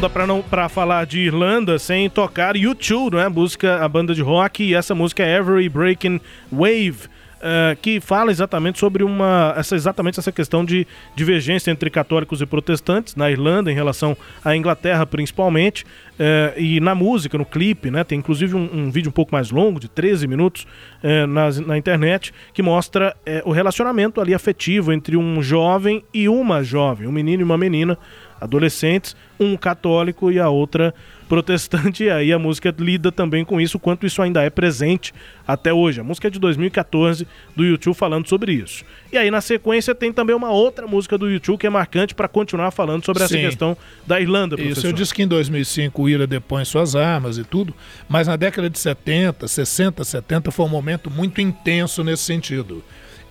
Dá 0.04 0.10
pra, 0.10 0.28
não, 0.28 0.42
pra 0.42 0.68
falar 0.68 1.06
de 1.06 1.20
Irlanda 1.20 1.80
sem 1.80 2.10
tocar 2.10 2.56
U2, 2.56 3.18
é? 3.18 3.24
A 3.24 3.30
música, 3.30 3.78
a 3.82 3.88
banda 3.88 4.14
de 4.14 4.22
rock, 4.22 4.62
e 4.62 4.76
essa 4.76 4.94
música 4.94 5.24
é 5.24 5.38
Every 5.38 5.70
Breaking 5.70 6.20
Wave. 6.52 7.14
Uh, 7.44 7.76
que 7.82 8.00
fala 8.00 8.32
exatamente 8.32 8.80
sobre 8.80 9.04
uma 9.04 9.54
essa 9.58 9.76
exatamente 9.76 10.18
essa 10.18 10.32
questão 10.32 10.64
de 10.64 10.88
divergência 11.14 11.72
entre 11.72 11.90
católicos 11.90 12.40
e 12.40 12.46
protestantes 12.46 13.18
na 13.18 13.30
Irlanda 13.30 13.70
em 13.70 13.76
relação 13.76 14.16
à 14.46 14.56
Inglaterra 14.56 15.06
principalmente 15.06 15.84
uh, 15.84 16.58
e 16.58 16.80
na 16.80 16.96
música 16.96 17.38
no 17.38 17.44
clipe 17.44 17.92
né 17.92 18.06
tem 18.06 18.18
inclusive 18.18 18.56
um, 18.56 18.70
um 18.74 18.90
vídeo 18.90 19.10
um 19.10 19.12
pouco 19.12 19.36
mais 19.36 19.52
longo 19.52 19.78
de 19.78 19.90
13 19.90 20.26
minutos 20.26 20.66
uh, 21.04 21.28
na, 21.28 21.52
na 21.68 21.78
internet 21.78 22.34
que 22.54 22.62
mostra 22.62 23.14
o 23.44 23.52
relacionamento 23.52 24.22
ali 24.22 24.34
afetivo 24.34 24.94
entre 24.94 25.18
um 25.18 25.44
jovem 25.44 26.02
e 26.14 26.30
uma 26.30 26.64
jovem 26.64 27.10
um 27.10 27.12
menino 27.12 27.42
e 27.42 27.44
uma 27.44 27.58
menina 27.58 28.00
adolescentes, 28.44 29.16
um 29.40 29.56
católico 29.56 30.32
e 30.32 30.40
a 30.40 30.50
outra 30.50 30.94
protestante. 31.28 32.04
E 32.04 32.10
aí 32.10 32.34
a 32.34 32.38
música 32.38 32.74
lida 32.78 33.12
também 33.12 33.44
com 33.46 33.60
isso, 33.60 33.80
quanto 33.80 34.06
isso 34.06 34.22
ainda 34.22 34.44
é 34.44 34.50
presente 34.50 35.14
até 35.48 35.74
hoje. 35.74 36.02
A 36.02 36.04
música 36.04 36.28
é 36.28 36.32
de 36.32 36.40
2014 36.40 37.28
do 37.56 37.64
YouTube 37.64 37.96
falando 37.96 38.28
sobre 38.28 38.54
isso. 38.54 38.84
E 39.12 39.18
aí 39.18 39.32
na 39.32 39.42
sequência 39.42 39.96
tem 39.96 40.12
também 40.12 40.36
uma 40.36 40.52
outra 40.52 40.86
música 40.86 41.18
do 41.18 41.30
YouTube 41.30 41.58
que 41.58 41.68
é 41.68 41.70
marcante 41.70 42.14
para 42.14 42.28
continuar 42.28 42.72
falando 42.72 43.06
sobre 43.06 43.24
essa 43.24 43.38
questão 43.38 43.78
da 44.06 44.20
Irlanda. 44.20 44.56
Professor. 44.56 44.78
Isso 44.78 44.88
eu 44.88 44.94
disse 44.94 45.14
que 45.14 45.24
em 45.24 45.28
2005 45.28 46.02
o 46.02 46.10
IRA 46.10 46.28
depõe 46.28 46.66
suas 46.66 46.96
armas 46.96 47.38
e 47.38 47.44
tudo, 47.44 47.74
mas 48.08 48.28
na 48.28 48.36
década 48.36 48.70
de 48.70 48.78
70, 48.78 49.48
60, 49.48 50.04
70 50.04 50.52
foi 50.52 50.66
um 50.66 50.70
momento 50.70 51.10
muito 51.10 51.42
intenso 51.42 52.04
nesse 52.04 52.24
sentido. 52.24 52.84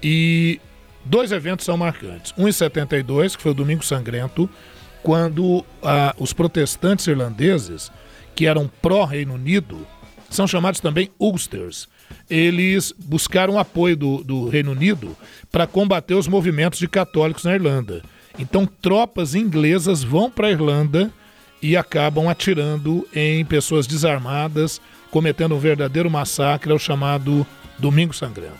E 0.02 0.58
dois 1.04 1.30
eventos 1.32 1.64
são 1.64 1.76
marcantes. 1.76 2.32
Um 2.36 2.48
em 2.48 2.52
72, 2.52 3.36
que 3.36 3.42
foi 3.42 3.52
o 3.52 3.54
Domingo 3.54 3.84
Sangrento, 3.84 4.48
quando 5.02 5.64
ah, 5.82 6.14
os 6.18 6.32
protestantes 6.32 7.06
irlandeses, 7.06 7.90
que 8.34 8.46
eram 8.46 8.70
pró-Reino 8.80 9.34
Unido, 9.34 9.86
são 10.30 10.46
chamados 10.46 10.80
também 10.80 11.10
Ulsters. 11.18 11.88
Eles 12.28 12.92
buscaram 12.96 13.58
apoio 13.58 13.96
do, 13.96 14.24
do 14.24 14.48
Reino 14.48 14.72
Unido 14.72 15.16
para 15.50 15.66
combater 15.66 16.14
os 16.14 16.28
movimentos 16.28 16.78
de 16.78 16.88
católicos 16.88 17.44
na 17.44 17.54
Irlanda. 17.54 18.02
Então, 18.38 18.64
tropas 18.64 19.34
inglesas 19.34 20.02
vão 20.02 20.30
para 20.30 20.46
a 20.46 20.50
Irlanda 20.50 21.10
e 21.60 21.76
acabam 21.76 22.28
atirando 22.28 23.06
em 23.14 23.44
pessoas 23.44 23.86
desarmadas, 23.86 24.80
cometendo 25.10 25.54
um 25.54 25.58
verdadeiro 25.58 26.10
massacre, 26.10 26.72
é 26.72 26.74
o 26.74 26.78
chamado 26.78 27.46
Domingo 27.78 28.14
Sangrento. 28.14 28.58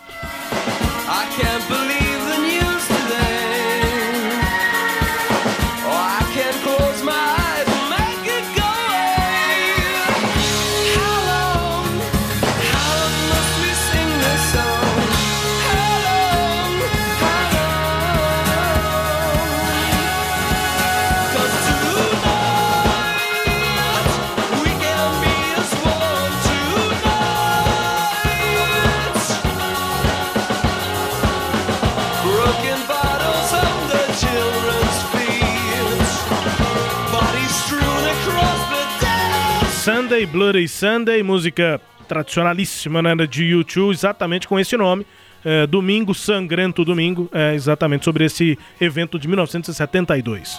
Bloody 40.33 40.67
Sunday, 40.67 41.23
música 41.23 41.79
tradicionalíssima 42.09 43.03
né, 43.03 43.15
de 43.27 43.45
YouTube, 43.45 43.93
exatamente 43.93 44.49
com 44.49 44.59
esse 44.59 44.75
nome. 44.79 45.07
É, 45.45 45.67
Domingo 45.67 46.15
Sangrento 46.15 46.87
Domingo, 46.87 47.29
é, 47.33 47.55
exatamente 47.55 48.05
sobre 48.05 48.25
esse 48.25 48.59
evento 48.81 49.19
de 49.19 49.29
1972. 49.29 50.59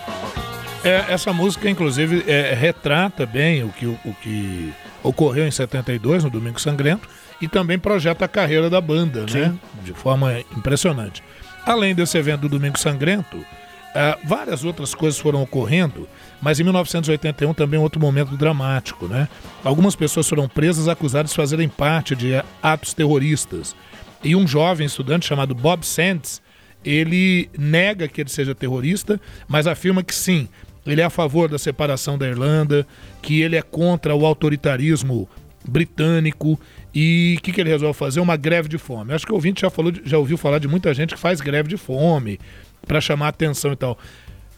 É, 0.83 1.05
essa 1.09 1.33
música, 1.33 1.67
inclusive, 1.67 2.23
é, 2.27 2.53
retrata 2.53 3.25
bem 3.25 3.63
o 3.63 3.69
que, 3.69 3.87
o 3.87 4.15
que 4.21 4.71
ocorreu 5.01 5.47
em 5.47 5.51
72, 5.51 6.23
no 6.23 6.29
Domingo 6.29 6.61
Sangrento, 6.61 7.09
e 7.41 7.47
também 7.47 7.79
projeta 7.79 8.25
a 8.25 8.27
carreira 8.27 8.69
da 8.69 8.79
banda, 8.79 9.25
né? 9.31 9.55
De 9.83 9.93
forma 9.93 10.39
impressionante. 10.55 11.23
Além 11.65 11.95
desse 11.95 12.15
evento 12.17 12.41
do 12.41 12.49
Domingo 12.49 12.77
Sangrento, 12.77 13.37
uh, 13.37 14.19
várias 14.23 14.63
outras 14.63 14.93
coisas 14.93 15.19
foram 15.19 15.41
ocorrendo, 15.41 16.07
mas 16.43 16.59
em 16.59 16.63
1981 16.63 17.53
também 17.53 17.79
outro 17.79 18.01
momento 18.01 18.35
dramático, 18.35 19.07
né? 19.07 19.29
Algumas 19.63 19.95
pessoas 19.95 20.27
foram 20.27 20.47
presas 20.49 20.89
acusadas 20.89 21.31
de 21.31 21.37
fazerem 21.37 21.69
parte 21.69 22.15
de 22.17 22.33
atos 22.61 22.93
terroristas. 22.93 23.73
E 24.21 24.35
um 24.35 24.45
jovem 24.45 24.85
estudante 24.85 25.25
chamado 25.25 25.55
Bob 25.55 25.85
Sands, 25.85 26.41
ele 26.83 27.49
nega 27.57 28.09
que 28.09 28.19
ele 28.19 28.29
seja 28.29 28.53
terrorista, 28.53 29.21
mas 29.47 29.67
afirma 29.67 30.03
que 30.03 30.13
sim, 30.13 30.49
ele 30.85 30.99
é 30.99 31.05
a 31.05 31.09
favor 31.09 31.47
da 31.47 31.57
separação 31.57 32.17
da 32.17 32.27
Irlanda, 32.27 32.85
que 33.21 33.41
ele 33.41 33.55
é 33.55 33.61
contra 33.61 34.13
o 34.13 34.25
autoritarismo 34.25 35.29
britânico 35.65 36.59
e 36.93 37.35
o 37.39 37.41
que, 37.41 37.53
que, 37.53 37.61
ele 37.61 37.69
resolve 37.69 37.97
fazer? 37.97 38.19
Uma 38.19 38.35
greve 38.35 38.67
de 38.67 38.77
fome. 38.77 39.13
Acho 39.13 39.25
que 39.25 39.31
o 39.31 39.35
ouvinte 39.35 39.61
já, 39.61 39.69
falou, 39.69 39.93
já 40.03 40.17
ouviu 40.17 40.37
falar 40.37 40.59
de 40.59 40.67
muita 40.67 40.93
gente 40.93 41.15
que 41.15 41.19
faz 41.19 41.39
greve 41.39 41.69
de 41.69 41.77
fome 41.77 42.37
para 42.85 42.99
chamar 42.99 43.29
atenção 43.29 43.71
e 43.71 43.75
tal. 43.77 43.97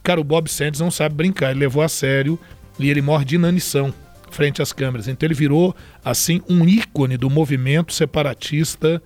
Cara, 0.06 0.22
o 0.22 0.24
Bob 0.24 0.47
Sands 0.47 0.80
não 0.80 0.91
sabe 0.91 1.16
brincar, 1.16 1.49
ele 1.49 1.62
levou 1.62 1.82
a 1.82 1.89
sério 1.89 2.39
e 2.78 2.91
ele 2.91 3.01
morre 3.01 3.26
de 3.26 3.34
inanição 3.34 3.91
frente 4.30 4.62
às 4.62 4.72
câmeras. 4.72 5.08
Então 5.08 5.26
ele 5.26 5.34
virou, 5.34 5.76
assim, 6.03 6.43
um 6.47 6.64
ícone 6.64 7.18
do 7.18 7.28
movimento 7.28 7.91
separatista 7.91 9.01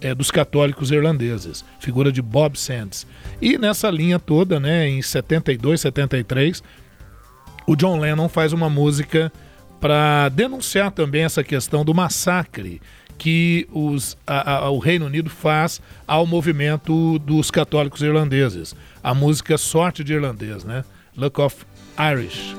é, 0.00 0.14
dos 0.14 0.30
católicos 0.30 0.90
irlandeses, 0.90 1.62
figura 1.78 2.10
de 2.10 2.22
Bob 2.22 2.58
Sands. 2.58 3.06
E 3.42 3.58
nessa 3.58 3.90
linha 3.90 4.18
toda, 4.18 4.58
né, 4.58 4.88
em 4.88 5.02
72, 5.02 5.82
73, 5.82 6.62
o 7.66 7.76
John 7.76 8.00
Lennon 8.00 8.26
faz 8.26 8.54
uma 8.54 8.70
música 8.70 9.30
para 9.78 10.30
denunciar 10.30 10.92
também 10.92 11.24
essa 11.24 11.44
questão 11.44 11.84
do 11.84 11.92
massacre 11.92 12.80
que 13.18 13.68
os, 13.72 14.16
a, 14.26 14.58
a, 14.58 14.70
o 14.70 14.78
Reino 14.78 15.06
Unido 15.06 15.28
faz 15.28 15.80
ao 16.06 16.24
movimento 16.24 17.18
dos 17.18 17.50
católicos 17.50 18.00
irlandeses. 18.00 18.74
A 19.02 19.12
música 19.12 19.58
Sorte 19.58 20.04
de 20.04 20.14
Irlandês, 20.14 20.64
né? 20.64 20.84
Look 21.16 21.40
of 21.40 21.56
Irish. 22.12 22.54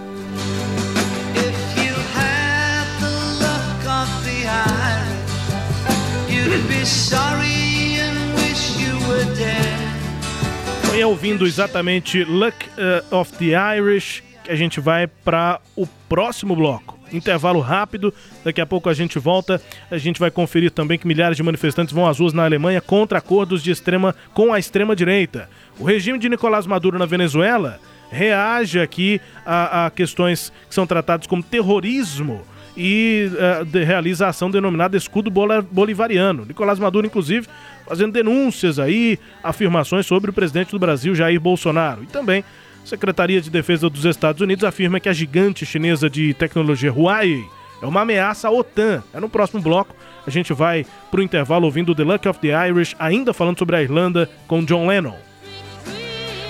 Foi 10.83 11.03
ouvindo 11.05 11.47
exatamente 11.47 12.25
Luck 12.25 12.55
uh, 12.67 13.15
of 13.15 13.31
the 13.37 13.77
Irish 13.77 14.21
que 14.43 14.51
a 14.51 14.55
gente 14.55 14.81
vai 14.81 15.07
para 15.07 15.61
o 15.75 15.87
próximo 16.09 16.55
bloco. 16.55 16.98
Intervalo 17.11 17.59
rápido, 17.59 18.13
daqui 18.43 18.61
a 18.61 18.65
pouco 18.65 18.89
a 18.89 18.93
gente 18.93 19.17
volta. 19.19 19.61
A 19.89 19.97
gente 19.97 20.19
vai 20.19 20.31
conferir 20.31 20.71
também 20.71 20.97
que 20.97 21.07
milhares 21.07 21.37
de 21.37 21.43
manifestantes 21.43 21.93
vão 21.93 22.07
às 22.07 22.19
ruas 22.19 22.33
na 22.33 22.45
Alemanha 22.45 22.81
contra 22.81 23.17
acordos 23.17 23.63
de 23.63 23.71
extrema 23.71 24.15
com 24.33 24.53
a 24.53 24.59
extrema 24.59 24.95
direita. 24.95 25.49
O 25.79 25.83
regime 25.83 26.19
de 26.19 26.29
Nicolás 26.29 26.65
Maduro 26.65 26.99
na 26.99 27.05
Venezuela 27.05 27.79
reage 28.11 28.79
aqui 28.79 29.21
a, 29.45 29.85
a 29.85 29.91
questões 29.91 30.51
que 30.67 30.73
são 30.73 30.85
tratadas 30.85 31.27
como 31.27 31.43
terrorismo 31.43 32.41
e 32.75 33.29
uh, 33.33 33.65
de 33.65 33.83
realização 33.83 34.49
denominada 34.49 34.95
escudo 34.95 35.29
bolivariano. 35.29 36.45
Nicolás 36.45 36.79
Maduro, 36.79 37.05
inclusive, 37.05 37.47
fazendo 37.85 38.13
denúncias 38.13 38.79
aí, 38.79 39.19
afirmações 39.43 40.05
sobre 40.05 40.29
o 40.29 40.33
presidente 40.33 40.71
do 40.71 40.79
Brasil, 40.79 41.13
Jair 41.13 41.39
Bolsonaro. 41.39 42.03
E 42.03 42.07
também 42.07 42.43
Secretaria 42.89 43.39
de 43.39 43.49
Defesa 43.51 43.89
dos 43.89 44.03
Estados 44.03 44.41
Unidos 44.41 44.63
afirma 44.63 44.99
que 44.99 45.07
a 45.07 45.13
gigante 45.13 45.65
chinesa 45.65 46.09
de 46.09 46.33
tecnologia 46.33 46.91
Huawei 46.91 47.45
é 47.81 47.85
uma 47.85 48.01
ameaça 48.01 48.47
à 48.47 48.51
OTAN. 48.51 49.03
É 49.13 49.19
no 49.19 49.29
próximo 49.29 49.61
bloco. 49.61 49.95
A 50.25 50.29
gente 50.29 50.51
vai 50.53 50.85
para 51.11 51.19
o 51.19 51.23
intervalo 51.23 51.65
ouvindo 51.65 51.93
The 51.93 52.03
Luck 52.03 52.27
of 52.27 52.39
the 52.39 52.67
Irish, 52.67 52.95
ainda 52.99 53.33
falando 53.33 53.59
sobre 53.59 53.75
a 53.75 53.81
Irlanda 53.83 54.29
com 54.47 54.65
John 54.65 54.87
Lennon. 54.87 55.15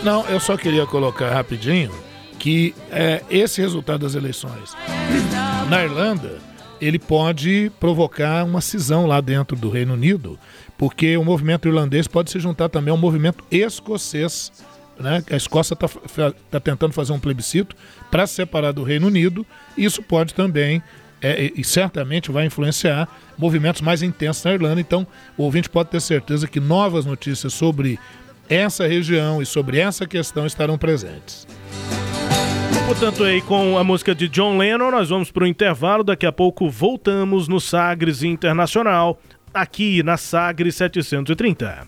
Não, 0.04 0.26
eu 0.28 0.40
só 0.40 0.56
queria 0.56 0.86
colocar 0.86 1.30
rapidinho 1.30 1.92
que 2.40 2.74
é, 2.90 3.22
esse 3.30 3.60
resultado 3.60 4.00
das 4.00 4.16
eleições 4.16 4.74
na 5.70 5.84
Irlanda 5.84 6.38
ele 6.80 6.98
pode 6.98 7.70
provocar 7.82 8.46
uma 8.46 8.62
cisão 8.62 9.06
lá 9.06 9.20
dentro 9.20 9.58
do 9.58 9.70
Reino 9.70 9.94
Unido, 9.94 10.40
porque 10.78 11.18
o 11.18 11.26
movimento 11.26 11.68
irlandês 11.68 12.08
pode 12.08 12.32
se 12.32 12.40
juntar 12.40 12.70
também 12.70 12.92
ao 12.92 12.98
movimento 12.98 13.44
escocês 13.52 14.52
né? 15.00 15.24
A 15.32 15.36
Escócia 15.36 15.74
está 15.74 16.32
tá 16.52 16.60
tentando 16.60 16.94
fazer 16.94 17.14
um 17.14 17.20
plebiscito 17.20 17.76
para 18.12 18.28
se 18.28 18.36
separar 18.36 18.72
do 18.72 18.84
Reino 18.84 19.08
Unido. 19.08 19.46
E 19.78 19.86
isso 19.86 20.04
pode 20.04 20.34
também, 20.34 20.84
é, 21.22 21.52
e 21.56 21.64
certamente 21.64 22.32
vai 22.32 22.46
influenciar 22.46 23.08
movimentos 23.38 23.82
mais 23.82 24.04
intensos 24.04 24.44
na 24.44 24.54
Irlanda. 24.54 24.82
Então, 24.82 25.08
o 25.38 25.44
ouvinte 25.44 25.70
pode 25.70 25.90
ter 25.90 26.02
certeza 26.02 26.48
que 26.48 26.60
novas 26.60 27.06
notícias 27.06 27.54
sobre 27.54 27.98
essa 28.50 28.88
região 28.88 29.42
e 29.42 29.46
sobre 29.46 29.80
essa 29.80 30.06
questão 30.06 30.46
estarão 30.46 30.78
presentes. 30.78 31.48
Portanto, 32.86 33.24
aí 33.24 33.40
com 33.42 33.78
a 33.78 33.84
música 33.84 34.16
de 34.16 34.28
John 34.28 34.58
Lennon, 34.58 34.90
nós 34.90 35.10
vamos 35.10 35.30
para 35.30 35.44
o 35.44 35.48
intervalo. 35.48 36.04
Daqui 36.04 36.26
a 36.26 36.32
pouco 36.32 36.68
voltamos 36.68 37.48
no 37.48 37.60
Sagres 37.60 38.24
Internacional, 38.24 39.20
aqui 39.54 40.02
na 40.02 40.18
Sagres 40.18 40.76
730. 40.76 41.88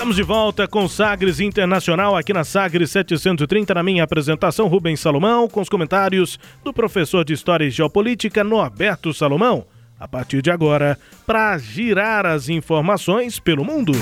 Estamos 0.00 0.16
de 0.16 0.22
volta 0.22 0.66
com 0.66 0.88
Sagres 0.88 1.40
Internacional 1.40 2.16
aqui 2.16 2.32
na 2.32 2.42
Sagres 2.42 2.90
730, 2.90 3.74
na 3.74 3.82
minha 3.82 4.02
apresentação, 4.02 4.66
Rubens 4.66 4.98
Salomão, 4.98 5.46
com 5.46 5.60
os 5.60 5.68
comentários 5.68 6.38
do 6.64 6.72
professor 6.72 7.22
de 7.22 7.34
História 7.34 7.66
e 7.66 7.70
Geopolítica, 7.70 8.42
Norberto 8.42 9.12
Salomão. 9.12 9.66
A 9.98 10.08
partir 10.08 10.40
de 10.40 10.50
agora, 10.50 10.98
para 11.26 11.58
girar 11.58 12.24
as 12.24 12.48
informações 12.48 13.38
pelo 13.38 13.62
mundo. 13.62 13.92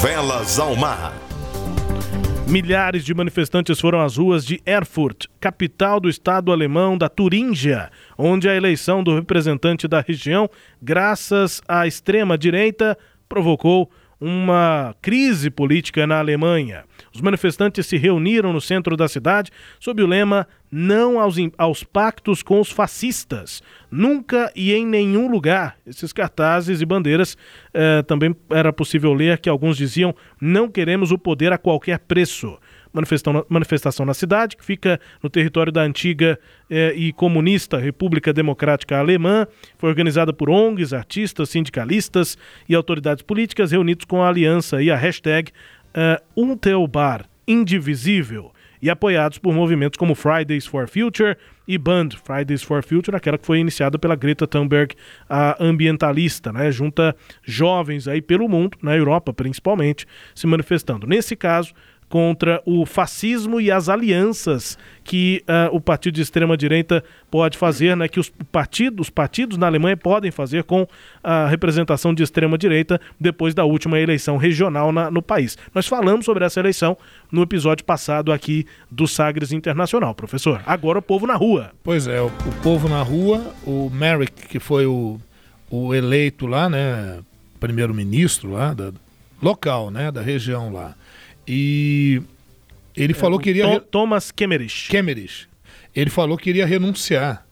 Velas 0.00 0.60
ao 0.60 0.76
mar. 0.76 1.12
Milhares 2.46 3.04
de 3.04 3.12
manifestantes 3.12 3.80
foram 3.80 4.00
às 4.00 4.16
ruas 4.16 4.46
de 4.46 4.62
Erfurt, 4.64 5.26
capital 5.40 5.98
do 5.98 6.08
estado 6.08 6.52
alemão 6.52 6.96
da 6.96 7.08
Turíngia, 7.08 7.90
onde 8.16 8.48
a 8.48 8.54
eleição 8.54 9.02
do 9.02 9.12
representante 9.12 9.88
da 9.88 10.00
região, 10.00 10.48
graças 10.80 11.60
à 11.66 11.84
extrema-direita, 11.84 12.96
provocou 13.28 13.90
uma 14.20 14.94
crise 15.00 15.50
política 15.50 16.06
na 16.06 16.18
Alemanha. 16.18 16.84
Os 17.14 17.20
manifestantes 17.20 17.86
se 17.86 17.96
reuniram 17.96 18.52
no 18.52 18.60
centro 18.60 18.96
da 18.96 19.08
cidade 19.08 19.50
sob 19.78 20.02
o 20.02 20.06
lema 20.06 20.46
Não 20.70 21.18
aos, 21.18 21.36
aos 21.56 21.82
pactos 21.82 22.42
com 22.42 22.60
os 22.60 22.70
fascistas. 22.70 23.62
Nunca 23.90 24.52
e 24.54 24.72
em 24.72 24.86
nenhum 24.86 25.30
lugar. 25.30 25.76
Esses 25.86 26.12
cartazes 26.12 26.80
e 26.80 26.86
bandeiras 26.86 27.36
eh, 27.72 28.02
também 28.02 28.36
era 28.50 28.72
possível 28.72 29.12
ler 29.14 29.38
que 29.38 29.48
alguns 29.48 29.76
diziam 29.76 30.14
Não 30.40 30.68
queremos 30.68 31.10
o 31.10 31.18
poder 31.18 31.52
a 31.52 31.58
qualquer 31.58 31.98
preço 32.00 32.58
manifestação 33.48 34.04
na 34.04 34.14
cidade, 34.14 34.56
que 34.56 34.64
fica 34.64 35.00
no 35.22 35.30
território 35.30 35.72
da 35.72 35.82
antiga 35.82 36.38
eh, 36.68 36.92
e 36.96 37.12
comunista 37.12 37.78
República 37.78 38.32
Democrática 38.32 38.98
Alemã. 38.98 39.46
Foi 39.78 39.88
organizada 39.88 40.32
por 40.32 40.50
ONGs, 40.50 40.92
artistas, 40.92 41.50
sindicalistas 41.50 42.36
e 42.68 42.74
autoridades 42.74 43.22
políticas 43.22 43.72
reunidos 43.72 44.04
com 44.04 44.22
a 44.22 44.28
aliança 44.28 44.82
e 44.82 44.90
a 44.90 44.96
hashtag 44.96 45.50
uh, 45.94 46.22
Unteobar, 46.36 47.26
indivisível, 47.46 48.52
e 48.82 48.88
apoiados 48.88 49.38
por 49.38 49.52
movimentos 49.52 49.98
como 49.98 50.14
Fridays 50.14 50.66
for 50.66 50.88
Future 50.88 51.36
e 51.68 51.76
Band 51.76 52.10
Fridays 52.24 52.62
for 52.62 52.82
Future, 52.82 53.16
aquela 53.16 53.36
que 53.36 53.46
foi 53.46 53.58
iniciada 53.58 53.98
pela 53.98 54.16
Greta 54.16 54.46
Thunberg, 54.46 54.94
a 55.28 55.62
ambientalista, 55.62 56.52
né? 56.52 56.72
Junta 56.72 57.14
jovens 57.42 58.08
aí 58.08 58.22
pelo 58.22 58.48
mundo, 58.48 58.78
na 58.82 58.96
Europa 58.96 59.32
principalmente, 59.32 60.06
se 60.34 60.46
manifestando. 60.46 61.06
Nesse 61.06 61.36
caso, 61.36 61.74
contra 62.10 62.60
o 62.66 62.84
fascismo 62.84 63.60
e 63.60 63.70
as 63.70 63.88
alianças 63.88 64.76
que 65.04 65.44
uh, 65.48 65.74
o 65.74 65.80
partido 65.80 66.16
de 66.16 66.22
extrema 66.22 66.56
direita 66.56 67.04
pode 67.30 67.56
fazer, 67.56 67.96
né, 67.96 68.08
que 68.08 68.18
os 68.18 68.28
partidos, 68.50 69.06
os 69.06 69.10
partidos 69.10 69.56
na 69.56 69.68
Alemanha 69.68 69.96
podem 69.96 70.30
fazer 70.32 70.64
com 70.64 70.86
a 71.22 71.46
representação 71.46 72.12
de 72.12 72.24
extrema 72.24 72.58
direita 72.58 73.00
depois 73.18 73.54
da 73.54 73.64
última 73.64 73.98
eleição 73.98 74.36
regional 74.36 74.90
na, 74.90 75.08
no 75.08 75.22
país. 75.22 75.56
Nós 75.72 75.86
falamos 75.86 76.26
sobre 76.26 76.44
essa 76.44 76.58
eleição 76.58 76.98
no 77.30 77.42
episódio 77.42 77.84
passado 77.84 78.32
aqui 78.32 78.66
do 78.90 79.06
Sagres 79.06 79.52
Internacional, 79.52 80.12
professor. 80.12 80.60
Agora 80.66 80.98
o 80.98 81.02
povo 81.02 81.28
na 81.28 81.36
rua. 81.36 81.70
Pois 81.82 82.08
é, 82.08 82.20
o, 82.20 82.26
o 82.26 82.52
povo 82.60 82.88
na 82.88 83.02
rua, 83.02 83.54
o 83.64 83.88
Merrick, 83.88 84.48
que 84.48 84.58
foi 84.58 84.84
o, 84.84 85.20
o 85.70 85.94
eleito 85.94 86.48
lá, 86.48 86.68
né, 86.68 87.20
primeiro-ministro 87.60 88.50
lá 88.50 88.74
da 88.74 88.92
local, 89.40 89.92
né, 89.92 90.10
da 90.10 90.20
região 90.20 90.72
lá 90.72 90.96
e 91.52 92.22
ele 92.96 93.12
é, 93.12 93.16
falou 93.16 93.36
que 93.40 93.50
iria. 93.50 93.80
Thomas 93.80 94.30
Kemmerich. 94.30 94.88
Kemmerich. 94.88 95.48
Ele 95.92 96.08
falou 96.08 96.38
que 96.38 96.48
iria 96.48 96.64
renunciar. 96.64 97.44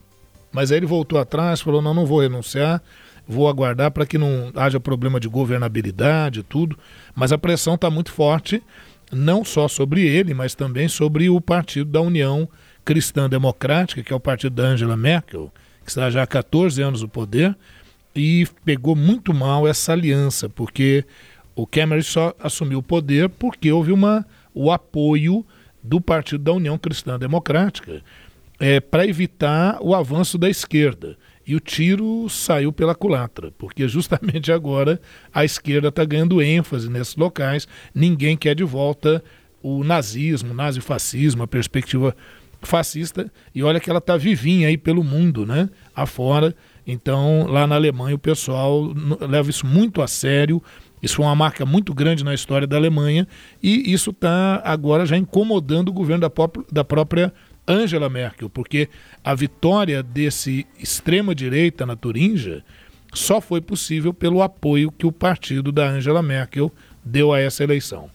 Mas 0.53 0.71
aí 0.71 0.79
ele 0.79 0.87
voltou 0.87 1.19
atrás, 1.19 1.61
falou: 1.61 1.83
não, 1.83 1.93
não 1.93 2.07
vou 2.07 2.21
renunciar, 2.21 2.81
vou 3.27 3.49
aguardar 3.49 3.91
para 3.91 4.07
que 4.07 4.17
não 4.17 4.53
haja 4.55 4.79
problema 4.79 5.19
de 5.19 5.27
governabilidade 5.27 6.41
e 6.41 6.43
tudo. 6.45 6.79
Mas 7.13 7.33
a 7.33 7.39
pressão 7.39 7.75
está 7.75 7.91
muito 7.91 8.13
forte, 8.13 8.63
não 9.11 9.45
só 9.45 9.67
sobre 9.67 10.07
ele, 10.07 10.33
mas 10.33 10.55
também 10.55 10.87
sobre 10.87 11.29
o 11.29 11.41
partido 11.41 11.91
da 11.91 12.01
União 12.01 12.49
Cristã 12.85 13.29
Democrática, 13.29 14.01
que 14.05 14.13
é 14.13 14.17
o 14.17 14.21
partido 14.21 14.55
da 14.55 14.63
Angela 14.63 14.97
Merkel, 14.97 15.53
que 15.85 15.91
está 15.91 16.09
já 16.09 16.23
há 16.23 16.27
14 16.27 16.81
anos 16.81 17.03
no 17.03 17.09
poder, 17.09 17.57
e 18.15 18.47
pegou 18.65 18.95
muito 18.95 19.35
mal 19.35 19.67
essa 19.67 19.93
aliança, 19.93 20.49
porque 20.49 21.05
o 21.59 21.67
Cameron 21.67 22.03
só 22.03 22.33
assumiu 22.39 22.79
o 22.79 22.83
poder 22.83 23.29
porque 23.29 23.73
houve 23.73 23.91
uma, 23.91 24.25
o 24.55 24.71
apoio 24.71 25.45
do 25.83 26.01
Partido 26.01 26.45
da 26.45 26.53
União 26.53 26.79
Cristã 26.79 27.19
Democrática 27.19 28.01
é, 28.61 28.79
para 28.79 29.05
evitar 29.05 29.77
o 29.81 29.93
avanço 29.93 30.39
da 30.39 30.49
esquerda. 30.49 31.17
E 31.45 31.57
o 31.57 31.61
tiro 31.61 32.29
saiu 32.29 32.73
pela 32.73 32.95
culatra, 32.95 33.51
porque 33.59 33.89
justamente 33.89 34.53
agora 34.53 35.01
a 35.35 35.45
esquerda 35.45 35.89
está 35.89 36.05
ganhando 36.05 36.41
ênfase 36.41 36.89
nesses 36.89 37.17
locais, 37.17 37.67
ninguém 37.93 38.37
quer 38.37 38.55
de 38.55 38.63
volta 38.63 39.21
o 39.61 39.83
nazismo, 39.83 40.53
o 40.53 40.55
nazifascismo, 40.55 41.43
a 41.43 41.49
perspectiva 41.49 42.15
fascista, 42.63 43.33
e 43.53 43.65
olha 43.65 43.81
que 43.81 43.91
ela 43.91 43.99
está 43.99 44.17
vivinha 44.17 44.69
aí 44.69 44.77
pelo 44.77 45.03
mundo, 45.03 45.45
né? 45.45 45.69
Afora. 45.93 46.55
Então, 46.87 47.47
lá 47.49 47.67
na 47.67 47.75
Alemanha, 47.75 48.15
o 48.15 48.19
pessoal 48.19 48.95
leva 49.21 49.51
isso 49.51 49.67
muito 49.67 50.01
a 50.01 50.07
sério, 50.07 50.63
isso 51.03 51.17
foi 51.17 51.25
uma 51.25 51.35
marca 51.35 51.65
muito 51.65 51.95
grande 51.95 52.25
na 52.25 52.35
história 52.35 52.67
da 52.67 52.77
Alemanha 52.77 53.27
e 53.63 53.93
isso 53.93 54.11
está 54.11 54.61
agora 54.65 55.07
já 55.07 55.17
incomodando 55.17 55.89
o 55.89 55.93
governo 55.93 56.29
da, 56.29 56.33
da 56.71 56.85
própria 56.85 57.33
Angela 57.67 58.09
Merkel, 58.09 58.49
porque 58.49 58.89
a 59.23 59.35
vitória 59.35 60.03
desse 60.03 60.67
extrema-direita 60.79 61.85
na 61.85 61.95
Turingia 61.95 62.65
só 63.13 63.41
foi 63.41 63.61
possível 63.61 64.15
pelo 64.15 64.43
apoio 64.43 64.91
que 64.91 65.07
o 65.07 65.13
partido 65.13 65.71
da 65.71 65.89
Angela 65.89 66.23
Merkel 66.23 66.73
deu 67.05 67.33
a 67.33 67.41
essa 67.41 67.63
eleição. 67.63 68.11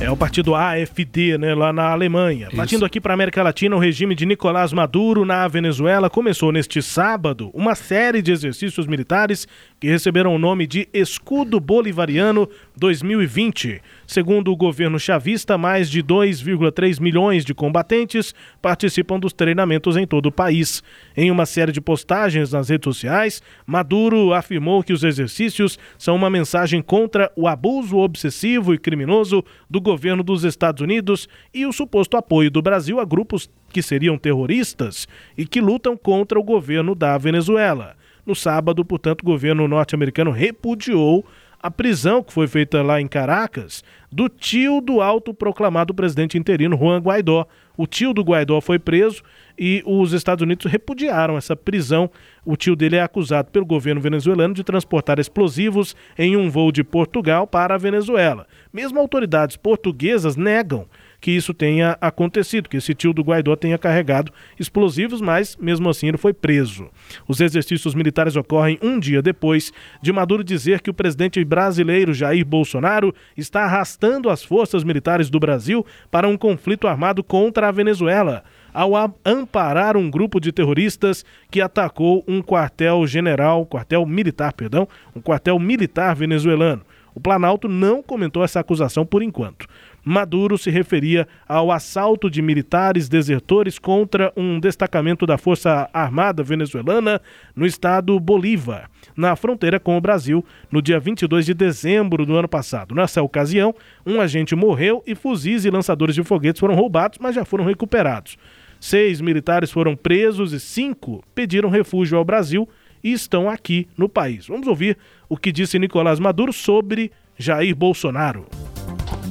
É 0.00 0.10
o 0.10 0.16
partido 0.16 0.54
AFD, 0.54 1.36
né, 1.36 1.54
lá 1.54 1.74
na 1.74 1.90
Alemanha. 1.90 2.46
Isso. 2.46 2.56
Partindo 2.56 2.86
aqui 2.86 2.98
para 2.98 3.12
a 3.12 3.14
América 3.14 3.42
Latina, 3.42 3.76
o 3.76 3.78
regime 3.78 4.14
de 4.14 4.24
Nicolás 4.24 4.72
Maduro 4.72 5.26
na 5.26 5.46
Venezuela 5.46 6.08
começou 6.08 6.50
neste 6.50 6.80
sábado 6.80 7.50
uma 7.52 7.74
série 7.74 8.22
de 8.22 8.32
exercícios 8.32 8.86
militares 8.86 9.46
que 9.80 9.88
receberam 9.88 10.34
o 10.34 10.38
nome 10.38 10.66
de 10.66 10.86
Escudo 10.92 11.58
Bolivariano 11.58 12.46
2020. 12.76 13.80
Segundo 14.06 14.52
o 14.52 14.56
governo 14.56 15.00
chavista, 15.00 15.56
mais 15.56 15.90
de 15.90 16.02
2,3 16.02 17.00
milhões 17.00 17.46
de 17.46 17.54
combatentes 17.54 18.34
participam 18.60 19.18
dos 19.18 19.32
treinamentos 19.32 19.96
em 19.96 20.06
todo 20.06 20.26
o 20.26 20.32
país. 20.32 20.82
Em 21.16 21.30
uma 21.30 21.46
série 21.46 21.72
de 21.72 21.80
postagens 21.80 22.52
nas 22.52 22.68
redes 22.68 22.84
sociais, 22.84 23.42
Maduro 23.66 24.34
afirmou 24.34 24.82
que 24.82 24.92
os 24.92 25.02
exercícios 25.02 25.78
são 25.96 26.14
uma 26.14 26.28
mensagem 26.28 26.82
contra 26.82 27.32
o 27.34 27.48
abuso 27.48 27.96
obsessivo 27.96 28.74
e 28.74 28.78
criminoso 28.78 29.42
do 29.68 29.80
governo 29.80 30.22
dos 30.22 30.44
Estados 30.44 30.82
Unidos 30.82 31.26
e 31.54 31.64
o 31.64 31.72
suposto 31.72 32.18
apoio 32.18 32.50
do 32.50 32.60
Brasil 32.60 33.00
a 33.00 33.04
grupos 33.06 33.48
que 33.72 33.80
seriam 33.80 34.18
terroristas 34.18 35.08
e 35.38 35.46
que 35.46 35.60
lutam 35.60 35.96
contra 35.96 36.38
o 36.38 36.42
governo 36.42 36.94
da 36.94 37.16
Venezuela. 37.16 37.96
No 38.24 38.34
sábado, 38.34 38.84
portanto, 38.84 39.22
o 39.22 39.26
governo 39.26 39.66
norte-americano 39.66 40.30
repudiou 40.30 41.24
a 41.62 41.70
prisão 41.70 42.22
que 42.22 42.32
foi 42.32 42.46
feita 42.46 42.82
lá 42.82 43.00
em 43.00 43.06
Caracas 43.06 43.84
do 44.10 44.28
tio 44.28 44.80
do 44.80 45.02
autoproclamado 45.02 45.92
presidente 45.92 46.38
interino 46.38 46.76
Juan 46.76 46.98
Guaidó. 46.98 47.46
O 47.76 47.86
tio 47.86 48.14
do 48.14 48.22
Guaidó 48.22 48.60
foi 48.60 48.78
preso 48.78 49.22
e 49.58 49.82
os 49.84 50.12
Estados 50.12 50.42
Unidos 50.42 50.70
repudiaram 50.70 51.36
essa 51.36 51.54
prisão. 51.54 52.10
O 52.44 52.56
tio 52.56 52.74
dele 52.74 52.96
é 52.96 53.02
acusado 53.02 53.50
pelo 53.50 53.66
governo 53.66 54.00
venezuelano 54.00 54.54
de 54.54 54.64
transportar 54.64 55.18
explosivos 55.18 55.94
em 56.18 56.34
um 56.34 56.50
voo 56.50 56.72
de 56.72 56.82
Portugal 56.82 57.46
para 57.46 57.74
a 57.74 57.78
Venezuela. 57.78 58.46
Mesmo 58.72 58.98
autoridades 58.98 59.56
portuguesas 59.56 60.36
negam 60.36 60.86
que 61.20 61.30
isso 61.30 61.52
tenha 61.52 61.96
acontecido, 62.00 62.68
que 62.68 62.78
esse 62.78 62.94
tio 62.94 63.12
do 63.12 63.22
Guaidó 63.22 63.54
tenha 63.54 63.76
carregado 63.76 64.32
explosivos, 64.58 65.20
mas 65.20 65.56
mesmo 65.56 65.88
assim 65.88 66.08
ele 66.08 66.16
foi 66.16 66.32
preso. 66.32 66.88
Os 67.28 67.40
exercícios 67.40 67.94
militares 67.94 68.36
ocorrem 68.36 68.78
um 68.82 68.98
dia 68.98 69.20
depois 69.20 69.72
de 70.00 70.12
Maduro 70.12 70.42
dizer 70.42 70.80
que 70.80 70.90
o 70.90 70.94
presidente 70.94 71.44
brasileiro 71.44 72.14
Jair 72.14 72.44
Bolsonaro 72.44 73.14
está 73.36 73.64
arrastando 73.64 74.30
as 74.30 74.42
forças 74.42 74.82
militares 74.82 75.28
do 75.28 75.38
Brasil 75.38 75.84
para 76.10 76.28
um 76.28 76.36
conflito 76.36 76.88
armado 76.88 77.22
contra 77.22 77.68
a 77.68 77.72
Venezuela 77.72 78.42
ao 78.72 78.92
amparar 79.24 79.96
um 79.96 80.10
grupo 80.10 80.40
de 80.40 80.52
terroristas 80.52 81.24
que 81.50 81.60
atacou 81.60 82.24
um 82.26 82.40
quartel 82.40 83.06
general, 83.06 83.66
quartel 83.66 84.06
militar, 84.06 84.52
perdão, 84.52 84.88
um 85.14 85.20
quartel 85.20 85.58
militar 85.58 86.14
venezuelano. 86.14 86.82
O 87.14 87.20
Planalto 87.20 87.68
não 87.68 88.02
comentou 88.02 88.44
essa 88.44 88.60
acusação 88.60 89.04
por 89.04 89.22
enquanto. 89.22 89.66
Maduro 90.04 90.56
se 90.56 90.70
referia 90.70 91.28
ao 91.46 91.70
assalto 91.70 92.30
de 92.30 92.40
militares 92.40 93.08
desertores 93.08 93.78
contra 93.78 94.32
um 94.36 94.58
destacamento 94.58 95.26
da 95.26 95.36
Força 95.36 95.90
Armada 95.92 96.42
venezuelana 96.42 97.20
no 97.54 97.66
estado 97.66 98.18
Bolívar, 98.18 98.88
na 99.14 99.36
fronteira 99.36 99.78
com 99.78 99.96
o 99.96 100.00
Brasil, 100.00 100.44
no 100.70 100.80
dia 100.80 100.98
22 100.98 101.44
de 101.44 101.54
dezembro 101.54 102.24
do 102.24 102.36
ano 102.36 102.48
passado. 102.48 102.94
Nessa 102.94 103.22
ocasião, 103.22 103.74
um 104.06 104.20
agente 104.20 104.56
morreu 104.56 105.02
e 105.06 105.14
fuzis 105.14 105.64
e 105.64 105.70
lançadores 105.70 106.14
de 106.14 106.24
foguetes 106.24 106.60
foram 106.60 106.74
roubados, 106.74 107.18
mas 107.20 107.34
já 107.34 107.44
foram 107.44 107.64
recuperados. 107.64 108.38
Seis 108.80 109.20
militares 109.20 109.70
foram 109.70 109.94
presos 109.94 110.54
e 110.54 110.60
cinco 110.60 111.22
pediram 111.34 111.68
refúgio 111.68 112.16
ao 112.16 112.24
Brasil 112.24 112.66
e 113.04 113.12
estão 113.12 113.48
aqui 113.48 113.86
no 113.96 114.08
país. 114.08 114.46
Vamos 114.46 114.66
ouvir 114.66 114.96
o 115.30 115.36
que 115.36 115.52
disse 115.52 115.78
Nicolás 115.78 116.18
Maduro 116.18 116.52
sobre 116.52 117.12
Jair 117.38 117.76
Bolsonaro. 117.76 118.46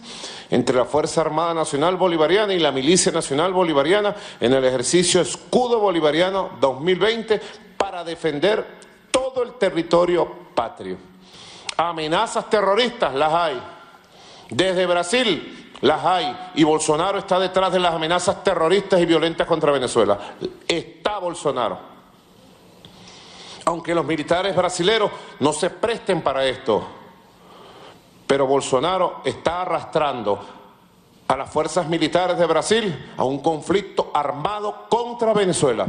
entre 0.51 0.77
la 0.77 0.87
Fuerza 0.87 1.21
Armada 1.21 1.53
Nacional 1.53 1.97
Bolivariana 1.97 2.55
y 2.55 2.59
la 2.59 2.73
Milicia 2.73 3.13
Nacional 3.13 3.53
Bolivariana 3.53 4.17
en 4.41 4.55
el 4.55 4.65
ejercicio 4.65 5.21
Escudo 5.21 5.79
Bolivariano 5.79 6.53
2020 6.59 7.39
para 7.77 8.03
defender 8.03 8.65
todo 9.11 9.43
el 9.43 9.59
territorio 9.59 10.27
patrio. 10.55 10.97
Amenazas 11.77 12.49
terroristas 12.49 13.15
las 13.15 13.35
hay. 13.35 13.61
Desde 14.49 14.87
Brasil 14.87 15.68
las 15.81 16.05
hay. 16.05 16.37
Y 16.55 16.65
Bolsonaro 16.65 17.19
está 17.19 17.39
detrás 17.39 17.73
de 17.73 17.79
las 17.79 17.95
amenazas 17.95 18.43
terroristas 18.43 19.01
y 19.01 19.07
violentas 19.07 19.47
contra 19.47 19.73
Venezuela. 19.73 20.19
Está 20.67 21.19
Bolsonaro. 21.19 21.79
Aunque 23.65 23.95
los 23.95 24.05
militares 24.05 24.57
brasileños 24.57 25.11
no 25.41 25.53
se 25.53 25.71
presten 25.71 26.23
para 26.23 26.45
esto, 26.47 26.87
pero 28.27 28.47
Bolsonaro 28.47 29.21
está 29.25 29.63
arrastrando 29.63 30.39
a 31.29 31.37
las 31.37 31.51
fuerzas 31.51 31.87
militares 31.87 32.39
de 32.39 32.47
Brasil 32.47 33.13
a 33.17 33.25
un 33.25 33.41
conflicto 33.41 34.11
armado 34.15 34.87
contra 34.89 35.35
Venezuela 35.35 35.87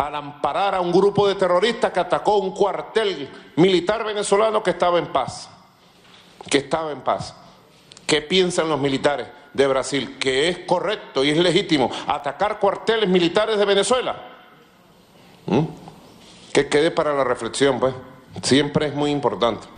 al 0.00 0.14
amparar 0.14 0.74
a 0.74 0.80
un 0.80 0.90
grupo 0.90 1.28
de 1.28 1.34
terroristas 1.34 1.92
que 1.92 2.00
atacó 2.00 2.38
un 2.38 2.52
cuartel 2.52 3.30
militar 3.56 4.02
venezolano 4.02 4.62
que 4.62 4.70
estaba 4.70 4.98
en 4.98 5.08
paz, 5.08 5.50
que 6.48 6.58
estaba 6.58 6.90
en 6.90 7.02
paz. 7.02 7.34
¿Qué 8.10 8.22
piensan 8.22 8.68
los 8.68 8.80
militares 8.80 9.28
de 9.54 9.68
Brasil? 9.68 10.16
Que 10.18 10.48
es 10.48 10.58
correcto 10.66 11.22
y 11.22 11.30
es 11.30 11.38
legítimo 11.38 11.88
atacar 12.08 12.58
cuarteles 12.58 13.08
militares 13.08 13.56
de 13.56 13.64
Venezuela. 13.64 14.20
¿Mm? 15.46 15.60
Que 16.52 16.68
quede 16.68 16.90
para 16.90 17.14
la 17.14 17.22
reflexión, 17.22 17.78
pues. 17.78 17.94
Siempre 18.42 18.86
es 18.86 18.94
muy 18.96 19.12
importante. 19.12 19.68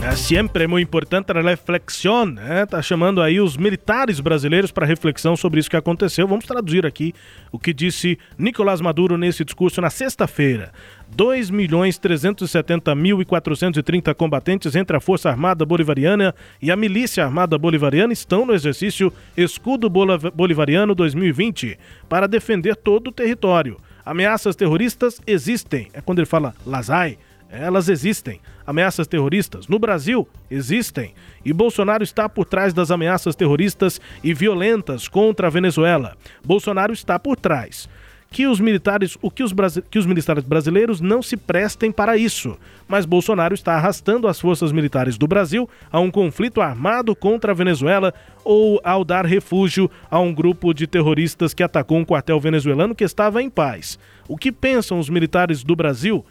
É 0.00 0.14
sempre 0.14 0.66
muito 0.66 0.86
importante 0.86 1.32
a 1.32 1.40
reflexão, 1.42 2.24
né? 2.24 2.64
Tá 2.64 2.80
chamando 2.80 3.20
aí 3.20 3.40
os 3.40 3.56
militares 3.56 4.20
brasileiros 4.20 4.70
para 4.70 4.86
reflexão 4.86 5.36
sobre 5.36 5.60
isso 5.60 5.68
que 5.68 5.76
aconteceu. 5.76 6.26
Vamos 6.26 6.46
traduzir 6.46 6.86
aqui 6.86 7.12
o 7.52 7.58
que 7.58 7.74
disse 7.74 8.18
Nicolás 8.38 8.80
Maduro 8.80 9.18
nesse 9.18 9.44
discurso 9.44 9.80
na 9.80 9.90
sexta-feira. 9.90 10.72
2 11.14 11.50
milhões 11.50 11.98
370 11.98 12.94
mil 12.94 13.20
e 13.20 13.24
430 13.24 14.14
combatentes 14.14 14.76
entre 14.76 14.96
a 14.96 15.00
Força 15.00 15.28
Armada 15.28 15.66
Bolivariana 15.66 16.34
e 16.62 16.70
a 16.70 16.76
Milícia 16.76 17.24
Armada 17.24 17.58
Bolivariana 17.58 18.12
estão 18.12 18.46
no 18.46 18.54
exercício 18.54 19.12
Escudo 19.36 19.90
Bolivariano 19.90 20.94
2020 20.94 21.78
para 22.08 22.26
defender 22.26 22.76
todo 22.76 23.08
o 23.08 23.12
território. 23.12 23.78
Ameaças 24.06 24.56
terroristas 24.56 25.20
existem. 25.26 25.88
É 25.92 26.00
quando 26.00 26.20
ele 26.20 26.26
fala 26.26 26.54
Lazai 26.64 27.18
elas 27.50 27.88
existem. 27.88 28.40
Ameaças 28.66 29.06
terroristas 29.06 29.66
no 29.66 29.78
Brasil 29.78 30.28
existem. 30.50 31.14
E 31.44 31.52
Bolsonaro 31.52 32.02
está 32.02 32.28
por 32.28 32.44
trás 32.44 32.74
das 32.74 32.90
ameaças 32.90 33.34
terroristas 33.34 34.00
e 34.22 34.34
violentas 34.34 35.08
contra 35.08 35.46
a 35.46 35.50
Venezuela. 35.50 36.16
Bolsonaro 36.44 36.92
está 36.92 37.18
por 37.18 37.36
trás. 37.36 37.88
Que 38.30 38.46
os 38.46 38.60
militares, 38.60 39.16
o 39.22 39.30
que 39.30 39.42
os, 39.42 39.54
que 39.90 39.98
os 39.98 40.04
militares 40.04 40.44
brasileiros 40.44 41.00
não 41.00 41.22
se 41.22 41.34
prestem 41.34 41.90
para 41.90 42.18
isso. 42.18 42.58
Mas 42.86 43.06
Bolsonaro 43.06 43.54
está 43.54 43.72
arrastando 43.72 44.28
as 44.28 44.38
forças 44.38 44.70
militares 44.70 45.16
do 45.16 45.26
Brasil 45.26 45.66
a 45.90 45.98
um 45.98 46.10
conflito 46.10 46.60
armado 46.60 47.16
contra 47.16 47.52
a 47.52 47.54
Venezuela 47.54 48.12
ou 48.44 48.78
ao 48.84 49.02
dar 49.02 49.24
refúgio 49.24 49.90
a 50.10 50.20
um 50.20 50.34
grupo 50.34 50.74
de 50.74 50.86
terroristas 50.86 51.54
que 51.54 51.62
atacou 51.62 51.96
um 51.96 52.04
quartel 52.04 52.38
venezuelano 52.38 52.94
que 52.94 53.04
estava 53.04 53.42
em 53.42 53.48
paz. 53.48 53.98
O 54.28 54.36
que 54.36 54.52
pensam 54.52 54.98
os 54.98 55.08
militares 55.08 55.64
do 55.64 55.74
Brasil 55.74 56.22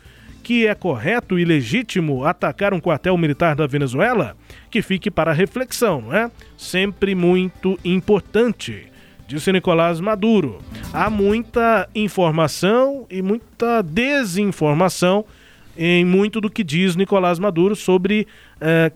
que 0.43 0.67
é 0.67 0.73
correto 0.73 1.37
e 1.37 1.45
legítimo 1.45 2.25
atacar 2.25 2.73
um 2.73 2.79
quartel 2.79 3.17
militar 3.17 3.55
da 3.55 3.67
Venezuela? 3.67 4.35
Que 4.69 4.81
fique 4.81 5.11
para 5.11 5.33
reflexão, 5.33 6.01
não 6.01 6.13
é? 6.13 6.31
Sempre 6.57 7.13
muito 7.15 7.79
importante. 7.83 8.87
Disse 9.27 9.51
Nicolás 9.51 9.99
Maduro. 9.99 10.59
Há 10.93 11.09
muita 11.09 11.89
informação 11.93 13.05
e 13.09 13.21
muita 13.21 13.81
desinformação 13.81 15.25
em 15.77 16.05
muito 16.05 16.39
do 16.39 16.49
que 16.49 16.63
diz 16.63 16.95
Nicolás 16.95 17.37
Maduro 17.37 17.75
sobre 17.75 18.25
eh, 18.59 18.91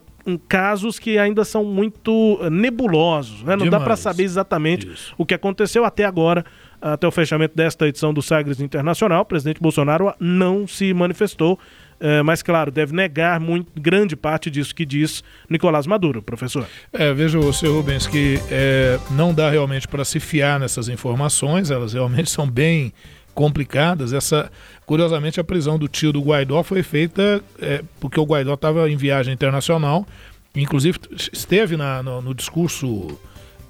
casos 0.47 0.99
que 0.99 1.17
ainda 1.17 1.43
são 1.43 1.63
muito 1.63 2.39
nebulosos. 2.49 3.43
Né? 3.43 3.55
Não 3.55 3.65
Demais. 3.65 3.71
dá 3.71 3.79
para 3.81 3.95
saber 3.95 4.23
exatamente 4.23 4.87
Isso. 4.87 5.13
o 5.17 5.25
que 5.25 5.33
aconteceu 5.33 5.83
até 5.83 6.05
agora 6.05 6.45
até 6.81 7.07
o 7.07 7.11
fechamento 7.11 7.55
desta 7.55 7.87
edição 7.87 8.13
do 8.13 8.21
Sagres 8.21 8.59
Internacional, 8.59 9.21
o 9.21 9.25
presidente 9.25 9.61
Bolsonaro 9.61 10.13
não 10.19 10.65
se 10.67 10.93
manifestou, 10.93 11.59
é, 11.99 12.23
mas, 12.23 12.41
claro, 12.41 12.71
deve 12.71 12.95
negar 12.95 13.39
muito, 13.39 13.71
grande 13.79 14.15
parte 14.15 14.49
disso 14.49 14.73
que 14.73 14.83
diz 14.83 15.23
Nicolás 15.47 15.85
Maduro, 15.85 16.21
professor. 16.23 16.65
É, 16.91 17.13
veja, 17.13 17.39
senhor 17.53 17.75
Rubens, 17.75 18.07
que 18.07 18.39
é, 18.49 18.99
não 19.11 19.31
dá 19.31 19.51
realmente 19.51 19.87
para 19.87 20.03
se 20.03 20.19
fiar 20.19 20.59
nessas 20.59 20.89
informações, 20.89 21.69
elas 21.69 21.93
realmente 21.93 22.31
são 22.31 22.49
bem 22.49 22.91
complicadas. 23.35 24.13
Essa, 24.13 24.51
curiosamente, 24.83 25.39
a 25.39 25.43
prisão 25.43 25.77
do 25.77 25.87
tio 25.87 26.11
do 26.11 26.21
Guaidó 26.21 26.63
foi 26.63 26.81
feita 26.81 27.43
é, 27.61 27.83
porque 27.99 28.19
o 28.19 28.23
Guaidó 28.23 28.55
estava 28.55 28.89
em 28.89 28.97
viagem 28.97 29.31
internacional, 29.31 30.07
inclusive 30.55 30.97
esteve 31.31 31.77
na, 31.77 32.01
no, 32.01 32.19
no 32.19 32.33
discurso 32.33 33.19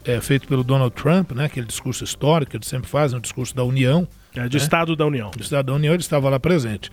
é, 0.06 0.20
feito 0.22 0.48
pelo 0.48 0.64
Donald 0.64 0.94
Trump, 0.96 1.32
né, 1.32 1.46
aquele 1.46 1.66
discurso 1.66 2.04
histórico 2.04 2.52
que 2.52 2.58
ele 2.58 2.66
sempre 2.66 2.90
faz, 2.90 3.14
um 3.14 3.20
discurso 3.20 3.56
da 3.56 3.64
União. 3.64 4.08
É, 4.36 4.48
de 4.48 4.58
né? 4.58 4.64
Estado 4.64 4.96
da 4.96 5.06
União. 5.06 5.32
Do 5.32 5.42
Estado 5.42 5.66
da 5.66 5.74
União, 5.74 5.94
ele 5.94 6.02
estava 6.02 6.30
lá 6.30 6.40
presente. 6.40 6.90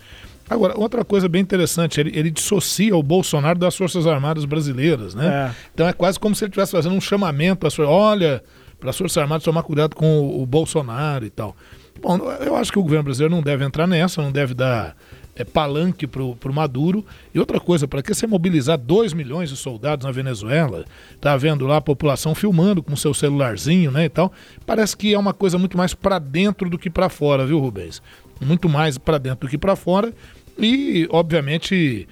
Agora, 0.49 0.77
outra 0.77 1.05
coisa 1.05 1.29
bem 1.29 1.41
interessante, 1.41 1.99
ele, 1.99 2.17
ele 2.17 2.31
dissocia 2.31 2.95
o 2.95 3.03
Bolsonaro 3.03 3.59
das 3.59 3.75
Forças 3.75 4.07
Armadas 4.07 4.45
brasileiras, 4.45 5.13
né? 5.13 5.51
É. 5.51 5.55
Então 5.73 5.87
é 5.87 5.93
quase 5.93 6.19
como 6.19 6.33
se 6.35 6.43
ele 6.43 6.49
estivesse 6.49 6.71
fazendo 6.71 6.95
um 6.95 7.01
chamamento 7.01 7.57
para 7.57 7.87
olha, 7.87 8.43
para 8.79 8.89
as 8.89 8.97
Forças 8.97 9.17
Armadas 9.17 9.43
tomar 9.43 9.61
cuidado 9.61 9.95
com 9.95 10.19
o, 10.19 10.41
o 10.41 10.45
Bolsonaro 10.45 11.23
e 11.25 11.29
tal. 11.29 11.55
Bom, 12.01 12.17
eu 12.39 12.55
acho 12.55 12.71
que 12.71 12.79
o 12.79 12.81
governo 12.81 13.03
brasileiro 13.03 13.35
não 13.35 13.43
deve 13.43 13.63
entrar 13.63 13.85
nessa, 13.85 14.21
não 14.21 14.31
deve 14.31 14.53
dar 14.53 14.95
é, 15.39 15.45
palanque 15.45 16.05
para 16.05 16.21
o 16.21 16.53
Maduro. 16.53 17.05
E 17.33 17.39
outra 17.39 17.59
coisa, 17.59 17.87
para 17.87 18.03
que 18.03 18.13
você 18.13 18.27
mobilizar 18.27 18.77
2 18.77 19.13
milhões 19.13 19.49
de 19.49 19.55
soldados 19.55 20.05
na 20.05 20.11
Venezuela, 20.11 20.85
tá 21.21 21.35
vendo 21.37 21.65
lá 21.65 21.77
a 21.77 21.81
população 21.81 22.35
filmando 22.35 22.83
com 22.83 22.95
seu 22.95 23.13
celularzinho, 23.13 23.89
né, 23.89 24.05
e 24.05 24.09
tal, 24.09 24.31
parece 24.65 24.95
que 24.95 25.13
é 25.13 25.17
uma 25.17 25.33
coisa 25.33 25.57
muito 25.57 25.77
mais 25.77 25.93
para 25.93 26.19
dentro 26.19 26.69
do 26.69 26.77
que 26.77 26.89
para 26.89 27.07
fora, 27.07 27.45
viu, 27.45 27.59
Rubens? 27.59 28.01
Muito 28.41 28.67
mais 28.67 28.97
para 28.97 29.17
dentro 29.17 29.47
do 29.47 29.49
que 29.49 29.57
para 29.57 29.75
fora. 29.75 30.13
E, 30.57 31.07
obviamente, 31.09 32.07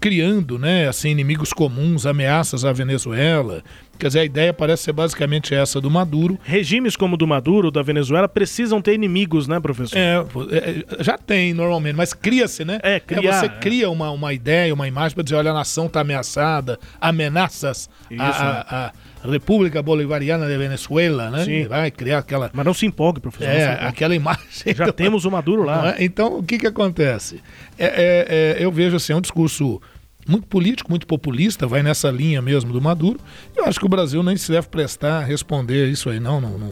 criando, 0.00 0.58
né, 0.58 0.88
assim, 0.88 1.10
inimigos 1.10 1.52
comuns, 1.52 2.06
ameaças 2.06 2.64
à 2.64 2.72
Venezuela. 2.72 3.62
Quer 3.98 4.08
dizer, 4.08 4.20
a 4.20 4.24
ideia 4.24 4.52
parece 4.52 4.84
ser 4.84 4.92
basicamente 4.92 5.54
essa 5.54 5.80
do 5.80 5.90
Maduro. 5.90 6.38
Regimes 6.44 6.96
como 6.96 7.14
o 7.14 7.16
do 7.16 7.26
Maduro, 7.26 7.70
da 7.70 7.82
Venezuela, 7.82 8.28
precisam 8.28 8.82
ter 8.82 8.92
inimigos, 8.92 9.48
né, 9.48 9.58
professor? 9.58 9.96
É, 9.96 10.24
é 10.52 11.02
já 11.02 11.16
tem 11.16 11.54
normalmente, 11.54 11.96
mas 11.96 12.12
cria-se, 12.12 12.64
né? 12.64 12.78
É, 12.82 13.00
cria, 13.00 13.30
é, 13.30 13.32
você 13.32 13.46
é. 13.46 13.48
cria 13.48 13.90
uma, 13.90 14.10
uma 14.10 14.34
ideia, 14.34 14.72
uma 14.74 14.86
imagem 14.86 15.14
para 15.14 15.24
dizer, 15.24 15.36
olha, 15.36 15.50
a 15.50 15.54
nação 15.54 15.86
está 15.86 16.00
ameaçada, 16.00 16.78
ameaças 17.00 17.88
Isso, 18.10 18.22
a, 18.22 18.66
a, 18.68 18.86
a 18.86 18.92
República 19.26 19.82
Bolivariana 19.82 20.46
de 20.46 20.56
Venezuela, 20.56 21.30
né? 21.30 21.44
Sim. 21.44 21.66
Vai 21.66 21.90
criar 21.90 22.18
aquela. 22.18 22.50
Mas 22.52 22.64
não 22.64 22.74
se 22.74 22.86
empolgue, 22.86 23.20
professor. 23.20 23.48
É, 23.48 23.86
aquela 23.86 24.14
imagem. 24.14 24.42
Já 24.74 24.92
temos 24.92 25.24
o 25.24 25.30
Maduro 25.30 25.62
lá. 25.62 25.94
É? 25.96 26.04
Então, 26.04 26.38
o 26.38 26.42
que, 26.42 26.58
que 26.58 26.66
acontece? 26.66 27.42
É, 27.78 27.86
é, 27.86 28.26
é, 28.60 28.64
eu 28.64 28.70
vejo 28.72 28.96
assim, 28.96 29.12
é 29.12 29.16
um 29.16 29.20
discurso 29.20 29.80
muito 30.28 30.46
político, 30.46 30.90
muito 30.90 31.06
populista, 31.06 31.66
vai 31.66 31.82
nessa 31.82 32.10
linha 32.10 32.42
mesmo 32.42 32.72
do 32.72 32.80
Maduro. 32.80 33.20
Eu 33.54 33.64
acho 33.64 33.78
que 33.78 33.86
o 33.86 33.88
Brasil 33.88 34.22
nem 34.22 34.36
se 34.36 34.50
deve 34.50 34.68
prestar 34.68 35.18
a 35.18 35.24
responder 35.24 35.88
isso 35.88 36.10
aí, 36.10 36.18
não. 36.18 36.40
não, 36.40 36.58
não 36.58 36.70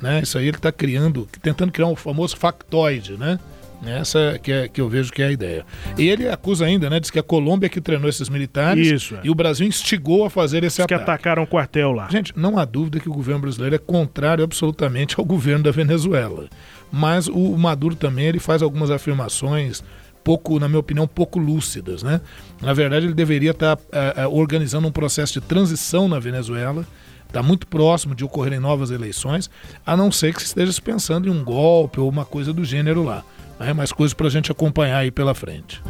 né? 0.00 0.20
Isso 0.22 0.36
aí 0.38 0.48
ele 0.48 0.56
está 0.56 0.70
criando, 0.70 1.28
tentando 1.42 1.72
criar 1.72 1.86
um 1.86 1.96
famoso 1.96 2.36
factoide, 2.36 3.16
né? 3.16 3.38
Essa 3.84 4.38
que, 4.42 4.50
é, 4.50 4.68
que 4.68 4.80
eu 4.80 4.88
vejo 4.88 5.12
que 5.12 5.22
é 5.22 5.26
a 5.26 5.30
ideia. 5.30 5.64
E 5.98 6.08
ele 6.08 6.28
acusa 6.28 6.64
ainda, 6.64 6.88
né? 6.88 6.98
Diz 6.98 7.10
que 7.10 7.18
a 7.18 7.22
Colômbia 7.22 7.68
que 7.68 7.80
treinou 7.80 8.08
esses 8.08 8.28
militares 8.28 8.86
Isso, 8.86 9.14
é. 9.16 9.20
e 9.24 9.30
o 9.30 9.34
Brasil 9.34 9.66
instigou 9.66 10.24
a 10.24 10.30
fazer 10.30 10.64
esse 10.64 10.76
diz 10.76 10.80
ataque. 10.80 11.04
que 11.04 11.10
atacaram 11.10 11.42
o 11.42 11.46
quartel 11.46 11.92
lá. 11.92 12.08
Gente, 12.10 12.32
não 12.36 12.58
há 12.58 12.64
dúvida 12.64 12.98
que 12.98 13.08
o 13.08 13.12
governo 13.12 13.42
brasileiro 13.42 13.74
é 13.76 13.78
contrário 13.78 14.42
absolutamente 14.42 15.16
ao 15.18 15.24
governo 15.24 15.64
da 15.64 15.70
Venezuela. 15.70 16.48
Mas 16.90 17.28
o 17.28 17.56
Maduro 17.56 17.94
também 17.94 18.26
ele 18.26 18.38
faz 18.38 18.62
algumas 18.62 18.90
afirmações 18.90 19.82
pouco, 20.26 20.58
na 20.58 20.68
minha 20.68 20.80
opinião, 20.80 21.06
pouco 21.06 21.38
lúcidas. 21.38 22.02
Né? 22.02 22.20
Na 22.60 22.72
verdade, 22.72 23.06
ele 23.06 23.14
deveria 23.14 23.52
estar 23.52 23.76
tá, 23.76 24.26
uh, 24.26 24.36
organizando 24.36 24.88
um 24.88 24.90
processo 24.90 25.34
de 25.34 25.40
transição 25.40 26.08
na 26.08 26.18
Venezuela, 26.18 26.84
está 27.28 27.44
muito 27.44 27.64
próximo 27.68 28.12
de 28.12 28.24
ocorrerem 28.24 28.58
novas 28.58 28.90
eleições, 28.90 29.48
a 29.86 29.96
não 29.96 30.10
ser 30.10 30.34
que 30.34 30.40
se 30.40 30.46
esteja 30.46 30.72
pensando 30.82 31.28
em 31.28 31.30
um 31.30 31.44
golpe 31.44 32.00
ou 32.00 32.08
uma 32.08 32.24
coisa 32.24 32.52
do 32.52 32.64
gênero 32.64 33.04
lá. 33.04 33.22
Né? 33.58 33.72
Mais 33.72 33.92
coisas 33.92 34.14
para 34.14 34.26
a 34.26 34.30
gente 34.30 34.50
acompanhar 34.50 34.98
aí 34.98 35.10
pela 35.10 35.34
frente. 35.34 35.82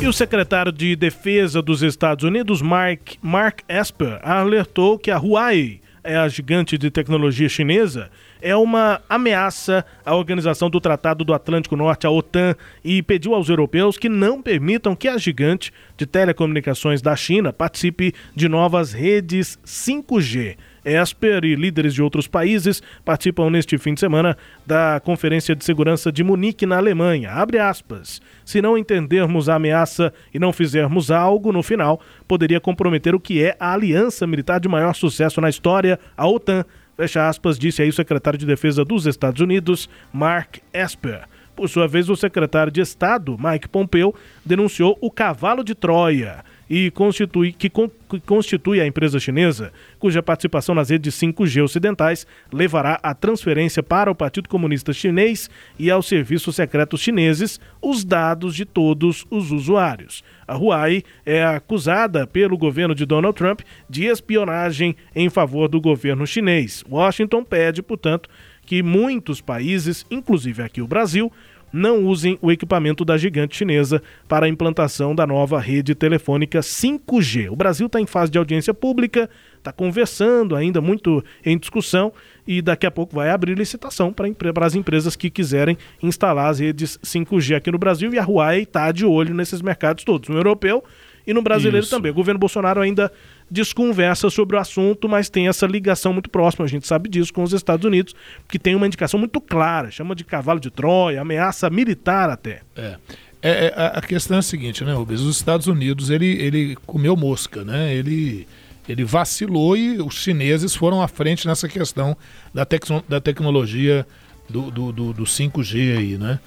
E 0.00 0.06
o 0.06 0.12
secretário 0.12 0.70
de 0.70 0.94
Defesa 0.94 1.60
dos 1.60 1.82
Estados 1.82 2.24
Unidos, 2.24 2.62
Mark, 2.62 3.16
Mark 3.20 3.62
Esper, 3.68 4.20
alertou 4.22 4.96
que 4.96 5.10
a 5.10 5.18
Huawei 5.18 5.80
é 6.04 6.16
a 6.16 6.28
gigante 6.28 6.78
de 6.78 6.90
tecnologia 6.90 7.48
chinesa, 7.48 8.08
é 8.40 8.56
uma 8.56 9.02
ameaça 9.08 9.84
à 10.04 10.14
organização 10.14 10.70
do 10.70 10.80
Tratado 10.80 11.24
do 11.24 11.34
Atlântico 11.34 11.76
Norte, 11.76 12.06
a 12.06 12.10
OTAN, 12.10 12.54
e 12.84 13.02
pediu 13.02 13.34
aos 13.34 13.48
europeus 13.48 13.98
que 13.98 14.08
não 14.08 14.40
permitam 14.40 14.96
que 14.96 15.08
a 15.08 15.18
gigante 15.18 15.72
de 15.96 16.06
telecomunicações 16.06 17.02
da 17.02 17.14
China 17.14 17.52
participe 17.52 18.14
de 18.34 18.48
novas 18.48 18.92
redes 18.92 19.58
5G. 19.66 20.56
Esper 20.88 21.44
e 21.44 21.54
líderes 21.54 21.94
de 21.94 22.02
outros 22.02 22.26
países 22.26 22.82
participam 23.04 23.50
neste 23.50 23.76
fim 23.78 23.94
de 23.94 24.00
semana 24.00 24.36
da 24.66 25.00
Conferência 25.04 25.54
de 25.54 25.64
Segurança 25.64 26.10
de 26.10 26.24
Munique, 26.24 26.66
na 26.66 26.76
Alemanha. 26.76 27.30
Abre 27.32 27.58
aspas. 27.58 28.20
Se 28.44 28.62
não 28.62 28.78
entendermos 28.78 29.48
a 29.48 29.56
ameaça 29.56 30.12
e 30.32 30.38
não 30.38 30.52
fizermos 30.52 31.10
algo, 31.10 31.52
no 31.52 31.62
final, 31.62 32.00
poderia 32.26 32.60
comprometer 32.60 33.14
o 33.14 33.20
que 33.20 33.42
é 33.42 33.56
a 33.60 33.72
aliança 33.72 34.26
militar 34.26 34.60
de 34.60 34.68
maior 34.68 34.94
sucesso 34.94 35.40
na 35.40 35.48
história, 35.48 35.98
a 36.16 36.26
OTAN. 36.26 36.64
Fecha 36.96 37.28
aspas, 37.28 37.58
disse 37.58 37.82
aí 37.82 37.88
o 37.88 37.92
secretário 37.92 38.38
de 38.38 38.46
Defesa 38.46 38.84
dos 38.84 39.06
Estados 39.06 39.40
Unidos, 39.40 39.88
Mark 40.12 40.58
Esper. 40.72 41.22
Por 41.54 41.68
sua 41.68 41.86
vez, 41.86 42.08
o 42.08 42.16
secretário 42.16 42.72
de 42.72 42.80
Estado, 42.80 43.36
Mike 43.38 43.68
Pompeo, 43.68 44.14
denunciou 44.44 44.96
o 45.00 45.10
cavalo 45.10 45.64
de 45.64 45.74
Troia 45.74 46.44
e 46.68 46.90
constitui, 46.90 47.52
que, 47.52 47.70
con, 47.70 47.88
que 48.08 48.20
constitui 48.20 48.80
a 48.80 48.86
empresa 48.86 49.18
chinesa, 49.18 49.72
cuja 49.98 50.22
participação 50.22 50.74
nas 50.74 50.90
redes 50.90 51.14
5G 51.14 51.62
ocidentais 51.62 52.26
levará 52.52 52.98
à 53.02 53.14
transferência 53.14 53.82
para 53.82 54.10
o 54.10 54.14
Partido 54.14 54.48
Comunista 54.48 54.92
Chinês 54.92 55.48
e 55.78 55.90
aos 55.90 56.06
serviços 56.06 56.56
secretos 56.56 57.00
chineses 57.00 57.60
os 57.80 58.04
dados 58.04 58.54
de 58.54 58.64
todos 58.64 59.24
os 59.30 59.50
usuários. 59.50 60.22
A 60.46 60.56
Huawei 60.56 61.04
é 61.24 61.44
acusada 61.44 62.26
pelo 62.26 62.56
governo 62.56 62.94
de 62.94 63.04
Donald 63.04 63.36
Trump 63.36 63.60
de 63.88 64.04
espionagem 64.04 64.96
em 65.14 65.28
favor 65.28 65.68
do 65.68 65.80
governo 65.80 66.26
chinês. 66.26 66.82
Washington 66.88 67.44
pede, 67.44 67.82
portanto, 67.82 68.28
que 68.68 68.82
muitos 68.82 69.40
países, 69.40 70.04
inclusive 70.10 70.62
aqui 70.62 70.82
o 70.82 70.86
Brasil, 70.86 71.32
não 71.72 72.04
usem 72.04 72.38
o 72.40 72.50
equipamento 72.50 73.04
da 73.04 73.16
gigante 73.16 73.56
chinesa 73.56 74.02
para 74.28 74.46
a 74.46 74.48
implantação 74.48 75.14
da 75.14 75.26
nova 75.26 75.60
rede 75.60 75.94
telefônica 75.94 76.60
5G. 76.60 77.50
O 77.50 77.56
Brasil 77.56 77.86
está 77.86 78.00
em 78.00 78.06
fase 78.06 78.30
de 78.30 78.38
audiência 78.38 78.72
pública, 78.72 79.28
está 79.56 79.72
conversando 79.72 80.56
ainda 80.56 80.80
muito 80.80 81.22
em 81.44 81.58
discussão 81.58 82.12
e 82.46 82.62
daqui 82.62 82.86
a 82.86 82.90
pouco 82.90 83.14
vai 83.14 83.30
abrir 83.30 83.56
licitação 83.56 84.12
para 84.12 84.66
as 84.66 84.74
empresas 84.74 85.14
que 85.16 85.30
quiserem 85.30 85.76
instalar 86.02 86.50
as 86.50 86.58
redes 86.58 86.98
5G 87.04 87.56
aqui 87.56 87.70
no 87.70 87.78
Brasil 87.78 88.12
e 88.12 88.18
a 88.18 88.24
Huawei 88.24 88.62
está 88.62 88.90
de 88.90 89.04
olho 89.04 89.34
nesses 89.34 89.60
mercados 89.60 90.04
todos, 90.04 90.28
no 90.28 90.36
europeu 90.36 90.82
e 91.26 91.34
no 91.34 91.42
brasileiro 91.42 91.84
Isso. 91.84 91.94
também. 91.94 92.10
O 92.10 92.14
governo 92.14 92.38
Bolsonaro 92.38 92.80
ainda 92.80 93.12
desconversa 93.50 94.30
sobre 94.30 94.56
o 94.56 94.58
assunto, 94.58 95.08
mas 95.08 95.28
tem 95.28 95.48
essa 95.48 95.66
ligação 95.66 96.12
muito 96.12 96.30
próxima, 96.30 96.64
a 96.64 96.68
gente 96.68 96.86
sabe 96.86 97.08
disso, 97.08 97.32
com 97.32 97.42
os 97.42 97.52
Estados 97.52 97.84
Unidos, 97.84 98.14
que 98.48 98.58
tem 98.58 98.74
uma 98.74 98.86
indicação 98.86 99.18
muito 99.18 99.40
clara, 99.40 99.90
chama 99.90 100.14
de 100.14 100.24
cavalo 100.24 100.60
de 100.60 100.70
Troia, 100.70 101.20
ameaça 101.20 101.68
militar 101.70 102.30
até. 102.30 102.62
É. 102.76 102.96
É, 103.40 103.66
é 103.66 103.72
a 103.94 104.02
questão 104.02 104.36
é 104.36 104.40
a 104.40 104.42
seguinte, 104.42 104.82
né, 104.84 104.92
Rubens? 104.92 105.20
Os 105.20 105.36
Estados 105.36 105.68
Unidos, 105.68 106.10
ele, 106.10 106.26
ele 106.26 106.76
comeu 106.84 107.16
mosca, 107.16 107.64
né? 107.64 107.94
Ele, 107.94 108.48
ele 108.88 109.04
vacilou 109.04 109.76
e 109.76 110.02
os 110.02 110.16
chineses 110.16 110.74
foram 110.74 111.00
à 111.00 111.06
frente 111.06 111.46
nessa 111.46 111.68
questão 111.68 112.16
da, 112.52 112.64
tec 112.64 112.84
da 113.08 113.20
tecnologia 113.20 114.04
do, 114.48 114.70
do, 114.72 114.92
do, 114.92 115.12
do 115.12 115.22
5G 115.22 115.98
aí, 115.98 116.18
né? 116.18 116.40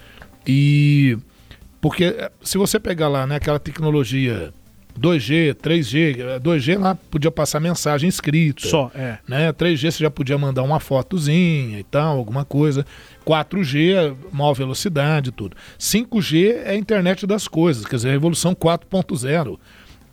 E 0.46 1.18
porque 1.80 2.06
eh, 2.06 2.32
se 2.44 2.58
você 2.58 2.80
pegar 2.80 3.08
lá, 3.08 3.26
né, 3.26 3.36
aquela 3.36 3.60
tecnologia 3.60 4.54
2G, 5.00 5.54
3G, 5.56 6.40
2G 6.40 6.80
lá 6.80 6.96
podia 6.96 7.32
passar 7.32 7.60
mensagem 7.60 8.08
escrita. 8.08 8.68
Só, 8.68 8.92
é. 8.94 9.18
Né? 9.28 9.52
3G 9.54 9.92
você 9.92 10.04
já 10.04 10.12
podia 10.12 10.38
mandar 10.38 10.64
uma 10.64 10.80
fotozinha 10.80 11.80
e 11.80 11.84
tal, 11.84 12.18
alguma 12.18 12.46
coisa. 12.46 12.86
4G 13.26 13.94
é 13.94 14.14
maior 14.32 14.54
velocidade 14.54 15.30
e 15.30 15.32
tudo. 15.32 15.56
5G 15.80 16.64
é 16.66 16.72
a 16.72 16.76
internet 16.76 17.26
das 17.26 17.48
coisas, 17.48 17.86
quer 17.86 17.96
dizer, 17.98 18.10
a 18.10 18.14
revolução 18.14 18.54
4.0. 18.54 19.58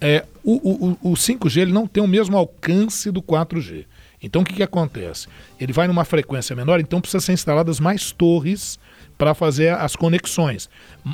É, 0.01 0.25
o, 0.45 0.97
o, 1.03 1.11
o 1.11 1.15
5G 1.15 1.63
ele 1.63 1.73
não 1.73 1.87
tem 1.87 2.03
o 2.03 2.09
mesmo 2.09 2.37
alcance 2.37 3.11
do 3.11 3.21
4G. 3.21 3.85
Então 4.23 4.43
o 4.43 4.45
que, 4.45 4.55
que 4.55 4.63
acontece? 4.63 5.29
Ele 5.61 5.73
vai 5.73 5.87
numa 5.87 6.05
frequência 6.05 6.55
menor, 6.55 6.81
então 6.81 7.01
precisa 7.01 7.21
ser 7.21 7.33
instaladas 7.33 7.79
mais 7.79 8.11
torres 8.13 8.79
para 9.17 9.35
fazer 9.35 9.75
as 9.75 9.97
conexões. 9.97 10.71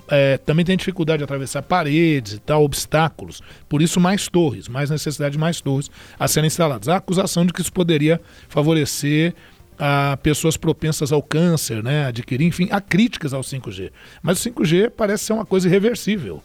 É, 0.09 0.37
também 0.39 0.65
tem 0.65 0.77
dificuldade 0.77 1.19
de 1.19 1.25
atravessar 1.25 1.63
paredes 1.63 2.35
e 2.35 2.39
tal, 2.39 2.63
obstáculos. 2.63 3.43
Por 3.69 3.81
isso, 3.81 3.99
mais 3.99 4.29
torres, 4.29 4.69
mais 4.69 4.91
necessidade 4.91 5.33
de 5.33 5.39
mais 5.39 5.61
torres 5.61 5.91
a 6.19 6.29
serem 6.29 6.47
instaladas. 6.47 6.89
Há 6.89 6.97
acusação 6.97 7.47
de 7.47 7.53
que 7.53 7.63
isso 7.63 7.73
poderia 7.73 8.21
favorecer 8.49 9.35
a 9.79 10.17
pessoas 10.23 10.57
propensas 10.57 11.11
ao 11.11 11.23
câncer, 11.23 11.83
né, 11.83 12.07
adquirir, 12.07 12.47
enfim, 12.47 12.69
há 12.71 12.81
críticas 12.81 13.35
ao 13.35 13.43
5G. 13.43 13.91
Mas 14.23 14.39
o 14.39 14.51
5G 14.51 14.91
parece 14.91 15.25
ser 15.25 15.33
uma 15.33 15.45
coisa 15.45 15.67
irreversível 15.67 16.43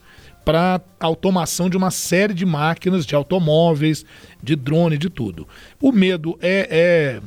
para 0.49 0.81
automação 0.99 1.69
de 1.69 1.77
uma 1.77 1.91
série 1.91 2.33
de 2.33 2.43
máquinas, 2.43 3.05
de 3.05 3.13
automóveis, 3.13 4.03
de 4.41 4.55
drone, 4.55 4.97
de 4.97 5.07
tudo. 5.07 5.47
O 5.79 5.91
medo 5.91 6.39
é, 6.41 6.67
é 6.71 7.21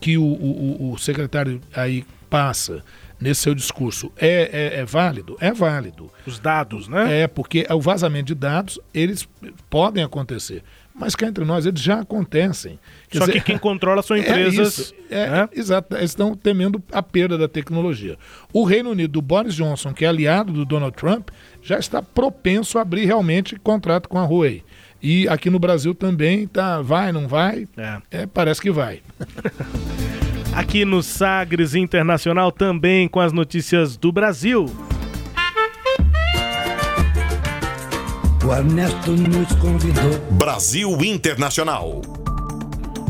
que 0.00 0.16
o, 0.16 0.24
o, 0.24 0.92
o 0.92 0.96
secretário 0.96 1.60
aí 1.74 2.02
passa 2.30 2.82
nesse 3.20 3.42
seu 3.42 3.54
discurso 3.54 4.10
é, 4.16 4.72
é, 4.74 4.80
é, 4.80 4.84
válido? 4.86 5.36
É 5.38 5.52
válido. 5.52 6.10
Os 6.26 6.38
dados, 6.38 6.88
né? 6.88 7.24
É, 7.24 7.26
porque 7.26 7.66
o 7.68 7.78
vazamento 7.78 8.28
de 8.28 8.34
dados, 8.34 8.80
eles 8.94 9.28
podem 9.68 10.02
acontecer. 10.02 10.62
Mas 10.98 11.14
cá 11.14 11.26
entre 11.26 11.44
nós, 11.44 11.66
eles 11.66 11.82
já 11.82 12.00
acontecem. 12.00 12.78
Quer 13.10 13.18
Só 13.18 13.26
dizer, 13.26 13.40
que 13.40 13.44
quem 13.44 13.58
controla 13.58 14.02
são 14.02 14.16
é 14.16 14.20
empresas. 14.20 14.94
É, 15.10 15.24
é 15.24 15.30
né? 15.30 15.48
Exato, 15.52 15.94
eles 15.94 16.12
estão 16.12 16.34
temendo 16.34 16.82
a 16.90 17.02
perda 17.02 17.36
da 17.36 17.46
tecnologia. 17.46 18.16
O 18.50 18.64
Reino 18.64 18.90
Unido, 18.90 19.12
do 19.12 19.20
Boris 19.20 19.54
Johnson, 19.54 19.92
que 19.92 20.06
é 20.06 20.08
aliado 20.08 20.54
do 20.54 20.64
Donald 20.64 20.96
Trump, 20.96 21.28
já 21.66 21.80
está 21.80 22.00
propenso 22.00 22.78
a 22.78 22.82
abrir 22.82 23.06
realmente 23.06 23.58
contrato 23.58 24.08
com 24.08 24.18
a 24.18 24.24
Huawei. 24.24 24.62
E 25.02 25.28
aqui 25.28 25.50
no 25.50 25.58
Brasil 25.58 25.94
também 25.94 26.46
tá, 26.46 26.80
vai, 26.80 27.10
não 27.10 27.26
vai? 27.26 27.66
É. 27.76 28.22
é 28.22 28.26
parece 28.26 28.60
que 28.60 28.70
vai. 28.70 29.00
aqui 30.54 30.84
no 30.84 31.02
Sagres 31.02 31.74
Internacional 31.74 32.52
também 32.52 33.08
com 33.08 33.18
as 33.18 33.32
notícias 33.32 33.96
do 33.96 34.12
Brasil. 34.12 34.66
O 38.46 38.52
Ernesto 38.54 39.10
nos 39.10 39.52
convidou. 39.56 40.20
Brasil 40.38 41.04
Internacional. 41.04 42.00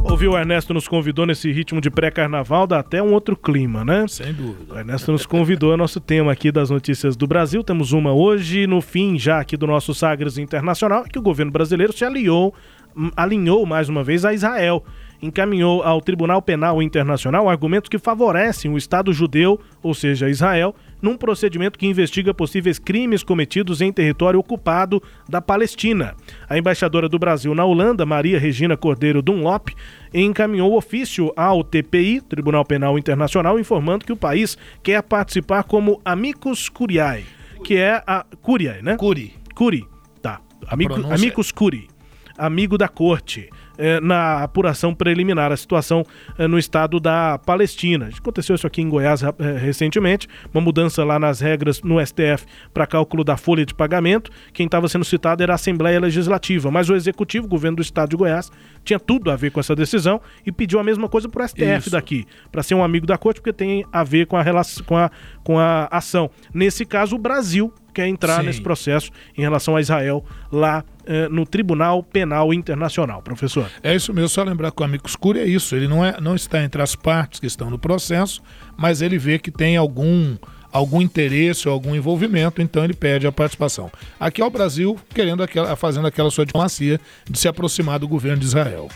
Ouviu 0.09 0.33
o 0.33 0.39
Ernesto 0.39 0.73
nos 0.73 0.87
convidou 0.87 1.27
nesse 1.27 1.51
ritmo 1.51 1.81
de 1.81 1.91
pré-carnaval, 1.91 2.67
dá 2.67 2.79
até 2.79 3.03
um 3.03 3.13
outro 3.13 3.37
clima, 3.37 3.85
né? 3.85 4.07
Sem 4.09 4.33
dúvida. 4.33 4.75
O 4.75 4.79
Ernesto 4.79 5.13
nos 5.13 5.27
convidou, 5.27 5.75
é 5.75 5.77
nosso 5.77 6.01
tema 6.01 6.33
aqui 6.33 6.53
das 6.53 6.71
notícias 6.71 7.17
do 7.17 7.27
Brasil. 7.27 7.63
Temos 7.63 7.93
uma 7.93 8.13
hoje, 8.13 8.67
no 8.67 8.81
fim 8.81 9.19
já 9.19 9.41
aqui 9.41 9.57
do 9.57 9.67
nosso 9.67 9.93
Sagres 9.93 10.39
Internacional, 10.39 11.05
que 11.05 11.19
o 11.19 11.23
governo 11.23 11.51
brasileiro 11.51 11.93
se 11.93 12.05
aliou, 12.05 12.55
hum, 12.97 13.11
alinhou 13.17 13.67
mais 13.67 13.89
uma 13.89 14.03
vez 14.03 14.25
a 14.25 14.33
Israel 14.33 14.85
encaminhou 15.21 15.83
ao 15.83 16.01
Tribunal 16.01 16.43
Penal 16.43 16.83
Internacional 16.83 17.49
argumentos 17.49 17.89
que 17.89 17.99
favorecem 17.99 18.71
o 18.71 18.79
Estado 18.79 19.13
judeu, 19.13 19.61
ou 19.83 19.95
seja, 19.95 20.29
Israel, 20.29 20.75
num 21.01 21.17
procedimento 21.17 21.79
que 21.79 21.87
investiga 21.87 22.33
possíveis 22.33 22.79
crimes 22.79 23.23
cometidos 23.23 23.81
em 23.81 23.93
território 23.93 24.41
ocupado 24.41 25.03
da 25.29 25.41
Palestina. 25.41 26.15
A 26.49 26.59
embaixadora 26.59 27.09
do 27.09 27.19
Brasil 27.19 27.55
na 27.55 27.65
Holanda, 27.65 28.07
Maria 28.07 28.39
Regina 28.39 28.77
Cordeiro 28.77 29.23
Dunlop, 29.23 29.69
encaminhou 30.13 30.77
ofício 30.77 31.33
ao 31.37 31.63
TPI, 31.63 32.21
Tribunal 32.21 32.65
Penal 32.65 32.99
Internacional, 32.99 33.59
informando 33.59 34.05
que 34.05 34.13
o 34.13 34.17
país 34.17 34.57
quer 34.83 35.03
participar 35.03 35.65
como 35.65 36.01
amicus 36.05 36.69
curiae, 36.69 37.25
que 37.65 37.77
é 37.77 38.03
a 38.07 38.25
curiae, 38.41 38.83
né? 38.83 38.97
Curi. 38.97 39.35
Curi, 39.55 39.85
tá. 40.21 40.41
Amico, 40.69 40.95
amicus 41.13 41.51
curi, 41.51 41.89
amigo 42.37 42.77
da 42.77 42.89
corte 42.89 43.49
é, 43.79 44.01
na 44.01 44.43
apuração 44.43 44.95
preliminar, 44.95 45.53
a 45.53 45.57
situação 45.57 46.05
é, 46.39 46.47
no 46.47 46.59
estado 46.59 47.01
da 47.01 47.39
Palestina. 47.39 48.11
Aconteceu 48.17 48.55
isso 48.55 48.67
aqui 48.67 48.83
em 48.83 48.89
Goiás 48.89 49.23
é, 49.23 49.33
recentemente, 49.59 50.29
uma 50.53 50.61
mudança 50.61 51.05
lá 51.05 51.19
nas 51.19 51.41
regras 51.41 51.83
no 51.83 52.05
STF 52.05 52.47
para 52.73 52.87
cálculo 52.87 53.25
da 53.25 53.37
folha 53.37 53.65
de 53.65 53.75
pagamento. 53.75 54.31
Quem 54.53 54.67
estava 54.67 54.89
sendo 54.89 55.05
citado 55.05 55.43
era 55.43 55.53
a 55.53 55.57
Assembleia 55.57 56.01
Legislativa, 56.01 56.71
mas 56.71 56.89
o 56.89 56.95
Executivo, 56.95 57.47
o 57.47 57.49
governo 57.49 57.77
do 57.77 57.83
estado 57.83 58.11
de 58.11 58.17
Goiás, 58.17 58.51
tinha 58.85 58.99
tudo 59.01 59.31
a 59.31 59.37
ver 59.37 59.51
com 59.51 59.61
essa 59.61 59.75
decisão 59.75 60.21
e 60.45 60.53
pediu 60.53 60.79
a 60.79 60.85
mesma 60.85 61.09
coisa 61.09 61.29
para 61.29 61.45
o 61.45 61.49
STF 61.49 61.79
isso. 61.79 61.91
daqui, 61.91 62.25
para 62.53 62.63
ser 62.63 62.75
um 62.75 62.83
amigo 62.83 63.07
da 63.07 63.19
corte, 63.19 63.41
porque 63.41 63.53
tem 63.53 63.85
a 63.93 64.05
ver 64.05 64.27
com 64.27 64.37
a, 64.37 64.43
relação, 64.43 64.85
com 64.85 64.97
a, 64.97 65.11
com 65.43 65.59
a 65.59 65.89
ação. 65.91 66.31
Nesse 66.55 66.85
caso, 66.85 67.17
o 67.17 67.19
Brasil 67.19 67.73
quer 67.93 68.07
entrar 68.07 68.41
Sim. 68.41 68.47
nesse 68.47 68.61
processo 68.61 69.11
em 69.37 69.41
relação 69.41 69.75
a 69.75 69.81
Israel 69.81 70.23
lá 70.53 70.85
eh, 71.07 71.29
no 71.29 71.47
Tribunal 71.47 72.03
Penal 72.03 72.53
Internacional, 72.53 73.23
professor. 73.23 73.71
É 73.83 73.95
isso 73.95 74.13
mesmo, 74.13 74.29
só 74.29 74.43
lembrar 74.43 74.71
que 74.73 74.83
o 74.83 74.85
amigo 74.85 75.07
escuro 75.07 75.39
é 75.39 75.45
isso, 75.45 75.75
ele 75.77 75.87
não, 75.87 76.05
é, 76.05 76.21
não 76.21 76.35
está 76.35 76.63
entre 76.63 76.83
as 76.83 76.97
partes 76.97 77.41
que 77.41 77.47
estão 77.47 77.71
no 77.71 77.79
processo, 77.79 78.43
mas 78.77 79.01
ele 79.01 79.19
vê 79.19 79.39
que 79.39 79.51
tem 79.51 79.77
algum 79.77 80.37
algum 80.73 81.01
interesse 81.01 81.69
ou 81.69 81.73
algum 81.73 81.95
envolvimento, 81.95 82.61
então 82.61 82.85
ele 82.85 82.93
pede 82.93 83.27
a 83.27 83.33
participação. 83.33 83.91
Aqui 84.21 84.43
é 84.43 84.45
o 84.45 84.51
Brasil 84.51 84.99
querendo 85.15 85.43
aquela, 85.43 85.75
fazendo 85.75 86.07
aquela 86.07 86.31
sua 86.31 86.45
diplomacia 86.45 87.01
de 87.29 87.39
se 87.39 87.49
aproximar 87.49 87.99
do 87.99 88.07
governo 88.07 88.41
de 88.41 88.47
Israel. 88.47 88.89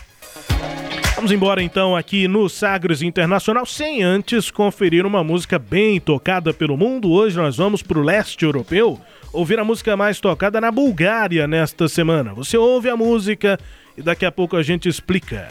Vamos 1.15 1.31
embora 1.31 1.61
então 1.61 1.95
aqui 1.95 2.27
no 2.27 2.49
Sagres 2.49 3.01
Internacional, 3.01 3.65
sem 3.65 4.01
antes 4.01 4.49
conferir 4.49 5.05
uma 5.05 5.23
música 5.23 5.59
bem 5.59 5.99
tocada 5.99 6.53
pelo 6.53 6.77
mundo. 6.77 7.11
Hoje 7.11 7.37
nós 7.37 7.57
vamos 7.57 7.81
para 7.83 7.99
o 7.99 8.03
leste 8.03 8.43
europeu 8.43 8.99
ouvir 9.33 9.59
a 9.59 9.63
música 9.63 9.95
mais 9.95 10.19
tocada 10.19 10.59
na 10.59 10.71
Bulgária 10.71 11.47
nesta 11.47 11.87
semana. 11.87 12.33
Você 12.33 12.57
ouve 12.57 12.89
a 12.89 12.97
música 12.97 13.57
e 13.97 14.01
daqui 14.01 14.25
a 14.25 14.31
pouco 14.31 14.55
a 14.55 14.63
gente 14.63 14.89
explica. 14.89 15.47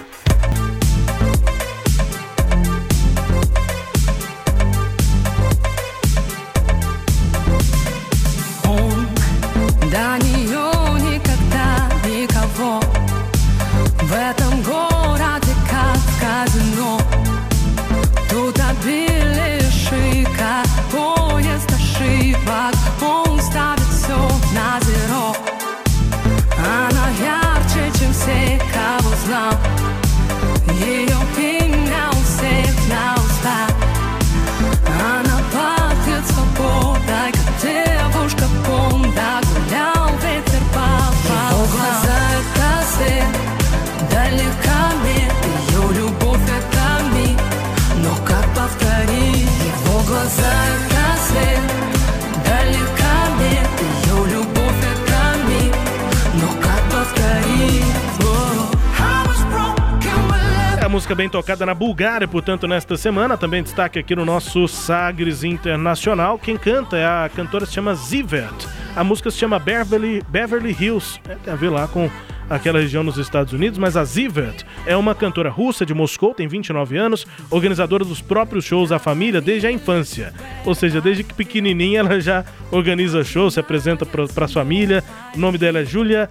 Música 60.90 61.14
bem 61.14 61.28
tocada 61.28 61.64
na 61.64 61.72
Bulgária, 61.72 62.26
portanto, 62.26 62.66
nesta 62.66 62.96
semana. 62.96 63.38
Também 63.38 63.62
destaque 63.62 64.00
aqui 64.00 64.16
no 64.16 64.24
nosso 64.24 64.66
Sagres 64.66 65.44
Internacional. 65.44 66.36
Quem 66.36 66.56
canta 66.56 66.96
é 66.96 67.06
a 67.06 67.30
cantora 67.34 67.64
se 67.64 67.72
chama 67.72 67.94
Zivert. 67.94 68.66
A 68.96 69.04
música 69.04 69.30
se 69.30 69.38
chama 69.38 69.56
Beverly, 69.60 70.20
Beverly 70.28 70.76
Hills. 70.78 71.20
É, 71.28 71.36
tem 71.36 71.52
a 71.52 71.56
ver 71.56 71.70
lá 71.70 71.86
com 71.86 72.10
aquela 72.50 72.80
região 72.80 73.04
nos 73.04 73.16
Estados 73.16 73.52
Unidos, 73.52 73.78
mas 73.78 73.96
a 73.96 74.04
Zivert 74.04 74.64
é 74.84 74.96
uma 74.96 75.14
cantora 75.14 75.48
russa 75.48 75.86
de 75.86 75.94
Moscou, 75.94 76.34
tem 76.34 76.48
29 76.48 76.96
anos, 76.96 77.24
organizadora 77.48 78.04
dos 78.04 78.20
próprios 78.20 78.64
shows 78.64 78.90
da 78.90 78.98
família 78.98 79.40
desde 79.40 79.68
a 79.68 79.72
infância. 79.72 80.34
Ou 80.66 80.74
seja, 80.74 81.00
desde 81.00 81.22
que 81.22 81.32
pequenininha 81.32 82.00
ela 82.00 82.20
já 82.20 82.44
organiza 82.72 83.22
shows, 83.22 83.54
se 83.54 83.60
apresenta 83.60 84.04
para 84.04 84.44
a 84.44 84.48
família. 84.48 85.04
O 85.34 85.38
nome 85.38 85.56
dela 85.56 85.78
é 85.78 85.84
Julia 85.84 86.28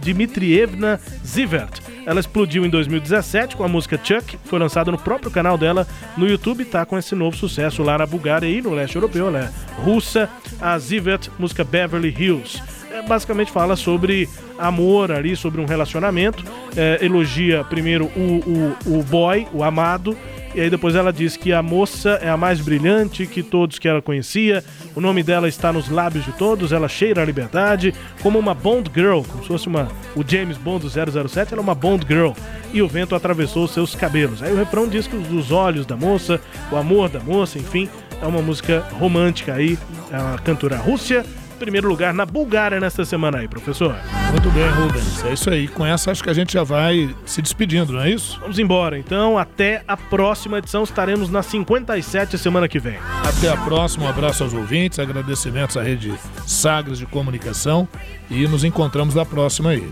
Dmitrievna 0.00 1.00
Zivert. 1.26 1.80
Ela 2.06 2.20
explodiu 2.20 2.64
em 2.64 2.70
2017 2.70 3.56
com 3.56 3.64
a 3.64 3.68
música 3.68 4.00
Chuck, 4.02 4.38
foi 4.44 4.58
lançada 4.58 4.90
no 4.90 4.98
próprio 4.98 5.30
canal 5.30 5.58
dela 5.58 5.86
no 6.16 6.26
YouTube, 6.26 6.64
tá 6.64 6.86
com 6.86 6.96
esse 6.96 7.14
novo 7.14 7.36
sucesso 7.36 7.82
lá 7.82 7.98
na 7.98 8.06
Bulgária 8.06 8.46
e 8.46 8.62
no 8.62 8.70
leste 8.70 8.96
europeu, 8.96 9.34
é 9.36 9.50
russa, 9.76 10.28
a 10.60 10.78
Zivert, 10.78 11.28
música 11.38 11.64
Beverly 11.64 12.14
Hills. 12.16 12.79
Basicamente 13.06 13.50
fala 13.50 13.76
sobre 13.76 14.28
amor 14.58 15.10
ali, 15.10 15.34
sobre 15.34 15.60
um 15.60 15.64
relacionamento, 15.64 16.44
é, 16.76 16.98
elogia 17.02 17.64
primeiro 17.64 18.06
o, 18.16 18.76
o, 18.86 18.98
o 18.98 19.02
boy, 19.02 19.46
o 19.52 19.64
amado, 19.64 20.16
e 20.54 20.60
aí 20.60 20.68
depois 20.68 20.96
ela 20.96 21.12
diz 21.12 21.36
que 21.36 21.52
a 21.52 21.62
moça 21.62 22.18
é 22.20 22.28
a 22.28 22.36
mais 22.36 22.60
brilhante 22.60 23.24
que 23.24 23.40
todos 23.40 23.78
que 23.78 23.86
ela 23.86 24.02
conhecia. 24.02 24.64
O 24.96 25.00
nome 25.00 25.22
dela 25.22 25.48
está 25.48 25.72
nos 25.72 25.88
lábios 25.88 26.24
de 26.24 26.32
todos, 26.32 26.72
ela 26.72 26.88
cheira 26.88 27.22
a 27.22 27.24
liberdade, 27.24 27.94
como 28.20 28.36
uma 28.36 28.52
Bond 28.52 28.90
Girl, 28.92 29.20
como 29.22 29.42
se 29.42 29.48
fosse 29.48 29.68
uma, 29.68 29.88
o 30.16 30.24
James 30.26 30.56
Bond 30.56 30.84
do 30.84 31.28
007, 31.28 31.52
ela 31.52 31.62
é 31.62 31.64
uma 31.64 31.74
Bond 31.74 32.04
Girl. 32.08 32.32
E 32.72 32.82
o 32.82 32.88
vento 32.88 33.14
atravessou 33.14 33.68
seus 33.68 33.94
cabelos. 33.94 34.42
Aí 34.42 34.52
o 34.52 34.56
refrão 34.56 34.88
diz 34.88 35.06
que 35.06 35.16
os 35.16 35.52
olhos 35.52 35.86
da 35.86 35.96
moça, 35.96 36.40
o 36.72 36.76
amor 36.76 37.08
da 37.08 37.20
moça, 37.20 37.56
enfim, 37.56 37.88
é 38.20 38.26
uma 38.26 38.42
música 38.42 38.84
romântica 38.98 39.54
aí, 39.54 39.78
é 40.10 40.18
uma 40.18 40.38
cantora 40.38 40.76
Rússia 40.76 41.24
primeiro 41.60 41.86
lugar 41.86 42.14
na 42.14 42.24
Bulgária 42.24 42.80
nesta 42.80 43.04
semana 43.04 43.38
aí, 43.38 43.46
professor. 43.46 43.94
Muito 44.30 44.50
bem, 44.50 44.66
Rubens. 44.70 45.24
É 45.24 45.32
isso 45.34 45.50
aí. 45.50 45.68
Com 45.68 45.84
essa, 45.84 46.10
acho 46.10 46.24
que 46.24 46.30
a 46.30 46.32
gente 46.32 46.54
já 46.54 46.64
vai 46.64 47.14
se 47.26 47.42
despedindo, 47.42 47.92
não 47.92 48.00
é 48.00 48.10
isso? 48.10 48.38
Vamos 48.40 48.58
embora, 48.58 48.98
então. 48.98 49.38
Até 49.38 49.84
a 49.86 49.96
próxima 49.96 50.58
edição. 50.58 50.82
Estaremos 50.82 51.30
na 51.30 51.42
57 51.42 52.38
semana 52.38 52.66
que 52.66 52.78
vem. 52.78 52.98
Até 53.22 53.50
a 53.50 53.56
próxima. 53.58 54.06
Um 54.06 54.08
abraço 54.08 54.42
aos 54.42 54.54
ouvintes, 54.54 54.98
agradecimentos 54.98 55.76
à 55.76 55.82
rede 55.82 56.14
Sagres 56.46 56.98
de 56.98 57.04
Comunicação 57.04 57.86
e 58.30 58.48
nos 58.48 58.64
encontramos 58.64 59.14
na 59.14 59.26
próxima 59.26 59.70
aí. 59.70 59.88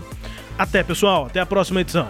Até, 0.57 0.83
pessoal. 0.83 1.27
Até 1.27 1.39
a 1.39 1.45
próxima 1.45 1.81
edição. 1.81 2.09